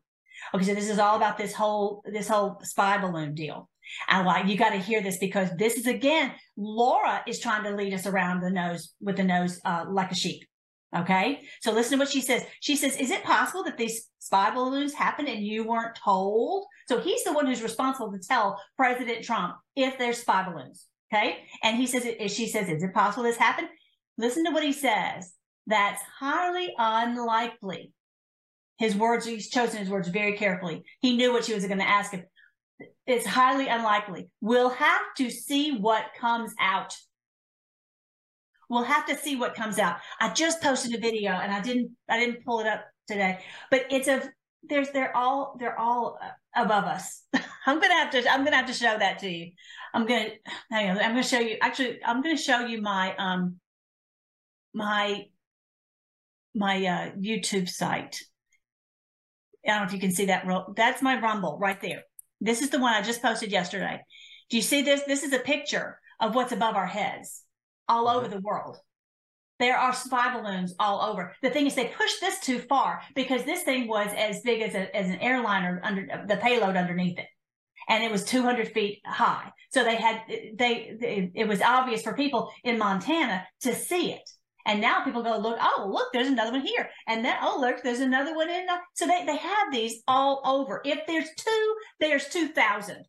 Okay, 0.52 0.64
so 0.64 0.74
this 0.74 0.88
is 0.88 0.98
all 0.98 1.16
about 1.16 1.38
this 1.38 1.54
whole 1.54 2.02
this 2.12 2.28
whole 2.28 2.58
spy 2.62 2.98
balloon 2.98 3.34
deal. 3.34 3.68
I 4.08 4.22
like 4.22 4.46
you 4.46 4.56
got 4.56 4.70
to 4.70 4.78
hear 4.78 5.00
this 5.00 5.18
because 5.18 5.50
this 5.56 5.74
is 5.74 5.86
again, 5.86 6.32
Laura 6.56 7.22
is 7.26 7.38
trying 7.38 7.64
to 7.64 7.76
lead 7.76 7.94
us 7.94 8.06
around 8.06 8.40
the 8.40 8.50
nose 8.50 8.94
with 9.00 9.16
the 9.16 9.24
nose 9.24 9.60
uh, 9.64 9.84
like 9.88 10.10
a 10.10 10.16
sheep. 10.16 10.44
Okay, 10.94 11.40
so 11.62 11.72
listen 11.72 11.98
to 11.98 12.02
what 12.02 12.12
she 12.12 12.20
says. 12.20 12.44
She 12.60 12.76
says, 12.76 12.96
"Is 12.96 13.10
it 13.10 13.24
possible 13.24 13.64
that 13.64 13.78
these 13.78 14.10
spy 14.18 14.50
balloons 14.50 14.92
happened 14.92 15.28
and 15.28 15.44
you 15.44 15.66
weren't 15.66 15.96
told?" 15.96 16.66
So 16.88 17.00
he's 17.00 17.24
the 17.24 17.32
one 17.32 17.46
who's 17.46 17.62
responsible 17.62 18.12
to 18.12 18.18
tell 18.18 18.60
President 18.76 19.24
Trump 19.24 19.56
if 19.76 19.98
there's 19.98 20.18
spy 20.18 20.42
balloons. 20.42 20.86
Okay, 21.12 21.38
and 21.62 21.76
he 21.76 21.86
says, 21.86 22.06
"She 22.32 22.46
says, 22.48 22.68
is 22.68 22.82
it 22.82 22.92
possible 22.92 23.22
this 23.22 23.36
happened?" 23.36 23.68
Listen 24.18 24.44
to 24.44 24.50
what 24.50 24.64
he 24.64 24.72
says. 24.72 25.32
That's 25.66 26.02
highly 26.18 26.74
unlikely. 26.76 27.92
His 28.78 28.96
words, 28.96 29.24
he's 29.24 29.48
chosen 29.48 29.78
his 29.78 29.88
words 29.88 30.08
very 30.08 30.36
carefully. 30.36 30.82
He 31.00 31.16
knew 31.16 31.32
what 31.32 31.44
she 31.44 31.54
was 31.54 31.66
going 31.66 31.78
to 31.78 31.88
ask 31.88 32.12
him. 32.12 32.24
It's 33.06 33.26
highly 33.26 33.68
unlikely. 33.68 34.28
We'll 34.40 34.70
have 34.70 35.02
to 35.18 35.30
see 35.30 35.76
what 35.76 36.06
comes 36.18 36.52
out. 36.60 36.96
We'll 38.68 38.82
have 38.82 39.06
to 39.06 39.16
see 39.16 39.36
what 39.36 39.54
comes 39.54 39.78
out. 39.78 39.96
I 40.20 40.30
just 40.30 40.62
posted 40.62 40.94
a 40.94 40.98
video 40.98 41.32
and 41.32 41.52
I 41.52 41.60
didn't, 41.60 41.92
I 42.08 42.18
didn't 42.18 42.44
pull 42.44 42.60
it 42.60 42.66
up 42.66 42.84
today, 43.06 43.38
but 43.70 43.84
it's 43.90 44.08
a, 44.08 44.22
there's, 44.62 44.90
they're 44.90 45.16
all, 45.16 45.56
they're 45.60 45.78
all 45.78 46.18
above 46.56 46.84
us. 46.84 47.22
I'm 47.66 47.80
to 47.80 47.86
have 47.86 48.10
to, 48.12 48.32
I'm 48.32 48.44
to 48.46 48.50
have 48.50 48.66
to 48.66 48.72
show 48.72 48.98
that 48.98 49.18
to 49.20 49.28
you. 49.28 49.52
I'm 49.94 50.06
to, 50.06 50.30
hang 50.70 50.90
on, 50.90 50.98
I'm 50.98 51.16
to 51.16 51.22
show 51.22 51.38
you, 51.38 51.58
actually, 51.60 52.00
I'm 52.04 52.22
to 52.22 52.36
show 52.36 52.60
you 52.60 52.80
my, 52.80 53.14
um, 53.16 53.56
my, 54.72 55.26
my, 56.54 56.76
uh, 56.84 57.10
YouTube 57.12 57.68
site 57.68 58.18
I 59.64 59.70
don't 59.70 59.80
know 59.80 59.86
if 59.86 59.92
you 59.92 60.00
can 60.00 60.10
see 60.10 60.26
that. 60.26 60.44
That's 60.76 61.02
my 61.02 61.20
Rumble 61.20 61.58
right 61.58 61.80
there. 61.80 62.02
This 62.40 62.62
is 62.62 62.70
the 62.70 62.80
one 62.80 62.94
I 62.94 63.02
just 63.02 63.22
posted 63.22 63.52
yesterday. 63.52 64.00
Do 64.50 64.56
you 64.56 64.62
see 64.62 64.82
this? 64.82 65.02
This 65.02 65.22
is 65.22 65.32
a 65.32 65.38
picture 65.38 65.98
of 66.20 66.34
what's 66.34 66.52
above 66.52 66.74
our 66.74 66.86
heads 66.86 67.44
all 67.88 68.08
over 68.08 68.28
the 68.28 68.40
world. 68.40 68.78
There 69.60 69.76
are 69.76 69.92
spy 69.92 70.36
balloons 70.36 70.74
all 70.80 71.00
over. 71.00 71.36
The 71.42 71.50
thing 71.50 71.66
is, 71.66 71.76
they 71.76 71.86
pushed 71.86 72.20
this 72.20 72.40
too 72.40 72.58
far 72.58 73.02
because 73.14 73.44
this 73.44 73.62
thing 73.62 73.86
was 73.86 74.10
as 74.16 74.40
big 74.40 74.60
as, 74.60 74.74
a, 74.74 74.94
as 74.96 75.08
an 75.08 75.20
airliner 75.20 75.80
under 75.84 76.24
the 76.26 76.36
payload 76.36 76.76
underneath 76.76 77.18
it. 77.18 77.28
And 77.88 78.02
it 78.02 78.10
was 78.10 78.24
200 78.24 78.72
feet 78.72 79.00
high. 79.04 79.52
So 79.70 79.84
they 79.84 79.96
had, 79.96 80.22
they, 80.28 80.96
they 81.00 81.30
it 81.34 81.46
was 81.46 81.62
obvious 81.62 82.02
for 82.02 82.14
people 82.14 82.50
in 82.64 82.78
Montana 82.78 83.46
to 83.60 83.74
see 83.74 84.12
it. 84.12 84.28
And 84.66 84.80
now 84.80 85.04
people 85.04 85.22
go 85.22 85.38
look, 85.38 85.58
oh, 85.60 85.90
look, 85.92 86.12
there's 86.12 86.28
another 86.28 86.52
one 86.52 86.66
here. 86.66 86.88
And 87.08 87.24
then, 87.24 87.36
oh, 87.42 87.58
look, 87.60 87.82
there's 87.82 88.00
another 88.00 88.34
one 88.34 88.48
in. 88.50 88.68
Uh, 88.68 88.78
so 88.94 89.06
they, 89.06 89.24
they 89.26 89.36
have 89.36 89.72
these 89.72 90.02
all 90.06 90.40
over. 90.44 90.80
If 90.84 91.06
there's 91.06 91.28
two, 91.36 91.74
there's 92.00 92.28
2,000. 92.28 93.04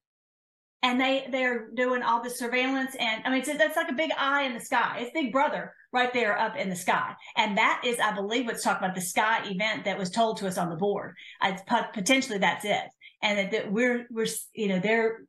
and 0.82 1.00
they 1.00 1.28
they're 1.32 1.70
doing 1.74 2.04
all 2.04 2.22
the 2.22 2.30
surveillance 2.30 2.96
and 3.00 3.22
i 3.26 3.30
mean 3.30 3.44
that's 3.58 3.78
like 3.78 3.90
a 3.90 3.94
big 3.94 4.12
eye 4.18 4.44
in 4.44 4.54
the 4.54 4.60
sky 4.60 4.98
it's 5.00 5.12
big 5.14 5.32
brother 5.32 5.74
right 5.92 6.14
there 6.14 6.38
up 6.38 6.56
in 6.58 6.70
the 6.70 6.76
sky 6.76 7.14
and 7.38 7.58
that 7.58 7.82
is 7.86 8.00
i 8.00 8.14
believe 8.14 8.46
what's 8.46 8.64
talking 8.64 8.84
about 8.84 8.96
the 8.96 9.02
sky 9.02 9.42
event 9.46 9.86
that 9.86 9.98
was 9.98 10.10
told 10.10 10.38
to 10.38 10.48
us 10.48 10.58
on 10.58 10.70
the 10.70 10.76
board 10.76 11.16
I, 11.42 11.58
potentially 11.94 12.38
that's 12.38 12.66
it 12.66 12.84
and 13.22 13.40
that, 13.40 13.52
that 13.52 13.72
we're 13.72 14.06
we're 14.12 14.28
you 14.54 14.68
know 14.68 14.80
they're 14.80 15.22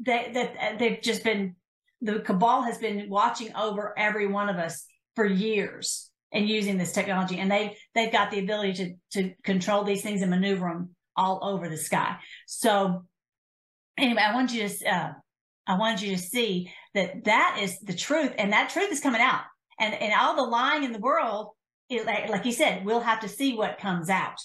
they 0.00 0.30
that 0.32 0.78
they've 0.78 1.00
just 1.02 1.22
been 1.22 1.54
the 2.00 2.20
cabal 2.20 2.62
has 2.62 2.78
been 2.78 3.08
watching 3.08 3.54
over 3.56 3.94
every 3.98 4.26
one 4.26 4.48
of 4.48 4.56
us 4.56 4.86
for 5.16 5.24
years 5.24 6.10
and 6.32 6.48
using 6.48 6.78
this 6.78 6.92
technology 6.92 7.38
and 7.38 7.50
they 7.50 7.76
they've 7.94 8.12
got 8.12 8.30
the 8.30 8.40
ability 8.40 8.72
to 8.72 9.20
to 9.20 9.34
control 9.42 9.84
these 9.84 10.02
things 10.02 10.22
and 10.22 10.30
maneuver 10.30 10.68
them 10.68 10.90
all 11.16 11.40
over 11.42 11.68
the 11.68 11.76
sky 11.76 12.16
so 12.46 13.04
anyway, 13.96 14.22
I 14.22 14.34
wanted 14.34 14.52
you 14.52 14.68
to, 14.68 14.88
uh, 14.88 15.12
I 15.66 15.78
wanted 15.78 16.02
you 16.02 16.16
to 16.16 16.22
see 16.22 16.70
that 16.94 17.24
that 17.24 17.58
is 17.62 17.78
the 17.80 17.94
truth, 17.94 18.32
and 18.38 18.52
that 18.52 18.70
truth 18.70 18.92
is 18.92 19.00
coming 19.00 19.20
out, 19.20 19.42
and 19.78 19.94
and 19.94 20.12
all 20.18 20.36
the 20.36 20.42
lying 20.42 20.84
in 20.84 20.92
the 20.92 20.98
world, 20.98 21.50
it, 21.88 22.06
like, 22.06 22.28
like 22.28 22.44
you 22.44 22.52
said, 22.52 22.84
we'll 22.84 23.00
have 23.00 23.20
to 23.20 23.28
see 23.28 23.54
what 23.54 23.78
comes 23.78 24.10
out. 24.10 24.38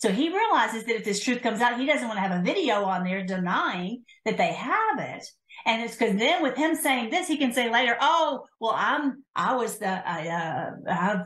So 0.00 0.10
he 0.10 0.28
realizes 0.28 0.84
that 0.84 0.96
if 0.96 1.04
this 1.04 1.24
truth 1.24 1.42
comes 1.42 1.60
out, 1.60 1.80
he 1.80 1.86
doesn't 1.86 2.06
want 2.06 2.18
to 2.18 2.28
have 2.28 2.40
a 2.40 2.44
video 2.44 2.84
on 2.84 3.04
there 3.04 3.24
denying 3.24 4.04
that 4.26 4.36
they 4.36 4.52
have 4.52 4.98
it. 4.98 5.24
And 5.66 5.82
it's 5.82 5.96
because 5.96 6.16
then 6.16 6.42
with 6.42 6.56
him 6.56 6.76
saying 6.76 7.10
this, 7.10 7.26
he 7.26 7.36
can 7.36 7.52
say 7.52 7.70
later, 7.70 7.96
"Oh, 8.00 8.46
well, 8.60 8.74
I'm 8.74 9.24
I 9.34 9.56
was 9.56 9.78
the 9.78 10.08
I 10.08 10.28
uh, 10.28 10.70
I 10.88 11.22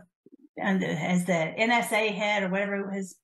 as 0.58 1.24
the 1.26 1.54
NSA 1.58 2.14
head 2.14 2.42
or 2.42 2.48
whatever 2.48 2.90
his 2.90 3.16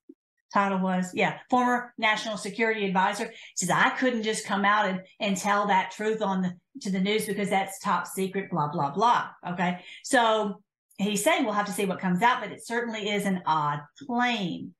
title 0.53 0.79
was. 0.79 1.11
Yeah, 1.13 1.37
former 1.49 1.93
national 1.97 2.37
security 2.37 2.85
advisor 2.85 3.25
he 3.25 3.31
says 3.55 3.69
I 3.69 3.89
couldn't 3.91 4.23
just 4.23 4.45
come 4.45 4.65
out 4.65 4.87
and, 4.87 5.01
and 5.19 5.37
tell 5.37 5.67
that 5.67 5.91
truth 5.91 6.21
on 6.21 6.41
the 6.41 6.53
to 6.81 6.91
the 6.91 6.99
news 6.99 7.25
because 7.25 7.49
that's 7.49 7.79
top 7.79 8.07
secret. 8.07 8.49
Blah 8.49 8.69
blah 8.69 8.91
blah. 8.91 9.27
Okay, 9.49 9.79
so 10.03 10.61
he's 10.97 11.23
saying 11.23 11.43
we'll 11.43 11.53
have 11.53 11.65
to 11.65 11.71
see 11.71 11.85
what 11.85 11.99
comes 11.99 12.21
out, 12.21 12.41
but 12.41 12.51
it 12.51 12.65
certainly 12.65 13.09
is 13.09 13.25
an 13.25 13.41
odd 13.45 13.79
claim. 14.05 14.73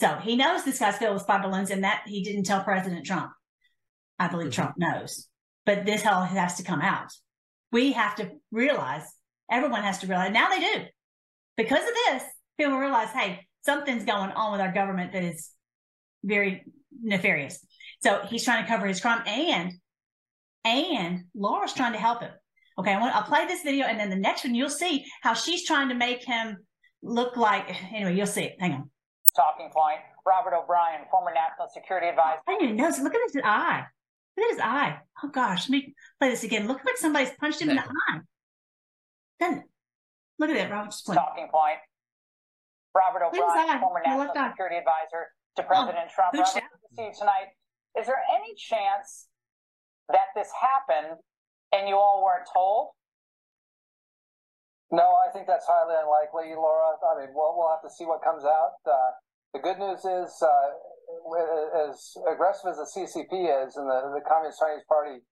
So 0.00 0.16
he 0.16 0.36
knows 0.36 0.64
this 0.64 0.80
guy's 0.80 0.96
filled 0.96 1.14
with 1.14 1.22
spy 1.22 1.40
balloons, 1.40 1.70
and 1.70 1.84
that 1.84 2.02
he 2.06 2.22
didn't 2.22 2.44
tell 2.44 2.62
President 2.62 3.06
Trump. 3.06 3.30
I 4.18 4.28
believe 4.28 4.48
mm-hmm. 4.48 4.62
Trump 4.62 4.74
knows, 4.76 5.28
but 5.66 5.84
this 5.86 6.06
all 6.06 6.24
has 6.24 6.56
to 6.56 6.62
come 6.62 6.80
out. 6.80 7.12
We 7.72 7.92
have 7.92 8.14
to 8.16 8.30
realize. 8.50 9.04
Everyone 9.50 9.82
has 9.82 9.98
to 9.98 10.06
realize. 10.06 10.32
Now 10.32 10.48
they 10.48 10.60
do, 10.60 10.84
because 11.56 11.82
of 11.82 11.94
this. 12.06 12.22
People 12.56 12.78
realize, 12.78 13.08
hey, 13.08 13.40
something's 13.64 14.04
going 14.04 14.30
on 14.30 14.52
with 14.52 14.60
our 14.60 14.72
government 14.72 15.12
that 15.12 15.24
is 15.24 15.50
very 16.22 16.64
nefarious. 17.02 17.64
So 18.02 18.20
he's 18.28 18.44
trying 18.44 18.62
to 18.64 18.68
cover 18.68 18.86
his 18.86 19.00
crime 19.00 19.22
and 19.26 19.72
and 20.64 21.24
Laura's 21.34 21.74
trying 21.74 21.92
to 21.92 21.98
help 21.98 22.22
him. 22.22 22.30
Okay, 22.78 22.92
I 22.92 23.00
want 23.00 23.14
I'll 23.14 23.22
play 23.22 23.46
this 23.46 23.62
video 23.62 23.86
and 23.86 23.98
then 23.98 24.08
the 24.08 24.16
next 24.16 24.44
one 24.44 24.54
you'll 24.54 24.70
see 24.70 25.04
how 25.22 25.34
she's 25.34 25.66
trying 25.66 25.88
to 25.88 25.94
make 25.94 26.24
him 26.24 26.58
look 27.02 27.36
like 27.36 27.68
anyway, 27.92 28.16
you'll 28.16 28.26
see 28.26 28.44
it. 28.44 28.56
Hang 28.60 28.72
on. 28.72 28.90
Talking 29.36 29.70
point. 29.74 29.98
Robert 30.26 30.54
O'Brien, 30.54 31.02
former 31.10 31.32
national 31.34 31.68
security 31.74 32.06
advisor. 32.06 32.40
I 32.48 32.56
didn't 32.58 32.76
know. 32.76 32.90
Look 33.02 33.14
at 33.14 33.20
his 33.32 33.42
eye. 33.44 33.84
Look 34.36 34.46
at 34.46 34.50
his 34.50 34.60
eye. 34.60 34.98
Oh 35.22 35.28
gosh, 35.28 35.68
let 35.68 35.70
me 35.70 35.94
play 36.18 36.30
this 36.30 36.44
again. 36.44 36.66
Look 36.66 36.84
like 36.84 36.96
somebody's 36.96 37.30
punched 37.38 37.60
him 37.60 37.70
in 37.70 37.76
the 37.76 37.82
eye. 37.82 38.20
Then 39.40 39.64
look 40.38 40.50
at 40.50 40.56
that, 40.56 40.70
Robert. 40.70 40.94
Talking 41.06 41.48
point. 41.52 41.78
Robert 42.94 43.26
O'Brien, 43.26 43.80
former 43.80 44.00
national 44.04 44.50
security 44.50 44.76
advisor 44.76 45.30
to 45.56 45.62
oh, 45.62 45.66
President 45.66 46.06
oh, 46.06 46.14
Trump. 46.14 46.34
Robert, 46.34 46.54
good 46.54 46.62
to 46.62 46.94
see 46.94 47.02
you 47.02 47.12
tonight. 47.18 47.50
Is 47.98 48.06
there 48.06 48.22
any 48.34 48.54
chance 48.54 49.26
that 50.10 50.34
this 50.34 50.50
happened 50.54 51.18
and 51.72 51.88
you 51.88 51.96
all 51.96 52.22
weren't 52.24 52.46
told? 52.52 52.90
No, 54.90 55.18
I 55.18 55.30
think 55.32 55.46
that's 55.46 55.66
highly 55.66 55.94
unlikely, 55.98 56.54
Laura. 56.54 56.94
I 57.02 57.26
mean, 57.26 57.34
we'll, 57.34 57.54
we'll 57.56 57.70
have 57.70 57.82
to 57.82 57.90
see 57.90 58.04
what 58.04 58.22
comes 58.22 58.44
out. 58.44 58.78
Uh, 58.86 59.10
the 59.54 59.58
good 59.58 59.78
news 59.78 60.04
is, 60.04 60.30
uh, 60.42 60.70
as 61.88 62.16
aggressive 62.26 62.74
as 62.74 62.78
the 62.80 62.88
CCP 62.88 63.32
is 63.66 63.76
and 63.76 63.86
the, 63.88 63.98
the 64.16 64.24
Communist 64.24 64.60
Chinese 64.60 64.86
Party, 64.86 65.22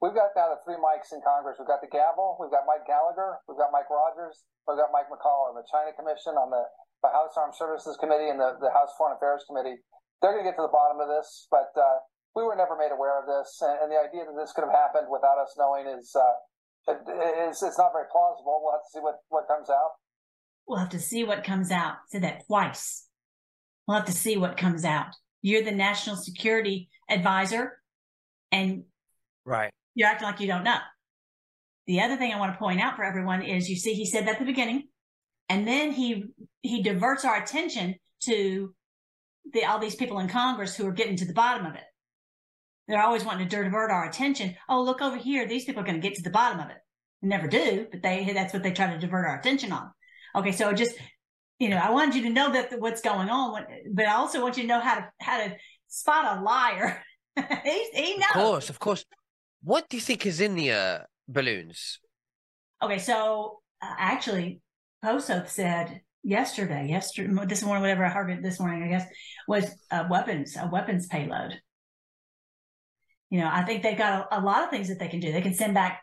we've 0.00 0.16
got 0.16 0.32
now 0.36 0.52
the 0.52 0.60
three 0.64 0.78
mics 0.78 1.10
in 1.10 1.20
Congress. 1.24 1.56
We've 1.58 1.70
got 1.70 1.80
the 1.80 1.90
gavel, 1.90 2.38
we've 2.40 2.52
got 2.52 2.68
Mike 2.68 2.86
Gallagher, 2.86 3.40
we've 3.48 3.58
got 3.58 3.72
Mike 3.72 3.90
Rogers, 3.90 4.44
we've 4.66 4.78
got 4.78 4.92
Mike 4.94 5.10
McCaul 5.12 5.52
on 5.52 5.58
the 5.58 5.66
China 5.68 5.92
Commission, 5.94 6.36
on 6.38 6.50
the 6.50 6.64
the 7.02 7.08
House 7.08 7.34
Armed 7.36 7.54
Services 7.54 7.96
Committee 8.00 8.28
and 8.28 8.40
the, 8.40 8.58
the 8.60 8.70
House 8.70 8.90
Foreign 8.98 9.16
Affairs 9.16 9.44
Committee. 9.46 9.78
They're 10.20 10.34
going 10.34 10.42
to 10.42 10.50
get 10.50 10.58
to 10.58 10.66
the 10.66 10.74
bottom 10.74 10.98
of 10.98 11.06
this, 11.06 11.46
but 11.50 11.70
uh, 11.78 12.02
we 12.34 12.42
were 12.42 12.58
never 12.58 12.74
made 12.74 12.90
aware 12.90 13.22
of 13.22 13.26
this, 13.26 13.62
and, 13.62 13.78
and, 13.82 13.88
the 13.90 13.98
idea 13.98 14.26
that 14.26 14.34
this 14.34 14.52
could 14.52 14.66
have 14.66 14.74
happened 14.74 15.06
without 15.10 15.38
us 15.38 15.54
knowing 15.54 15.86
is 15.86 16.10
uh, 16.18 16.34
is 17.50 17.62
it's 17.62 17.78
not 17.78 17.94
very 17.94 18.06
plausible. 18.10 18.62
We'll 18.62 18.74
have 18.74 18.82
to 18.82 18.92
see 18.92 19.02
what 19.02 19.22
what 19.28 19.46
comes 19.46 19.70
out. 19.70 20.02
We'll 20.66 20.78
have 20.78 20.90
to 20.90 20.98
see 20.98 21.24
what 21.24 21.44
comes 21.44 21.70
out. 21.70 22.02
Said 22.10 22.22
that 22.22 22.46
twice. 22.46 23.07
We'll 23.88 23.96
have 23.96 24.06
to 24.06 24.12
see 24.12 24.36
what 24.36 24.56
comes 24.56 24.84
out. 24.84 25.16
You're 25.42 25.64
the 25.64 25.72
national 25.72 26.16
security 26.16 26.90
advisor, 27.10 27.80
and 28.52 28.84
right, 29.44 29.72
you're 29.94 30.08
acting 30.08 30.28
like 30.28 30.40
you 30.40 30.46
don't 30.46 30.64
know. 30.64 30.78
The 31.86 32.02
other 32.02 32.16
thing 32.16 32.32
I 32.32 32.38
want 32.38 32.52
to 32.52 32.58
point 32.58 32.80
out 32.80 32.94
for 32.94 33.02
everyone 33.02 33.42
is 33.42 33.68
you 33.68 33.76
see, 33.76 33.94
he 33.94 34.04
said 34.04 34.26
that 34.26 34.34
at 34.34 34.38
the 34.38 34.44
beginning 34.44 34.84
and 35.48 35.66
then 35.66 35.92
he 35.92 36.24
he 36.62 36.82
diverts 36.82 37.24
our 37.24 37.42
attention 37.42 37.94
to 38.24 38.74
the 39.52 39.64
all 39.64 39.78
these 39.78 39.94
people 39.94 40.18
in 40.18 40.28
Congress 40.28 40.76
who 40.76 40.86
are 40.86 40.92
getting 40.92 41.16
to 41.16 41.24
the 41.24 41.32
bottom 41.32 41.66
of 41.66 41.74
it. 41.74 41.84
They're 42.86 43.02
always 43.02 43.24
wanting 43.24 43.48
to 43.48 43.56
divert 43.56 43.90
our 43.90 44.08
attention. 44.08 44.56
Oh, 44.68 44.82
look 44.82 45.02
over 45.02 45.16
here; 45.16 45.46
these 45.46 45.64
people 45.64 45.82
are 45.82 45.86
going 45.86 46.00
to 46.00 46.06
get 46.06 46.16
to 46.16 46.22
the 46.22 46.30
bottom 46.30 46.60
of 46.60 46.70
it. 46.70 46.76
They 47.22 47.28
never 47.28 47.48
do, 47.48 47.86
but 47.90 48.02
they 48.02 48.30
that's 48.32 48.52
what 48.52 48.62
they 48.62 48.72
try 48.72 48.92
to 48.92 48.98
divert 48.98 49.26
our 49.26 49.38
attention 49.38 49.72
on. 49.72 49.90
Okay, 50.36 50.52
so 50.52 50.72
just 50.72 50.96
you 51.58 51.68
know, 51.68 51.76
I 51.76 51.90
wanted 51.90 52.14
you 52.14 52.22
to 52.22 52.30
know 52.30 52.52
that 52.52 52.80
what's 52.80 53.00
going 53.00 53.28
on, 53.28 53.64
but 53.92 54.06
I 54.06 54.14
also 54.14 54.40
want 54.42 54.56
you 54.56 54.62
to 54.62 54.68
know 54.68 54.80
how 54.80 54.96
to 54.96 55.08
how 55.20 55.38
to 55.38 55.56
spot 55.88 56.38
a 56.38 56.40
liar. 56.40 57.02
he, 57.64 57.90
he 57.94 58.16
knows. 58.16 58.28
Of 58.28 58.34
course, 58.34 58.70
of 58.70 58.78
course. 58.78 59.04
What 59.62 59.88
do 59.88 59.96
you 59.96 60.00
think 60.00 60.24
is 60.24 60.40
in 60.40 60.54
the 60.54 60.70
uh, 60.70 60.98
balloons? 61.26 61.98
Okay, 62.80 62.98
so 62.98 63.58
uh, 63.82 63.94
actually, 63.98 64.60
Poso 65.02 65.44
said 65.46 66.00
yesterday, 66.22 66.86
yesterday, 66.88 67.32
this 67.46 67.64
morning, 67.64 67.82
whatever 67.82 68.04
I 68.04 68.10
heard 68.10 68.30
it 68.30 68.42
this 68.42 68.60
morning, 68.60 68.84
I 68.84 68.88
guess, 68.88 69.06
was 69.48 69.64
weapons, 70.08 70.56
a 70.56 70.68
weapons 70.68 71.08
payload. 71.08 71.60
You 73.30 73.40
know, 73.40 73.50
I 73.52 73.62
think 73.64 73.82
they've 73.82 73.98
got 73.98 74.28
a, 74.30 74.38
a 74.38 74.40
lot 74.40 74.62
of 74.62 74.70
things 74.70 74.88
that 74.88 75.00
they 75.00 75.08
can 75.08 75.18
do. 75.18 75.32
They 75.32 75.42
can 75.42 75.54
send 75.54 75.74
back 75.74 76.02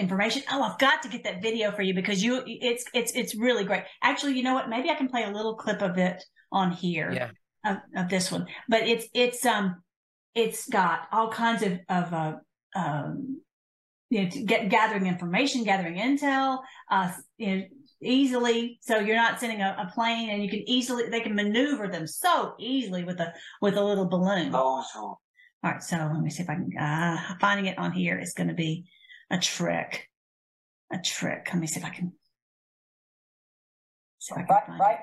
information. 0.00 0.42
Oh, 0.50 0.62
I've 0.62 0.78
got 0.78 1.02
to 1.02 1.08
get 1.08 1.24
that 1.24 1.42
video 1.42 1.70
for 1.70 1.82
you 1.82 1.94
because 1.94 2.22
you, 2.22 2.42
it's, 2.46 2.84
it's, 2.94 3.12
it's 3.12 3.34
really 3.34 3.64
great. 3.64 3.84
Actually, 4.02 4.36
you 4.36 4.42
know 4.42 4.54
what? 4.54 4.68
Maybe 4.68 4.90
I 4.90 4.94
can 4.94 5.08
play 5.08 5.24
a 5.24 5.30
little 5.30 5.54
clip 5.54 5.82
of 5.82 5.98
it 5.98 6.22
on 6.50 6.72
here 6.72 7.12
yeah. 7.12 7.30
of, 7.64 7.78
of 7.96 8.08
this 8.08 8.32
one, 8.32 8.46
but 8.68 8.88
it's, 8.88 9.06
it's, 9.14 9.44
um, 9.46 9.82
it's 10.34 10.68
got 10.68 11.08
all 11.12 11.30
kinds 11.30 11.62
of, 11.62 11.78
of, 11.88 12.12
uh, 12.12 12.32
um, 12.74 13.40
you 14.10 14.22
know, 14.22 14.28
get, 14.44 14.68
gathering 14.68 15.06
information, 15.06 15.62
gathering 15.62 15.96
intel, 15.96 16.58
uh, 16.90 17.12
you 17.38 17.56
know, 17.56 17.62
easily. 18.02 18.78
So 18.82 18.98
you're 18.98 19.16
not 19.16 19.38
sending 19.38 19.60
a, 19.60 19.76
a, 19.78 19.92
plane 19.92 20.30
and 20.30 20.42
you 20.42 20.50
can 20.50 20.68
easily, 20.68 21.08
they 21.08 21.20
can 21.20 21.34
maneuver 21.34 21.86
them 21.86 22.06
so 22.06 22.54
easily 22.58 23.04
with 23.04 23.20
a, 23.20 23.32
with 23.60 23.76
a 23.76 23.84
little 23.84 24.06
balloon. 24.06 24.50
All 25.62 25.70
right. 25.70 25.82
So 25.82 25.96
let 25.96 26.22
me 26.22 26.30
see 26.30 26.42
if 26.42 26.50
I 26.50 26.54
can, 26.54 26.76
uh, 26.76 27.34
finding 27.40 27.66
it 27.66 27.78
on 27.78 27.92
here 27.92 28.18
is 28.18 28.32
going 28.32 28.48
to 28.48 28.54
be 28.54 28.84
a 29.30 29.38
trick, 29.38 30.08
a 30.92 30.98
trick. 30.98 31.48
Let 31.52 31.58
me 31.60 31.66
see 31.66 31.80
if 31.80 31.86
I 31.86 31.90
can. 31.90 32.12
See 34.18 34.34
if 34.34 34.38
I 34.38 34.42
can 34.42 34.56
right, 34.56 34.80
right. 34.80 34.98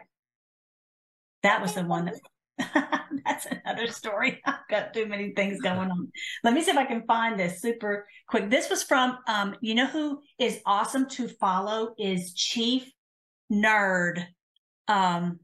That 1.43 1.61
was 1.61 1.73
the 1.73 1.83
one 1.83 2.05
that 2.05 2.15
That's 3.25 3.45
another 3.45 3.87
story. 3.87 4.41
I've 4.45 4.67
got 4.69 4.93
too 4.93 5.05
many 5.05 5.31
things 5.31 5.61
going 5.61 5.91
on. 5.91 6.11
Let 6.43 6.53
me 6.53 6.61
see 6.61 6.71
if 6.71 6.77
I 6.77 6.85
can 6.85 7.03
find 7.05 7.39
this 7.39 7.61
super 7.61 8.07
quick. 8.27 8.49
This 8.49 8.69
was 8.69 8.83
from, 8.83 9.17
um, 9.27 9.55
you 9.61 9.75
know, 9.75 9.85
who 9.85 10.21
is 10.39 10.59
awesome 10.65 11.07
to 11.11 11.27
follow 11.27 11.93
is 11.97 12.33
Chief 12.33 12.91
Nerd. 13.51 14.25
Um, 14.87 15.39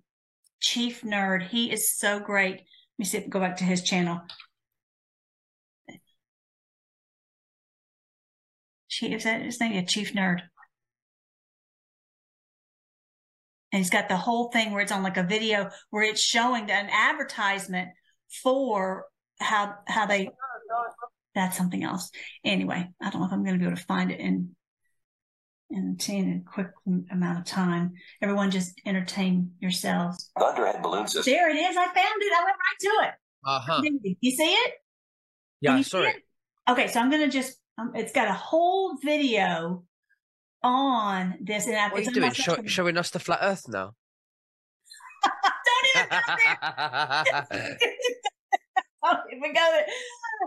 Chief 0.62 1.02
Nerd. 1.02 1.48
He 1.48 1.72
is 1.72 1.94
so 1.96 2.20
great. 2.20 2.56
Let 2.56 2.64
me 2.98 3.06
see 3.06 3.18
if 3.18 3.30
go 3.30 3.40
back 3.40 3.58
to 3.58 3.64
his 3.64 3.84
channel. 3.84 4.22
Chief, 8.94 9.18
is 9.18 9.24
that 9.24 9.42
his 9.42 9.60
name? 9.60 9.74
Yeah, 9.74 9.82
Chief 9.82 10.14
Nerd. 10.14 10.42
and 13.72 13.80
he's 13.80 13.90
got 13.90 14.08
the 14.08 14.16
whole 14.16 14.52
thing 14.52 14.72
where 14.72 14.82
it's 14.82 14.92
on 14.92 15.02
like 15.02 15.18
a 15.18 15.24
video 15.24 15.72
where 15.90 16.04
it's 16.04 16.22
showing 16.22 16.70
an 16.70 16.90
advertisement 16.92 17.90
for 18.44 19.06
how 19.40 19.74
how 19.88 20.06
they 20.06 20.30
that's 21.34 21.58
something 21.58 21.84
else. 21.84 22.12
Anyway 22.46 22.88
i 23.02 23.10
don't 23.10 23.20
know 23.20 23.28
if 23.28 23.34
i'm 23.34 23.44
going 23.44 23.56
to 23.56 23.60
be 23.60 23.66
able 23.66 23.76
to 23.76 23.84
find 23.84 24.12
it 24.12 24.20
in 24.20 24.56
in, 25.72 25.98
in 26.08 26.44
a 26.46 26.52
quick 26.52 26.68
amount 27.12 27.40
of 27.40 27.46
time. 27.46 27.94
Everyone 28.22 28.52
just 28.52 28.80
entertain 28.86 29.54
yourselves. 29.60 30.30
Thunderhead 30.38 30.84
balloon 30.84 31.08
system. 31.08 31.34
There 31.34 31.50
it 31.50 31.56
is. 31.56 31.76
I 31.76 31.86
found 31.86 31.98
it. 31.98 32.32
I 32.32 32.44
went 32.44 32.58
right 32.58 32.80
to 32.80 33.08
it. 33.08 33.14
Uh-huh. 33.46 33.82
You 34.22 34.32
see 34.32 34.54
it? 34.54 34.74
Yeah 35.62 35.82
sorry 35.82 36.14
Okay, 36.70 36.88
so 36.88 37.00
I'm 37.00 37.10
going 37.10 37.24
to 37.24 37.30
just, 37.30 37.58
um, 37.78 37.92
it's 37.96 38.12
got 38.12 38.28
a 38.28 38.34
whole 38.34 38.98
video 38.98 39.84
on 40.62 41.36
this. 41.42 41.68
And 41.68 41.92
what 41.92 42.02
are 42.02 42.04
you 42.04 42.12
doing? 42.12 42.32
Show, 42.32 42.58
showing 42.66 42.98
us 42.98 43.10
the 43.10 43.20
flat 43.20 43.40
Earth 43.42 43.66
now? 43.68 43.94
Don't 45.24 45.86
even 45.96 47.78
oh, 49.04 49.18
we 49.42 49.54
go 49.54 49.82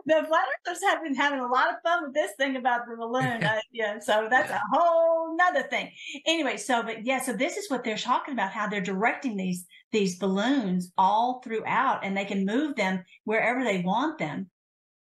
the 0.04 0.24
flat 0.28 0.44
earthers 0.66 0.82
have 0.84 1.02
been 1.02 1.14
having 1.14 1.40
a 1.40 1.46
lot 1.46 1.68
of 1.68 1.76
fun 1.82 2.04
with 2.04 2.14
this 2.14 2.32
thing 2.38 2.56
about 2.56 2.82
the 2.88 2.96
balloon. 2.96 3.42
uh, 3.44 3.60
yeah, 3.72 3.98
so 3.98 4.28
that's 4.30 4.50
a 4.50 4.60
whole 4.72 5.36
nother 5.36 5.62
thing. 5.62 5.90
Anyway, 6.26 6.56
so 6.56 6.82
but 6.82 7.04
yeah, 7.04 7.20
so 7.20 7.32
this 7.32 7.56
is 7.56 7.70
what 7.70 7.84
they're 7.84 7.96
talking 7.96 8.34
about 8.34 8.52
how 8.52 8.68
they're 8.68 8.80
directing 8.80 9.36
these 9.36 9.66
these 9.92 10.18
balloons 10.18 10.92
all 10.98 11.40
throughout, 11.42 12.04
and 12.04 12.16
they 12.16 12.24
can 12.24 12.44
move 12.44 12.76
them 12.76 13.04
wherever 13.24 13.64
they 13.64 13.80
want 13.80 14.18
them 14.18 14.50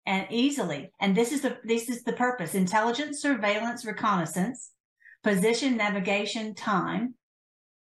and 0.05 0.27
easily. 0.29 0.91
And 0.99 1.15
this 1.15 1.31
is 1.31 1.41
the 1.41 1.57
this 1.63 1.89
is 1.89 2.03
the 2.03 2.13
purpose: 2.13 2.55
intelligence, 2.55 3.21
surveillance, 3.21 3.85
reconnaissance, 3.85 4.71
position, 5.23 5.77
navigation, 5.77 6.55
time, 6.55 7.15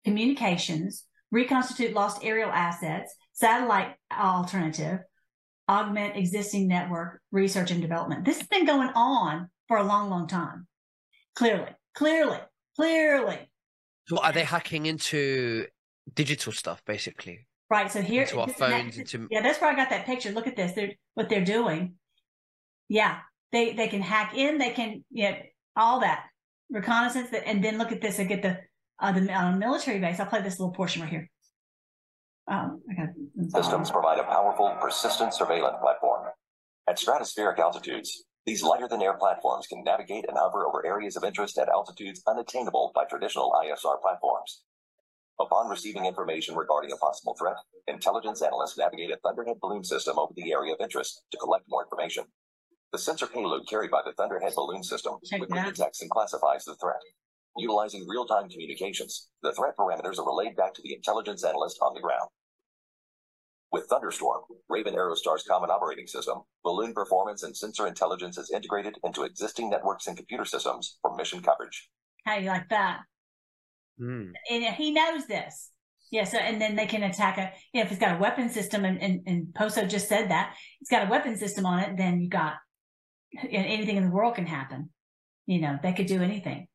communications, 0.04 1.04
reconstitute 1.30 1.94
lost 1.94 2.24
aerial 2.24 2.50
assets, 2.50 3.14
satellite 3.32 3.94
alternative, 4.16 5.00
augment 5.68 6.16
existing 6.16 6.68
network 6.68 7.20
research 7.32 7.70
and 7.70 7.82
development. 7.82 8.24
This 8.24 8.38
has 8.38 8.46
been 8.46 8.66
going 8.66 8.90
on 8.94 9.48
for 9.68 9.78
a 9.78 9.84
long, 9.84 10.10
long 10.10 10.28
time. 10.28 10.66
Clearly, 11.34 11.70
clearly, 11.94 12.38
clearly. 12.76 13.50
So 14.06 14.18
are 14.18 14.32
they 14.32 14.44
hacking 14.44 14.86
into 14.86 15.66
digital 16.14 16.52
stuff, 16.52 16.82
basically? 16.86 17.45
Right. 17.68 17.90
So 17.90 18.00
here, 18.00 18.22
into 18.22 18.40
our 18.40 18.48
phones, 18.48 18.96
that, 18.96 19.00
into 19.00 19.28
yeah, 19.30 19.42
that's 19.42 19.60
where 19.60 19.70
I 19.70 19.74
got 19.74 19.90
that 19.90 20.06
picture. 20.06 20.30
Look 20.30 20.46
at 20.46 20.54
this. 20.56 20.72
They're 20.72 20.92
what 21.14 21.28
they're 21.28 21.44
doing. 21.44 21.94
Yeah, 22.88 23.18
they 23.50 23.72
they 23.72 23.88
can 23.88 24.02
hack 24.02 24.36
in. 24.36 24.58
They 24.58 24.70
can 24.70 25.04
yeah, 25.10 25.42
all 25.74 26.00
that 26.00 26.26
reconnaissance. 26.70 27.30
That, 27.30 27.46
and 27.46 27.64
then 27.64 27.76
look 27.76 27.90
at 27.90 28.00
this. 28.00 28.20
I 28.20 28.24
get 28.24 28.42
the 28.42 28.58
uh, 29.00 29.12
the 29.12 29.32
uh, 29.32 29.56
military 29.56 29.98
base. 29.98 30.20
I'll 30.20 30.26
play 30.26 30.42
this 30.42 30.60
little 30.60 30.74
portion 30.74 31.02
right 31.02 31.10
here. 31.10 31.28
Um, 32.48 32.80
Systems 33.48 33.90
provide 33.90 34.20
a 34.20 34.24
powerful, 34.24 34.76
persistent 34.80 35.34
surveillance 35.34 35.76
platform. 35.80 36.28
At 36.88 36.98
stratospheric 36.98 37.58
altitudes, 37.58 38.24
these 38.46 38.62
lighter 38.62 38.86
than 38.86 39.02
air 39.02 39.14
platforms 39.14 39.66
can 39.66 39.82
navigate 39.82 40.24
and 40.28 40.38
hover 40.38 40.64
over 40.66 40.86
areas 40.86 41.16
of 41.16 41.24
interest 41.24 41.58
at 41.58 41.68
altitudes 41.68 42.22
unattainable 42.28 42.92
by 42.94 43.04
traditional 43.04 43.52
ISR 43.64 44.00
platforms. 44.00 44.62
Upon 45.38 45.68
receiving 45.68 46.06
information 46.06 46.56
regarding 46.56 46.92
a 46.92 46.96
possible 46.96 47.36
threat, 47.38 47.56
intelligence 47.86 48.40
analysts 48.40 48.78
navigate 48.78 49.10
a 49.10 49.18
Thunderhead 49.18 49.60
balloon 49.60 49.84
system 49.84 50.18
over 50.18 50.32
the 50.34 50.52
area 50.52 50.72
of 50.72 50.80
interest 50.80 51.22
to 51.30 51.38
collect 51.38 51.64
more 51.68 51.84
information. 51.84 52.24
The 52.92 52.98
sensor 52.98 53.26
payload 53.26 53.68
carried 53.68 53.90
by 53.90 54.00
the 54.04 54.12
Thunderhead 54.12 54.54
balloon 54.54 54.82
system 54.82 55.18
quickly 55.28 55.62
detects 55.62 56.00
and 56.00 56.10
classifies 56.10 56.64
the 56.64 56.74
threat. 56.76 57.00
Utilizing 57.58 58.06
real-time 58.08 58.48
communications, 58.48 59.28
the 59.42 59.52
threat 59.52 59.76
parameters 59.76 60.18
are 60.18 60.26
relayed 60.26 60.56
back 60.56 60.72
to 60.74 60.82
the 60.82 60.94
intelligence 60.94 61.44
analyst 61.44 61.78
on 61.82 61.92
the 61.94 62.00
ground. 62.00 62.30
With 63.72 63.86
Thunderstorm, 63.88 64.42
Raven 64.70 64.94
Aerostar's 64.94 65.42
common 65.42 65.70
operating 65.70 66.06
system, 66.06 66.42
balloon 66.64 66.94
performance 66.94 67.42
and 67.42 67.54
sensor 67.54 67.86
intelligence 67.86 68.38
is 68.38 68.50
integrated 68.50 68.96
into 69.04 69.24
existing 69.24 69.68
networks 69.68 70.06
and 70.06 70.16
computer 70.16 70.44
systems 70.46 70.98
for 71.02 71.14
mission 71.14 71.42
coverage. 71.42 71.90
How 72.24 72.36
you 72.36 72.48
like 72.48 72.68
that? 72.70 73.00
Mm. 74.00 74.32
And 74.50 74.64
he 74.74 74.92
knows 74.92 75.26
this. 75.26 75.70
Yeah, 76.12 76.24
so 76.24 76.38
and 76.38 76.60
then 76.60 76.76
they 76.76 76.86
can 76.86 77.02
attack 77.02 77.36
a 77.38 77.52
you 77.72 77.80
know, 77.80 77.86
if 77.86 77.90
it's 77.90 78.00
got 78.00 78.16
a 78.16 78.20
weapon 78.20 78.48
system 78.48 78.84
and, 78.84 79.02
and, 79.02 79.22
and 79.26 79.54
Poso 79.54 79.86
just 79.86 80.08
said 80.08 80.30
that, 80.30 80.54
it's 80.80 80.90
got 80.90 81.06
a 81.06 81.10
weapon 81.10 81.36
system 81.36 81.66
on 81.66 81.80
it, 81.80 81.96
then 81.96 82.20
you 82.20 82.28
got 82.28 82.54
anything 83.50 83.96
in 83.96 84.04
the 84.04 84.10
world 84.10 84.36
can 84.36 84.46
happen. 84.46 84.90
You 85.46 85.60
know, 85.60 85.78
they 85.82 85.92
could 85.92 86.06
do 86.06 86.22
anything. 86.22 86.68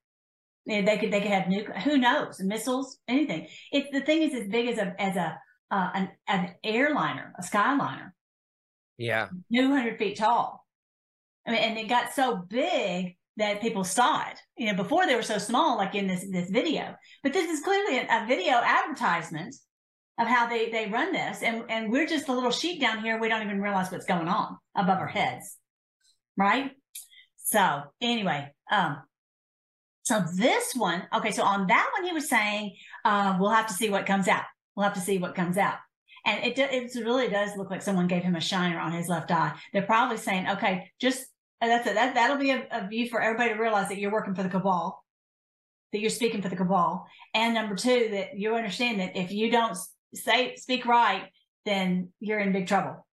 They 0.66 0.98
could 0.98 1.12
they 1.12 1.22
could 1.22 1.32
have 1.32 1.46
nuke 1.46 1.76
who 1.82 1.98
knows, 1.98 2.40
missiles, 2.40 3.00
anything. 3.08 3.48
It's 3.72 3.90
the 3.92 4.02
thing 4.02 4.22
is 4.22 4.34
as 4.34 4.48
big 4.48 4.68
as 4.68 4.78
a 4.78 5.02
as 5.02 5.16
a 5.16 5.40
uh, 5.72 5.90
an, 5.94 6.10
an 6.28 6.56
airliner, 6.64 7.34
a 7.40 7.42
skyliner. 7.42 8.12
Yeah. 8.98 9.30
200 9.54 9.98
feet 9.98 10.18
tall. 10.18 10.66
I 11.48 11.52
mean, 11.52 11.62
and 11.62 11.78
it 11.78 11.88
got 11.88 12.14
so 12.14 12.36
big 12.36 13.16
that 13.38 13.62
people 13.62 13.84
saw 13.84 14.22
it. 14.30 14.40
You 14.58 14.68
know, 14.68 14.76
before 14.76 15.06
they 15.06 15.16
were 15.16 15.22
so 15.22 15.38
small, 15.38 15.78
like 15.78 15.96
in 15.96 16.08
this 16.08 16.26
this 16.30 16.50
video. 16.50 16.96
But 17.24 17.34
this 17.34 17.50
is 17.50 17.64
clearly 17.64 18.00
a, 18.00 18.24
a 18.24 18.26
video 18.28 18.54
advertisement 18.54 19.56
of 20.20 20.28
how 20.28 20.48
they 20.48 20.70
they 20.70 20.90
run 20.90 21.12
this, 21.12 21.42
and 21.42 21.64
and 21.70 21.92
we're 21.92 22.08
just 22.08 22.28
a 22.28 22.34
little 22.34 22.52
sheep 22.52 22.82
down 22.82 23.02
here. 23.02 23.20
We 23.20 23.30
don't 23.30 23.44
even 23.44 23.62
realize 23.62 23.92
what's 23.92 24.06
going 24.06 24.28
on 24.28 24.58
above 24.76 25.00
our 25.00 25.08
heads, 25.08 25.58
right? 26.38 26.72
So 27.38 27.82
anyway, 28.02 28.50
um, 28.72 28.98
so 30.04 30.24
this 30.36 30.74
one, 30.74 31.04
okay, 31.14 31.32
so 31.32 31.44
on 31.44 31.68
that 31.68 31.92
one, 31.98 32.08
he 32.08 32.14
was 32.14 32.30
saying, 32.30 32.76
uh, 33.06 33.38
we'll 33.40 33.50
have 33.50 33.68
to 33.68 33.74
see 33.74 33.90
what 33.90 34.06
comes 34.06 34.28
out. 34.28 34.44
We'll 34.76 34.86
have 34.86 34.96
to 34.96 35.02
see 35.02 35.18
what 35.18 35.36
comes 35.36 35.58
out. 35.58 35.76
And 36.26 36.44
it, 36.44 36.58
it 36.58 36.96
really 37.04 37.28
does 37.28 37.58
look 37.58 37.70
like 37.70 37.82
someone 37.82 38.08
gave 38.08 38.24
him 38.24 38.36
a 38.36 38.42
shiner 38.42 38.80
on 38.80 38.92
his 38.92 39.08
left 39.08 39.32
eye. 39.32 39.54
They're 39.74 39.82
probably 39.82 40.18
saying, 40.18 40.50
okay, 40.50 40.92
just 41.00 41.26
uh, 41.62 41.68
that's 41.68 41.88
it. 41.88 41.96
That, 41.96 42.16
that'll 42.16 42.38
be 42.38 42.52
a, 42.52 42.66
a 42.72 42.88
view 42.88 43.10
for 43.10 43.22
everybody 43.22 43.54
to 43.54 43.60
realize 43.60 43.90
that 43.90 44.00
you're 44.00 44.12
working 44.12 44.36
for 44.36 44.44
the 44.44 44.50
cabal, 44.50 45.04
that 45.92 46.00
you're 46.00 46.10
speaking 46.10 46.42
for 46.42 46.50
the 46.50 46.56
cabal. 46.56 47.06
And 47.34 47.54
number 47.54 47.76
two, 47.76 48.10
that 48.12 48.38
you 48.38 48.56
understand 48.56 49.00
that 49.00 49.16
if 49.16 49.32
you 49.32 49.52
don't 49.52 49.78
say, 50.14 50.56
speak 50.56 50.86
right, 50.86 51.24
then 51.66 52.10
you're 52.20 52.40
in 52.40 52.52
big 52.52 52.68
trouble. 52.68 53.06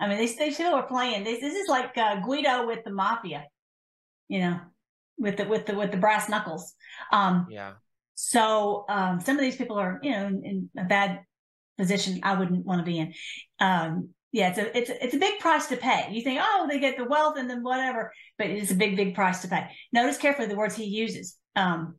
I 0.00 0.08
mean, 0.08 0.18
these, 0.18 0.36
these 0.36 0.56
people 0.56 0.74
are 0.74 0.86
playing. 0.86 1.24
This, 1.24 1.40
this 1.40 1.54
is 1.54 1.68
like 1.68 1.96
uh, 1.96 2.20
Guido 2.20 2.66
with 2.66 2.82
the 2.84 2.90
mafia, 2.90 3.44
you 4.28 4.40
know, 4.40 4.60
with 5.18 5.36
the 5.36 5.44
with 5.44 5.66
the 5.66 5.74
with 5.76 5.92
the 5.92 5.98
brass 5.98 6.28
knuckles. 6.28 6.74
Um, 7.12 7.46
yeah. 7.50 7.74
So 8.14 8.84
um, 8.88 9.20
some 9.20 9.36
of 9.36 9.42
these 9.42 9.56
people 9.56 9.76
are, 9.76 10.00
you 10.02 10.10
know, 10.10 10.26
in, 10.26 10.42
in 10.44 10.70
a 10.76 10.84
bad 10.84 11.20
position. 11.78 12.20
I 12.22 12.36
wouldn't 12.36 12.64
want 12.64 12.80
to 12.80 12.84
be 12.84 12.98
in. 12.98 13.14
Um, 13.60 14.08
yeah, 14.32 14.48
it's 14.48 14.58
a 14.58 14.76
it's 14.76 14.90
a, 14.90 15.04
it's 15.04 15.14
a 15.14 15.18
big 15.18 15.38
price 15.40 15.66
to 15.68 15.76
pay. 15.76 16.08
You 16.10 16.22
think, 16.22 16.40
oh, 16.42 16.66
they 16.68 16.80
get 16.80 16.96
the 16.96 17.04
wealth 17.04 17.36
and 17.36 17.48
then 17.48 17.62
whatever, 17.62 18.12
but 18.38 18.48
it's 18.48 18.70
a 18.70 18.74
big 18.74 18.96
big 18.96 19.14
price 19.14 19.42
to 19.42 19.48
pay. 19.48 19.68
Notice 19.92 20.16
carefully 20.16 20.48
the 20.48 20.56
words 20.56 20.74
he 20.74 20.84
uses. 20.84 21.36
Um, 21.54 21.96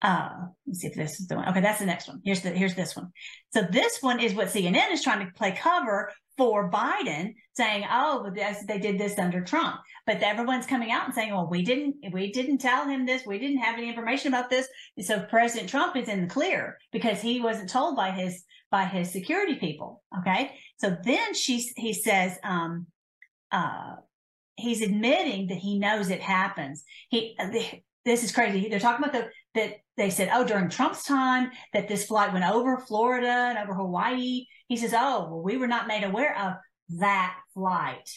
uh, 0.00 0.30
let's 0.66 0.80
see 0.80 0.88
if 0.88 0.94
this 0.94 1.20
is 1.20 1.26
the 1.26 1.36
one. 1.36 1.48
Okay, 1.48 1.60
that's 1.60 1.78
the 1.78 1.86
next 1.86 2.08
one. 2.08 2.20
Here's 2.24 2.40
the 2.40 2.50
here's 2.50 2.74
this 2.74 2.96
one. 2.96 3.10
So 3.50 3.62
this 3.62 3.98
one 4.00 4.20
is 4.20 4.34
what 4.34 4.48
CNN 4.48 4.90
is 4.92 5.02
trying 5.02 5.24
to 5.26 5.32
play 5.32 5.52
cover 5.52 6.10
for 6.38 6.70
Biden, 6.70 7.34
saying, 7.54 7.84
"Oh, 7.90 8.30
they 8.32 8.78
did 8.78 8.98
this 8.98 9.18
under 9.18 9.42
Trump." 9.42 9.76
But 10.06 10.22
everyone's 10.22 10.66
coming 10.66 10.90
out 10.90 11.06
and 11.06 11.14
saying, 11.14 11.32
"Well, 11.32 11.48
we 11.50 11.62
didn't, 11.62 11.96
we 12.12 12.32
didn't 12.32 12.58
tell 12.58 12.88
him 12.88 13.04
this. 13.04 13.26
We 13.26 13.38
didn't 13.38 13.58
have 13.58 13.78
any 13.78 13.88
information 13.88 14.28
about 14.28 14.48
this." 14.48 14.66
So 15.00 15.20
President 15.20 15.68
Trump 15.68 15.94
is 15.96 16.08
in 16.08 16.22
the 16.22 16.32
clear 16.32 16.78
because 16.90 17.20
he 17.20 17.40
wasn't 17.40 17.68
told 17.68 17.96
by 17.96 18.12
his 18.12 18.44
by 18.70 18.84
his 18.84 19.10
security 19.12 19.56
people. 19.56 20.02
Okay, 20.18 20.52
so 20.78 20.96
then 21.04 21.34
she 21.34 21.70
he 21.76 21.92
says, 21.92 22.38
um, 22.44 22.86
uh, 23.50 23.96
he's 24.56 24.82
admitting 24.82 25.48
that 25.48 25.58
he 25.58 25.78
knows 25.78 26.10
it 26.10 26.20
happens. 26.20 26.84
He 27.08 27.36
uh, 27.38 27.50
this 28.04 28.22
is 28.22 28.32
crazy. 28.32 28.68
They're 28.68 28.80
talking 28.80 29.04
about 29.04 29.12
the 29.12 29.30
that 29.54 29.78
they 29.96 30.10
said, 30.10 30.30
oh, 30.32 30.44
during 30.44 30.68
Trump's 30.68 31.04
time, 31.04 31.50
that 31.72 31.88
this 31.88 32.06
flight 32.06 32.32
went 32.32 32.44
over 32.44 32.78
Florida 32.78 33.26
and 33.26 33.58
over 33.58 33.74
Hawaii. 33.74 34.46
He 34.68 34.76
says, 34.76 34.92
oh, 34.94 35.28
well, 35.30 35.42
we 35.42 35.56
were 35.56 35.66
not 35.66 35.88
made 35.88 36.04
aware 36.04 36.38
of 36.38 36.54
that 37.00 37.36
flight. 37.54 38.10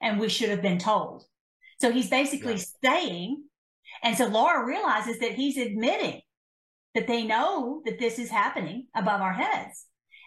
And 0.00 0.20
we 0.20 0.28
should 0.28 0.50
have 0.50 0.62
been 0.62 0.78
told. 0.78 1.24
So 1.80 1.90
he's 1.90 2.08
basically 2.08 2.54
yeah. 2.54 2.64
saying, 2.84 3.42
and 4.02 4.16
so 4.16 4.26
Laura 4.26 4.64
realizes 4.64 5.18
that 5.18 5.32
he's 5.32 5.56
admitting 5.56 6.20
that 6.94 7.06
they 7.06 7.24
know 7.24 7.82
that 7.84 7.98
this 7.98 8.18
is 8.18 8.30
happening 8.30 8.86
above 8.94 9.20
our 9.20 9.32
heads. 9.32 9.86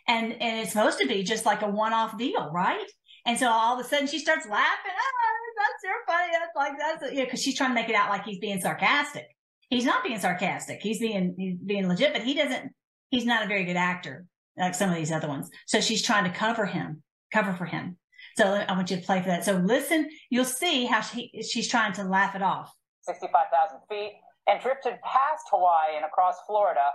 And, 0.09 0.33
and 0.41 0.59
it's 0.59 0.73
supposed 0.73 0.99
to 0.99 1.07
be 1.07 1.23
just 1.23 1.45
like 1.45 1.61
a 1.61 1.69
one 1.69 1.93
off 1.93 2.17
deal, 2.17 2.51
right? 2.51 2.85
And 3.25 3.39
so 3.39 3.47
all 3.49 3.79
of 3.79 3.85
a 3.85 3.87
sudden 3.87 4.07
she 4.07 4.19
starts 4.19 4.45
laughing. 4.45 4.91
Ah, 4.91 5.31
that's 5.57 5.81
so 5.81 5.89
funny. 6.07 6.31
That's 6.33 6.55
like, 6.55 6.73
that's, 6.77 7.13
yeah, 7.13 7.29
cause 7.29 7.41
she's 7.41 7.55
trying 7.55 7.69
to 7.69 7.75
make 7.75 7.87
it 7.89 7.95
out 7.95 8.09
like 8.09 8.25
he's 8.25 8.39
being 8.39 8.59
sarcastic 8.59 9.27
he's 9.69 9.85
not 9.85 10.03
being 10.03 10.19
sarcastic. 10.19 10.81
He's 10.81 10.99
being 10.99 11.35
he's 11.37 11.57
being 11.57 11.87
legit, 11.87 12.13
but 12.13 12.23
he 12.23 12.33
doesn't. 12.33 12.71
He's 13.09 13.25
not 13.25 13.43
a 13.43 13.47
very 13.47 13.65
good 13.65 13.77
actor 13.77 14.25
like 14.57 14.75
some 14.75 14.89
of 14.89 14.95
these 14.95 15.11
other 15.11 15.27
ones. 15.27 15.49
So 15.67 15.79
she's 15.79 16.01
trying 16.01 16.25
to 16.25 16.37
cover 16.37 16.65
him, 16.65 17.01
cover 17.33 17.53
for 17.53 17.65
him. 17.65 17.97
So 18.37 18.45
I 18.45 18.71
want 18.73 18.91
you 18.91 18.97
to 18.97 19.03
play 19.03 19.21
for 19.21 19.29
that. 19.29 19.45
So 19.45 19.53
listen, 19.53 20.09
you'll 20.29 20.45
see 20.45 20.85
how 20.85 21.01
she 21.01 21.31
she's 21.49 21.67
trying 21.67 21.93
to 21.93 22.03
laugh 22.03 22.35
it 22.35 22.41
off. 22.41 22.73
Sixty-five 23.01 23.47
thousand 23.51 23.79
feet 23.89 24.13
and 24.47 24.61
drifted 24.61 24.99
past 25.03 25.45
Hawaii 25.51 25.95
and 25.95 26.05
across 26.05 26.35
Florida 26.47 26.85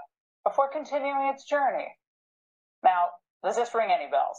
before 0.44 0.68
continuing 0.70 1.28
its 1.28 1.44
journey. 1.44 1.88
Now, 2.84 3.16
does 3.42 3.56
this 3.56 3.74
ring 3.74 3.90
any 3.90 4.10
bells? 4.10 4.38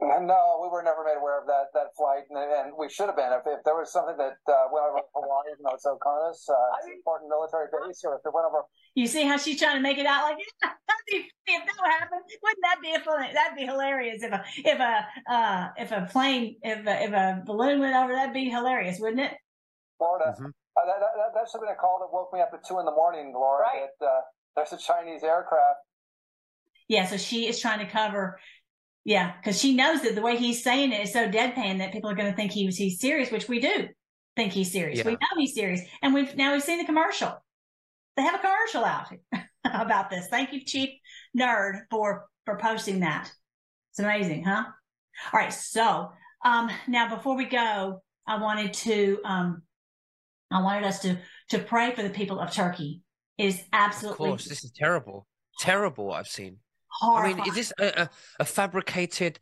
No, 0.00 0.60
we 0.62 0.68
were 0.68 0.82
never 0.82 1.04
made 1.04 1.18
aware 1.20 1.40
of 1.40 1.46
that 1.46 1.72
that 1.74 1.92
flight, 1.96 2.24
and, 2.30 2.38
and 2.38 2.72
we 2.78 2.88
should 2.88 3.06
have 3.06 3.16
been. 3.16 3.32
If, 3.36 3.44
if 3.44 3.60
there 3.64 3.76
was 3.76 3.92
something 3.92 4.16
that 4.16 4.40
uh, 4.48 4.72
went 4.72 4.86
over 4.88 5.04
Hawaii, 5.12 5.52
you 5.52 5.64
know, 5.64 5.76
it's 5.76 5.84
Oconus, 5.84 6.40
uh, 6.48 6.78
it's 6.80 6.88
an 6.88 6.96
important 6.96 7.28
military 7.28 7.68
base, 7.68 8.00
or 8.04 8.16
if 8.16 8.24
it 8.24 8.32
went 8.32 8.46
over. 8.48 8.64
You 8.94 9.06
see 9.06 9.26
how 9.26 9.36
she's 9.36 9.60
trying 9.60 9.76
to 9.76 9.82
make 9.82 9.98
it 9.98 10.06
out 10.06 10.24
like, 10.24 10.38
if 11.08 11.26
that 11.44 11.90
happened, 12.00 12.22
wouldn't 12.42 12.64
that 12.64 12.80
be 12.80 12.94
a 12.94 13.00
that'd 13.34 13.56
be 13.56 13.66
hilarious 13.66 14.22
if 14.22 14.32
a 14.32 14.42
if 14.64 14.80
a 14.80 15.06
uh, 15.28 15.68
if 15.76 15.92
a 15.92 16.08
plane 16.10 16.56
if 16.62 16.86
a, 16.86 17.04
if 17.04 17.12
a 17.12 17.42
balloon 17.44 17.80
went 17.80 17.94
over 17.94 18.12
that'd 18.12 18.32
be 18.32 18.48
hilarious, 18.48 19.00
wouldn't 19.00 19.20
it? 19.20 19.36
Florida. 19.98 20.32
Mm-hmm. 20.32 20.46
Uh, 20.46 20.86
that, 20.86 20.96
that, 20.96 21.30
that 21.34 21.44
should 21.50 21.60
have 21.60 21.68
been 21.68 21.76
a 21.76 21.80
call 21.80 22.00
that 22.00 22.08
woke 22.08 22.32
me 22.32 22.40
up 22.40 22.50
at 22.54 22.64
two 22.64 22.78
in 22.78 22.86
the 22.86 22.94
morning, 22.94 23.32
Laura. 23.34 23.68
Right. 23.68 23.90
That 24.00 24.06
uh, 24.06 24.20
there's 24.56 24.72
a 24.72 24.78
Chinese 24.78 25.22
aircraft. 25.22 25.84
Yeah, 26.90 27.06
so 27.06 27.16
she 27.16 27.46
is 27.46 27.60
trying 27.60 27.78
to 27.78 27.86
cover. 27.86 28.40
Yeah, 29.04 29.32
because 29.36 29.60
she 29.60 29.76
knows 29.76 30.02
that 30.02 30.16
the 30.16 30.22
way 30.22 30.36
he's 30.36 30.64
saying 30.64 30.90
it 30.90 31.04
is 31.04 31.12
so 31.12 31.28
deadpan 31.28 31.78
that 31.78 31.92
people 31.92 32.10
are 32.10 32.16
going 32.16 32.28
to 32.28 32.36
think 32.36 32.50
he 32.50 32.66
was 32.66 32.76
he's 32.76 32.98
serious, 32.98 33.30
which 33.30 33.48
we 33.48 33.60
do 33.60 33.86
think 34.34 34.52
he's 34.52 34.72
serious. 34.72 34.98
Yeah. 34.98 35.06
We 35.06 35.12
know 35.12 35.18
he's 35.36 35.54
serious, 35.54 35.82
and 36.02 36.12
we've 36.12 36.36
now 36.36 36.52
we've 36.52 36.64
seen 36.64 36.78
the 36.78 36.84
commercial. 36.84 37.32
They 38.16 38.22
have 38.22 38.34
a 38.34 38.38
commercial 38.38 38.84
out 38.84 39.06
about 39.64 40.10
this. 40.10 40.26
Thank 40.26 40.52
you, 40.52 40.64
Chief 40.64 40.90
Nerd, 41.38 41.82
for 41.90 42.26
for 42.44 42.58
posting 42.58 43.00
that. 43.00 43.32
It's 43.92 44.00
amazing, 44.00 44.42
huh? 44.42 44.64
All 45.32 45.40
right, 45.40 45.52
so 45.52 46.10
um, 46.44 46.70
now 46.88 47.14
before 47.14 47.36
we 47.36 47.44
go, 47.44 48.02
I 48.26 48.42
wanted 48.42 48.74
to 48.74 49.20
um, 49.24 49.62
I 50.50 50.60
wanted 50.60 50.82
us 50.82 50.98
to 51.02 51.18
to 51.50 51.60
pray 51.60 51.94
for 51.94 52.02
the 52.02 52.10
people 52.10 52.40
of 52.40 52.50
Turkey. 52.50 53.02
It 53.38 53.46
is 53.46 53.62
absolutely. 53.72 54.26
Of 54.26 54.30
course, 54.30 54.44
this 54.46 54.64
is 54.64 54.72
terrible. 54.72 55.28
Terrible. 55.60 56.12
I've 56.12 56.26
seen. 56.26 56.56
Horrifying. 56.92 57.34
I 57.34 57.38
mean, 57.38 57.48
is 57.48 57.54
this 57.54 57.72
a, 57.78 58.02
a, 58.02 58.10
a 58.40 58.44
fabricated 58.44 59.38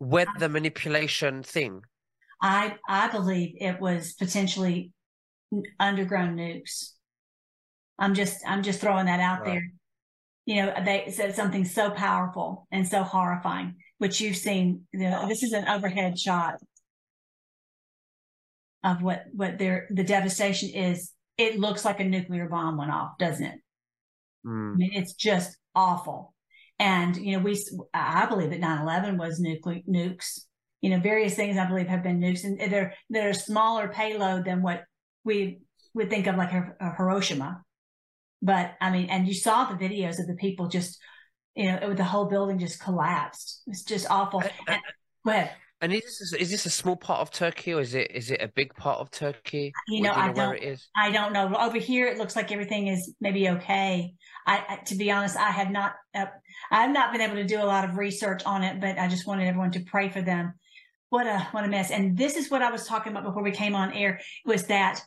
weather 0.00 0.48
manipulation 0.48 1.42
thing? 1.42 1.82
I 2.40 2.76
I 2.88 3.08
believe 3.08 3.56
it 3.60 3.80
was 3.80 4.12
potentially 4.14 4.92
underground 5.80 6.38
nukes. 6.38 6.92
I'm 7.98 8.14
just 8.14 8.46
I'm 8.46 8.62
just 8.62 8.80
throwing 8.80 9.06
that 9.06 9.20
out 9.20 9.40
right. 9.40 9.46
there. 9.46 9.72
You 10.46 10.62
know, 10.62 10.74
they 10.84 11.10
said 11.10 11.34
something 11.34 11.64
so 11.64 11.90
powerful 11.90 12.66
and 12.70 12.86
so 12.86 13.02
horrifying, 13.02 13.76
which 13.98 14.20
you've 14.20 14.36
seen. 14.36 14.86
You 14.92 15.10
know, 15.10 15.28
this 15.28 15.42
is 15.42 15.52
an 15.52 15.68
overhead 15.68 16.18
shot 16.18 16.56
of 18.84 19.02
what 19.02 19.24
what 19.32 19.58
their 19.58 19.88
the 19.90 20.04
devastation 20.04 20.70
is. 20.70 21.12
It 21.36 21.58
looks 21.58 21.84
like 21.84 22.00
a 22.00 22.04
nuclear 22.04 22.48
bomb 22.48 22.76
went 22.76 22.90
off, 22.90 23.18
doesn't 23.18 23.44
it? 23.44 23.60
Mm. 24.46 24.74
I 24.74 24.76
mean, 24.76 24.90
it's 24.94 25.14
just 25.14 25.56
awful. 25.74 26.34
And 26.78 27.16
you 27.16 27.36
know, 27.36 27.42
we 27.42 27.60
I 27.92 28.26
believe 28.26 28.50
that 28.50 28.60
9/11 28.60 29.18
was 29.18 29.40
nuclear 29.40 29.80
nukes. 29.88 30.40
You 30.80 30.90
know, 30.90 31.00
various 31.00 31.34
things 31.34 31.56
I 31.56 31.66
believe 31.66 31.88
have 31.88 32.04
been 32.04 32.20
nukes, 32.20 32.44
and 32.44 32.58
they're 32.72 32.94
they're 33.10 33.30
a 33.30 33.34
smaller 33.34 33.88
payload 33.88 34.44
than 34.44 34.62
what 34.62 34.84
we 35.24 35.60
would 35.94 36.10
think 36.10 36.26
of 36.26 36.36
like 36.36 36.52
a, 36.52 36.74
a 36.80 36.84
uh, 36.84 36.96
Hiroshima. 36.96 37.62
But 38.40 38.74
I 38.80 38.90
mean, 38.90 39.10
and 39.10 39.26
you 39.26 39.34
saw 39.34 39.64
the 39.64 39.74
videos 39.74 40.20
of 40.20 40.28
the 40.28 40.36
people 40.36 40.68
just, 40.68 40.98
you 41.56 41.70
know, 41.70 41.78
it, 41.78 41.96
the 41.96 42.04
whole 42.04 42.26
building 42.26 42.58
just 42.58 42.80
collapsed. 42.80 43.62
It's 43.66 43.82
just 43.82 44.08
awful. 44.10 44.42
And, 44.68 44.80
go 45.24 45.30
ahead. 45.32 45.50
And 45.80 45.92
is 45.92 46.02
this 46.02 46.32
is 46.32 46.50
this 46.50 46.66
a 46.66 46.70
small 46.70 46.96
part 46.96 47.20
of 47.20 47.30
Turkey 47.30 47.72
or 47.72 47.80
is 47.80 47.94
it 47.94 48.10
is 48.12 48.30
it 48.30 48.42
a 48.42 48.48
big 48.48 48.74
part 48.74 48.98
of 48.98 49.10
Turkey? 49.10 49.72
You 49.86 50.02
know, 50.02 50.10
you 50.10 50.16
know 50.16 50.22
I 50.22 50.32
don't. 50.32 50.56
It 50.56 50.62
is? 50.64 50.88
I 50.96 51.12
don't 51.12 51.32
know. 51.32 51.54
Over 51.56 51.78
here, 51.78 52.08
it 52.08 52.18
looks 52.18 52.34
like 52.34 52.50
everything 52.50 52.88
is 52.88 53.14
maybe 53.20 53.48
okay. 53.50 54.14
I, 54.46 54.64
I 54.68 54.76
to 54.86 54.96
be 54.96 55.12
honest, 55.12 55.36
I 55.36 55.50
have 55.50 55.70
not. 55.70 55.92
Uh, 56.14 56.26
I 56.72 56.82
have 56.82 56.90
not 56.90 57.12
been 57.12 57.20
able 57.20 57.36
to 57.36 57.44
do 57.44 57.62
a 57.62 57.64
lot 57.64 57.88
of 57.88 57.96
research 57.96 58.42
on 58.44 58.64
it, 58.64 58.80
but 58.80 58.98
I 58.98 59.06
just 59.06 59.26
wanted 59.26 59.46
everyone 59.46 59.70
to 59.72 59.80
pray 59.80 60.08
for 60.08 60.20
them. 60.20 60.54
What 61.10 61.26
a 61.26 61.46
what 61.52 61.64
a 61.64 61.68
mess! 61.68 61.92
And 61.92 62.18
this 62.18 62.36
is 62.36 62.50
what 62.50 62.60
I 62.60 62.72
was 62.72 62.84
talking 62.84 63.12
about 63.12 63.24
before 63.24 63.44
we 63.44 63.52
came 63.52 63.76
on 63.76 63.92
air 63.92 64.20
was 64.44 64.64
that 64.64 65.00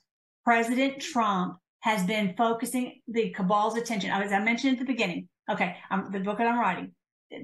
President 0.45 1.01
Trump 1.01 1.57
has 1.81 2.05
been 2.05 2.33
focusing 2.37 3.01
the 3.09 3.31
cabal's 3.31 3.75
attention. 3.75 4.09
As 4.09 4.31
I 4.31 4.39
mentioned 4.39 4.73
at 4.73 4.79
the 4.79 4.85
beginning, 4.85 5.27
okay, 5.49 5.75
I'm, 5.89 6.11
the 6.11 6.19
book 6.19 6.37
that 6.37 6.47
I'm 6.47 6.59
writing. 6.59 6.93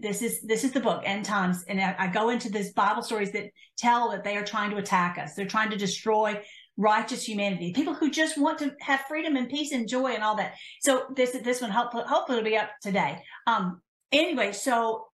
This 0.02 0.22
is 0.22 0.42
this 0.42 0.66
is 0.66 0.74
the 0.74 0.82
book, 0.82 1.02
End 1.06 1.24
Times, 1.24 1.64
and 1.68 1.80
I, 1.80 1.96
I 1.98 2.08
go 2.08 2.30
into 2.30 2.50
these 2.50 2.74
Bible 2.74 3.02
stories 3.02 3.32
that 3.32 3.50
tell 3.78 4.12
that 4.12 4.24
they 4.24 4.36
are 4.36 4.44
trying 4.44 4.72
to 4.72 4.78
attack 4.78 5.18
us. 5.18 5.34
They're 5.34 5.46
trying 5.46 5.70
to 5.70 5.78
destroy 5.78 6.42
righteous 6.76 7.24
humanity, 7.24 7.74
people 7.74 7.94
who 7.94 8.12
just 8.12 8.38
want 8.38 8.60
to 8.60 8.76
have 8.82 9.02
freedom 9.08 9.36
and 9.36 9.50
peace 9.50 9.72
and 9.72 9.88
joy 9.88 10.12
and 10.12 10.24
all 10.24 10.36
that. 10.36 10.56
So 10.82 11.06
this 11.16 11.32
this 11.32 11.62
one 11.62 11.72
hopefully 11.72 12.04
hopefully 12.06 12.40
will 12.40 12.46
be 12.46 12.58
up 12.58 12.70
today. 12.82 13.24
Um, 13.48 13.82
anyway, 14.12 14.52
so 14.52 15.08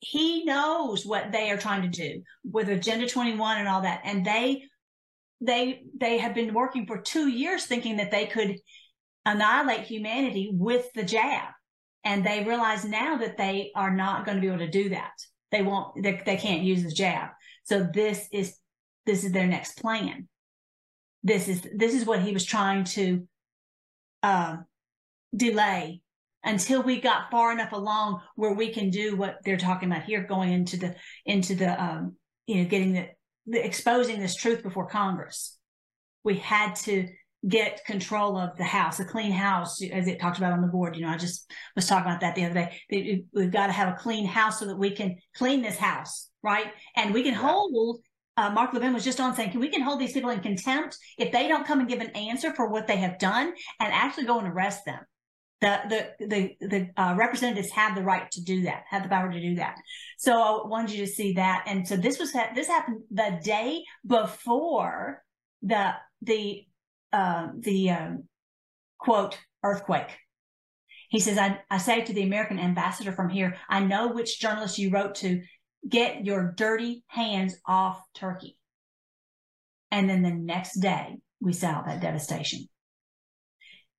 he 0.00 0.44
knows 0.44 1.06
what 1.06 1.32
they 1.32 1.50
are 1.50 1.58
trying 1.58 1.82
to 1.82 1.88
do 1.88 2.22
with 2.44 2.68
Agenda 2.68 3.08
21 3.08 3.58
and 3.58 3.68
all 3.68 3.82
that, 3.82 4.02
and 4.04 4.24
they 4.24 4.64
they 5.40 5.82
they 5.98 6.18
have 6.18 6.34
been 6.34 6.52
working 6.52 6.86
for 6.86 6.98
two 6.98 7.28
years 7.28 7.64
thinking 7.64 7.96
that 7.96 8.10
they 8.10 8.26
could 8.26 8.56
annihilate 9.24 9.80
humanity 9.80 10.50
with 10.52 10.92
the 10.94 11.04
jab 11.04 11.48
and 12.04 12.24
they 12.24 12.44
realize 12.44 12.84
now 12.84 13.16
that 13.18 13.36
they 13.36 13.72
are 13.74 13.94
not 13.94 14.24
going 14.24 14.36
to 14.36 14.40
be 14.40 14.48
able 14.48 14.58
to 14.58 14.70
do 14.70 14.90
that. 14.90 15.12
They 15.52 15.62
won't 15.62 16.02
they, 16.02 16.20
they 16.24 16.36
can't 16.36 16.62
use 16.62 16.82
the 16.82 16.90
jab. 16.90 17.30
So 17.64 17.88
this 17.92 18.28
is 18.32 18.56
this 19.06 19.24
is 19.24 19.32
their 19.32 19.46
next 19.46 19.80
plan. 19.80 20.28
This 21.22 21.48
is 21.48 21.66
this 21.74 21.94
is 21.94 22.06
what 22.06 22.22
he 22.22 22.32
was 22.32 22.44
trying 22.44 22.84
to 22.84 23.26
uh, 24.22 24.58
delay 25.34 26.02
until 26.42 26.82
we 26.82 27.00
got 27.00 27.30
far 27.30 27.52
enough 27.52 27.72
along 27.72 28.20
where 28.36 28.54
we 28.54 28.72
can 28.72 28.90
do 28.90 29.16
what 29.16 29.38
they're 29.44 29.58
talking 29.58 29.90
about 29.90 30.04
here 30.04 30.22
going 30.22 30.52
into 30.52 30.76
the 30.76 30.94
into 31.26 31.54
the 31.54 31.82
um, 31.82 32.16
you 32.46 32.56
know 32.56 32.68
getting 32.68 32.92
the 33.46 33.64
exposing 33.64 34.20
this 34.20 34.34
truth 34.34 34.62
before 34.62 34.86
Congress. 34.86 35.56
We 36.22 36.36
had 36.36 36.76
to 36.76 37.08
get 37.48 37.84
control 37.86 38.36
of 38.36 38.56
the 38.56 38.64
house, 38.64 39.00
a 39.00 39.04
clean 39.04 39.32
house, 39.32 39.82
as 39.82 40.06
it 40.06 40.20
talked 40.20 40.38
about 40.38 40.52
on 40.52 40.60
the 40.60 40.68
board. 40.68 40.96
You 40.96 41.02
know, 41.02 41.08
I 41.08 41.16
just 41.16 41.50
was 41.74 41.86
talking 41.86 42.10
about 42.10 42.20
that 42.20 42.34
the 42.34 42.44
other 42.44 42.70
day. 42.90 43.24
We've 43.32 43.50
got 43.50 43.68
to 43.68 43.72
have 43.72 43.88
a 43.88 43.96
clean 43.98 44.26
house 44.26 44.58
so 44.58 44.66
that 44.66 44.76
we 44.76 44.90
can 44.90 45.16
clean 45.36 45.62
this 45.62 45.78
house, 45.78 46.28
right? 46.42 46.66
And 46.96 47.14
we 47.14 47.22
can 47.22 47.32
yeah. 47.32 47.40
hold. 47.40 48.00
Uh, 48.36 48.50
Mark 48.50 48.72
Levin 48.72 48.94
was 48.94 49.04
just 49.04 49.20
on 49.20 49.34
saying, 49.34 49.58
we 49.58 49.68
can 49.68 49.82
hold 49.82 50.00
these 50.00 50.12
people 50.12 50.30
in 50.30 50.40
contempt 50.40 50.96
if 51.18 51.30
they 51.30 51.46
don't 51.46 51.66
come 51.66 51.80
and 51.80 51.88
give 51.88 52.00
an 52.00 52.10
answer 52.10 52.54
for 52.54 52.68
what 52.68 52.86
they 52.86 52.96
have 52.96 53.18
done 53.18 53.52
and 53.80 53.92
actually 53.92 54.24
go 54.24 54.38
and 54.38 54.48
arrest 54.48 54.84
them 54.86 55.00
the 55.60 55.78
the 56.18 56.26
the, 56.26 56.56
the 56.66 56.90
uh, 56.96 57.14
representatives 57.16 57.70
have 57.70 57.94
the 57.94 58.02
right 58.02 58.30
to 58.30 58.42
do 58.42 58.62
that, 58.62 58.84
have 58.88 59.02
the 59.02 59.08
power 59.08 59.30
to 59.30 59.40
do 59.40 59.56
that. 59.56 59.76
So 60.18 60.32
I 60.32 60.66
wanted 60.66 60.92
you 60.92 61.04
to 61.04 61.12
see 61.12 61.34
that, 61.34 61.64
and 61.66 61.86
so 61.86 61.96
this 61.96 62.18
was 62.18 62.32
this 62.54 62.66
happened 62.66 63.02
the 63.10 63.38
day 63.42 63.84
before 64.06 65.22
the 65.62 65.92
the 66.22 66.66
uh, 67.12 67.48
the 67.58 67.90
um, 67.90 68.24
quote 68.98 69.38
earthquake. 69.62 70.16
He 71.08 71.18
says, 71.18 71.38
I, 71.38 71.58
I 71.70 71.78
say 71.78 72.02
to 72.02 72.12
the 72.12 72.22
American 72.22 72.58
ambassador 72.58 73.12
from 73.12 73.28
here, 73.28 73.56
I 73.68 73.80
know 73.80 74.08
which 74.08 74.40
journalist 74.40 74.78
you 74.78 74.90
wrote 74.90 75.16
to. 75.16 75.42
Get 75.88 76.24
your 76.24 76.52
dirty 76.56 77.02
hands 77.08 77.56
off 77.66 78.00
Turkey. 78.14 78.56
And 79.90 80.08
then 80.08 80.22
the 80.22 80.30
next 80.30 80.74
day, 80.74 81.16
we 81.40 81.52
saw 81.52 81.82
that 81.82 82.00
devastation. 82.00 82.68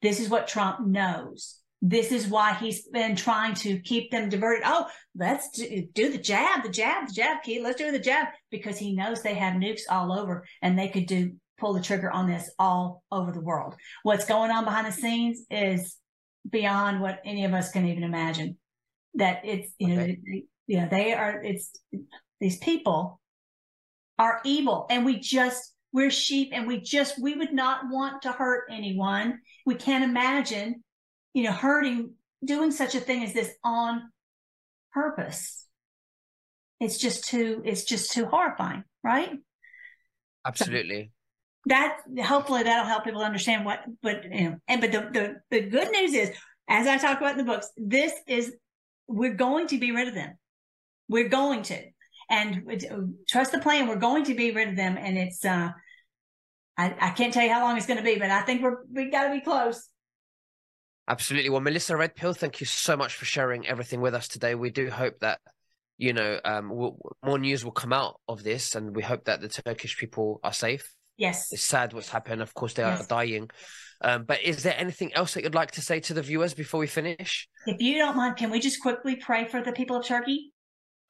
This 0.02 0.20
is 0.20 0.30
what 0.30 0.48
Trump 0.48 0.88
knows. 0.88 1.58
This 1.82 2.12
is 2.12 2.28
why 2.28 2.54
he's 2.54 2.88
been 2.88 3.16
trying 3.16 3.56
to 3.56 3.80
keep 3.80 4.12
them 4.12 4.30
diverted. 4.30 4.64
Oh, 4.66 4.88
let's 5.16 5.50
do, 5.50 5.88
do 5.94 6.12
the 6.12 6.20
jab, 6.20 6.64
the 6.64 6.70
jab, 6.70 7.08
the 7.08 7.14
jab, 7.14 7.42
key. 7.42 7.60
Let's 7.60 7.80
do 7.80 7.92
the 7.92 8.00
jab 8.00 8.28
because 8.52 8.78
he 8.78 8.96
knows 8.96 9.22
they 9.22 9.34
have 9.34 9.56
nukes 9.56 9.82
all 9.90 10.14
over 10.14 10.46
and 10.62 10.78
they 10.78 10.90
could 10.90 11.08
do 11.08 11.34
pull 11.62 11.74
the 11.74 11.82
trigger 11.82 12.12
on 12.12 12.28
this 12.28 12.52
all 12.60 13.04
over 13.12 13.32
the 13.32 13.40
world. 13.40 13.76
What's 14.04 14.26
going 14.26 14.52
on 14.52 14.66
behind 14.66 14.88
the 14.88 14.92
scenes 14.92 15.46
is 15.50 15.96
beyond 16.50 17.00
what 17.00 17.22
any 17.24 17.46
of 17.46 17.54
us 17.54 17.72
can 17.72 17.88
even 17.88 18.04
imagine. 18.04 18.58
That 19.14 19.42
it's 19.46 19.72
you 19.78 19.88
know, 19.88 20.02
okay. 20.02 20.44
you 20.68 20.78
know 20.78 20.88
they 20.90 21.14
are. 21.14 21.42
It's 21.42 21.72
these 22.40 22.58
people 22.58 23.22
are 24.20 24.42
evil, 24.44 24.88
and 24.90 25.06
we 25.06 25.20
just 25.20 25.72
we're 25.94 26.12
sheep 26.12 26.50
and 26.54 26.68
we 26.68 26.80
just, 26.80 27.22
we 27.22 27.36
would 27.36 27.54
not 27.54 27.84
want 27.90 28.22
to 28.24 28.32
hurt 28.32 28.66
anyone. 28.72 29.40
We 29.66 29.76
can't 29.76 30.04
imagine, 30.04 30.84
you 31.34 31.44
know, 31.44 31.52
hurting, 31.52 32.14
doing 32.44 32.72
such 32.72 32.96
a 32.96 33.00
thing 33.00 33.24
as 33.24 33.34
this 33.34 33.52
on 33.64 34.10
purpose. 34.94 35.68
It's 36.80 36.98
just 36.98 37.26
too, 37.26 37.62
it's 37.66 37.84
just 37.84 38.12
too 38.12 38.26
horrifying, 38.26 38.84
right? 39.04 39.32
Absolutely. 40.46 41.12
That 41.68 41.98
hopefully 42.24 42.64
that'll 42.64 42.86
help 42.86 43.04
people 43.04 43.22
understand 43.22 43.66
what, 43.66 43.82
but, 44.02 44.24
you 44.24 44.50
know, 44.50 44.58
and, 44.68 44.82
but 44.82 44.92
the, 44.92 45.00
the, 45.12 45.36
the 45.52 45.62
good 45.70 45.92
news 45.92 46.14
is, 46.14 46.32
as 46.68 46.88
I 46.88 46.98
talk 46.98 47.20
about 47.20 47.32
in 47.32 47.38
the 47.38 47.52
books, 47.52 47.70
this 47.78 48.14
is, 48.28 48.54
we're 49.08 49.34
going 49.34 49.68
to 49.68 49.78
be 49.78 49.92
rid 49.92 50.08
of 50.08 50.16
them. 50.16 50.38
We're 51.08 51.30
going 51.30 51.64
to 51.64 51.84
and 52.32 52.64
trust 53.28 53.52
the 53.52 53.60
plan. 53.60 53.88
We're 53.88 53.98
going 53.98 54.24
to 54.26 54.34
be 54.34 54.52
rid 54.52 54.70
of 54.70 54.76
them, 54.76 54.98
and 54.98 55.18
it's 55.18 55.44
uh, 55.44 55.70
I, 56.78 56.96
I 57.00 57.10
can't 57.12 57.34
tell 57.34 57.44
you 57.44 57.54
how 57.54 57.62
long 57.62 57.78
it's 57.78 57.86
going 57.86 57.98
to 57.98 58.04
be, 58.04 58.18
but 58.18 58.32
I 58.32 58.42
think 58.44 58.64
we're 58.64 58.78
we 58.92 59.12
got 59.12 59.28
to 59.28 59.34
be 59.34 59.42
close. 59.42 59.88
Absolutely. 61.08 61.50
Well, 61.50 61.60
Melissa 61.60 61.98
Red 61.98 62.16
Pill, 62.16 62.34
thank 62.34 62.62
you 62.62 62.66
so 62.66 62.96
much 62.96 63.16
for 63.16 63.26
sharing 63.26 63.68
everything 63.68 64.00
with 64.00 64.16
us 64.16 64.30
today. 64.30 64.56
We 64.56 64.70
do 64.70 64.90
hope 64.90 65.20
that 65.20 65.40
you 65.98 66.14
know 66.14 66.40
um, 66.46 66.70
we'll, 66.70 66.98
more 67.24 67.38
news 67.38 67.66
will 67.66 67.74
come 67.74 67.92
out 67.92 68.20
of 68.28 68.44
this, 68.44 68.76
and 68.76 68.96
we 68.96 69.04
hope 69.04 69.26
that 69.26 69.42
the 69.42 69.50
Turkish 69.50 69.98
people 69.98 70.40
are 70.44 70.54
safe. 70.54 70.90
Yes. 71.22 71.54
It's 71.54 71.62
sad 71.62 71.94
what's 71.94 72.10
happened. 72.10 72.42
Of 72.42 72.56
course, 72.56 72.74
they 72.74 72.82
yes. 72.82 73.04
are 73.04 73.06
dying. 73.06 73.52
Um, 74.04 74.24
but 74.24 74.42
is 74.42 74.64
there 74.64 74.74
anything 74.76 75.14
else 75.14 75.36
that 75.36 75.44
you'd 75.44 75.54
like 75.54 75.70
to 75.74 75.82
say 75.82 76.00
to 76.00 76.16
the 76.16 76.24
viewers 76.24 76.56
before 76.56 76.80
we 76.80 76.88
finish? 76.88 77.48
If 77.68 77.80
you 77.80 78.00
don't 78.00 78.18
mind, 78.18 78.38
can 78.38 78.50
we 78.50 78.60
just 78.60 78.82
quickly 78.82 79.18
pray 79.18 79.46
for 79.46 79.62
the 79.62 79.72
people 79.72 79.98
of 79.98 80.04
Turkey? 80.04 80.52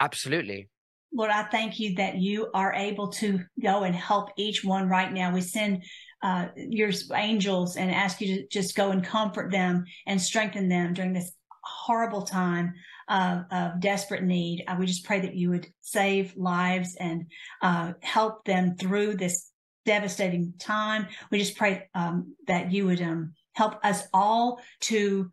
Absolutely. 0.01 0.67
Lord, 1.13 1.31
I 1.31 1.43
thank 1.43 1.79
you 1.79 1.95
that 1.95 2.17
you 2.17 2.49
are 2.53 2.73
able 2.73 3.07
to 3.23 3.39
go 3.63 3.83
and 3.83 3.95
help 3.95 4.31
each 4.37 4.65
one 4.65 4.89
right 4.89 5.11
now. 5.13 5.33
We 5.33 5.39
send 5.39 5.85
uh, 6.21 6.47
your 6.57 6.91
angels 7.13 7.77
and 7.77 7.89
ask 7.89 8.19
you 8.19 8.35
to 8.35 8.47
just 8.47 8.75
go 8.75 8.91
and 8.91 9.01
comfort 9.01 9.49
them 9.49 9.85
and 10.05 10.21
strengthen 10.21 10.67
them 10.67 10.93
during 10.93 11.13
this 11.13 11.31
horrible 11.63 12.23
time 12.23 12.73
of, 13.07 13.43
of 13.49 13.79
desperate 13.79 14.23
need. 14.23 14.65
Uh, 14.67 14.75
we 14.77 14.85
just 14.87 15.05
pray 15.05 15.21
that 15.21 15.35
you 15.35 15.51
would 15.51 15.67
save 15.79 16.35
lives 16.35 16.97
and 16.99 17.27
uh, 17.61 17.93
help 18.01 18.43
them 18.43 18.75
through 18.75 19.15
this 19.15 19.50
devastating 19.85 20.53
time. 20.59 21.07
We 21.31 21.39
just 21.39 21.57
pray 21.57 21.89
um, 21.93 22.35
that 22.47 22.71
you 22.71 22.85
would 22.85 23.01
um, 23.01 23.33
help 23.53 23.83
us 23.83 24.03
all 24.13 24.61
to 24.81 25.31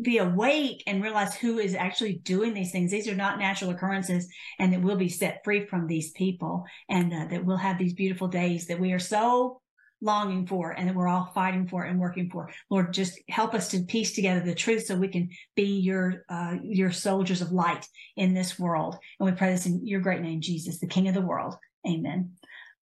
be 0.00 0.18
awake 0.18 0.82
and 0.86 1.02
realize 1.02 1.34
who 1.34 1.58
is 1.58 1.74
actually 1.74 2.14
doing 2.14 2.52
these 2.52 2.72
things. 2.72 2.90
These 2.90 3.08
are 3.08 3.14
not 3.14 3.38
natural 3.38 3.70
occurrences, 3.70 4.28
and 4.58 4.72
that 4.72 4.82
we'll 4.82 4.96
be 4.96 5.08
set 5.08 5.42
free 5.44 5.66
from 5.66 5.86
these 5.86 6.10
people, 6.12 6.64
and 6.88 7.12
uh, 7.12 7.26
that 7.30 7.44
we'll 7.44 7.56
have 7.56 7.78
these 7.78 7.94
beautiful 7.94 8.28
days 8.28 8.66
that 8.66 8.80
we 8.80 8.92
are 8.92 8.98
so 8.98 9.60
longing 10.00 10.46
for 10.46 10.72
and 10.72 10.88
that 10.88 10.94
we're 10.94 11.08
all 11.08 11.30
fighting 11.34 11.66
for 11.66 11.84
and 11.84 11.98
working 11.98 12.28
for. 12.28 12.50
Lord, 12.70 12.92
just 12.92 13.18
help 13.28 13.54
us 13.54 13.68
to 13.68 13.84
piece 13.84 14.14
together 14.14 14.40
the 14.40 14.54
truth 14.54 14.84
so 14.84 14.96
we 14.96 15.08
can 15.08 15.30
be 15.54 15.78
your 15.78 16.24
uh, 16.28 16.56
your 16.62 16.90
soldiers 16.92 17.40
of 17.40 17.52
light 17.52 17.86
in 18.16 18.34
this 18.34 18.58
world. 18.58 18.96
And 19.18 19.28
we 19.28 19.36
pray 19.36 19.52
this 19.52 19.66
in 19.66 19.86
your 19.86 20.00
great 20.00 20.20
name, 20.20 20.40
Jesus, 20.40 20.78
the 20.78 20.86
King 20.86 21.08
of 21.08 21.14
the 21.14 21.20
world. 21.20 21.56
Amen. 21.86 22.32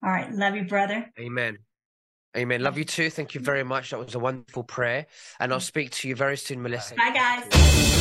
All 0.02 0.10
right. 0.10 0.30
Love 0.32 0.56
you, 0.56 0.64
brother. 0.64 1.10
Amen. 1.18 1.58
Amen. 2.36 2.62
Love 2.62 2.78
you 2.78 2.84
too. 2.84 3.10
Thank 3.10 3.34
you 3.34 3.40
very 3.40 3.62
much. 3.62 3.90
That 3.90 3.98
was 3.98 4.14
a 4.14 4.18
wonderful 4.18 4.64
prayer. 4.64 5.06
And 5.38 5.52
I'll 5.52 5.58
mm-hmm. 5.58 5.64
speak 5.64 5.90
to 5.90 6.08
you 6.08 6.16
very 6.16 6.36
soon, 6.36 6.62
Melissa. 6.62 6.94
Bye, 6.94 7.12
guys. 7.12 7.91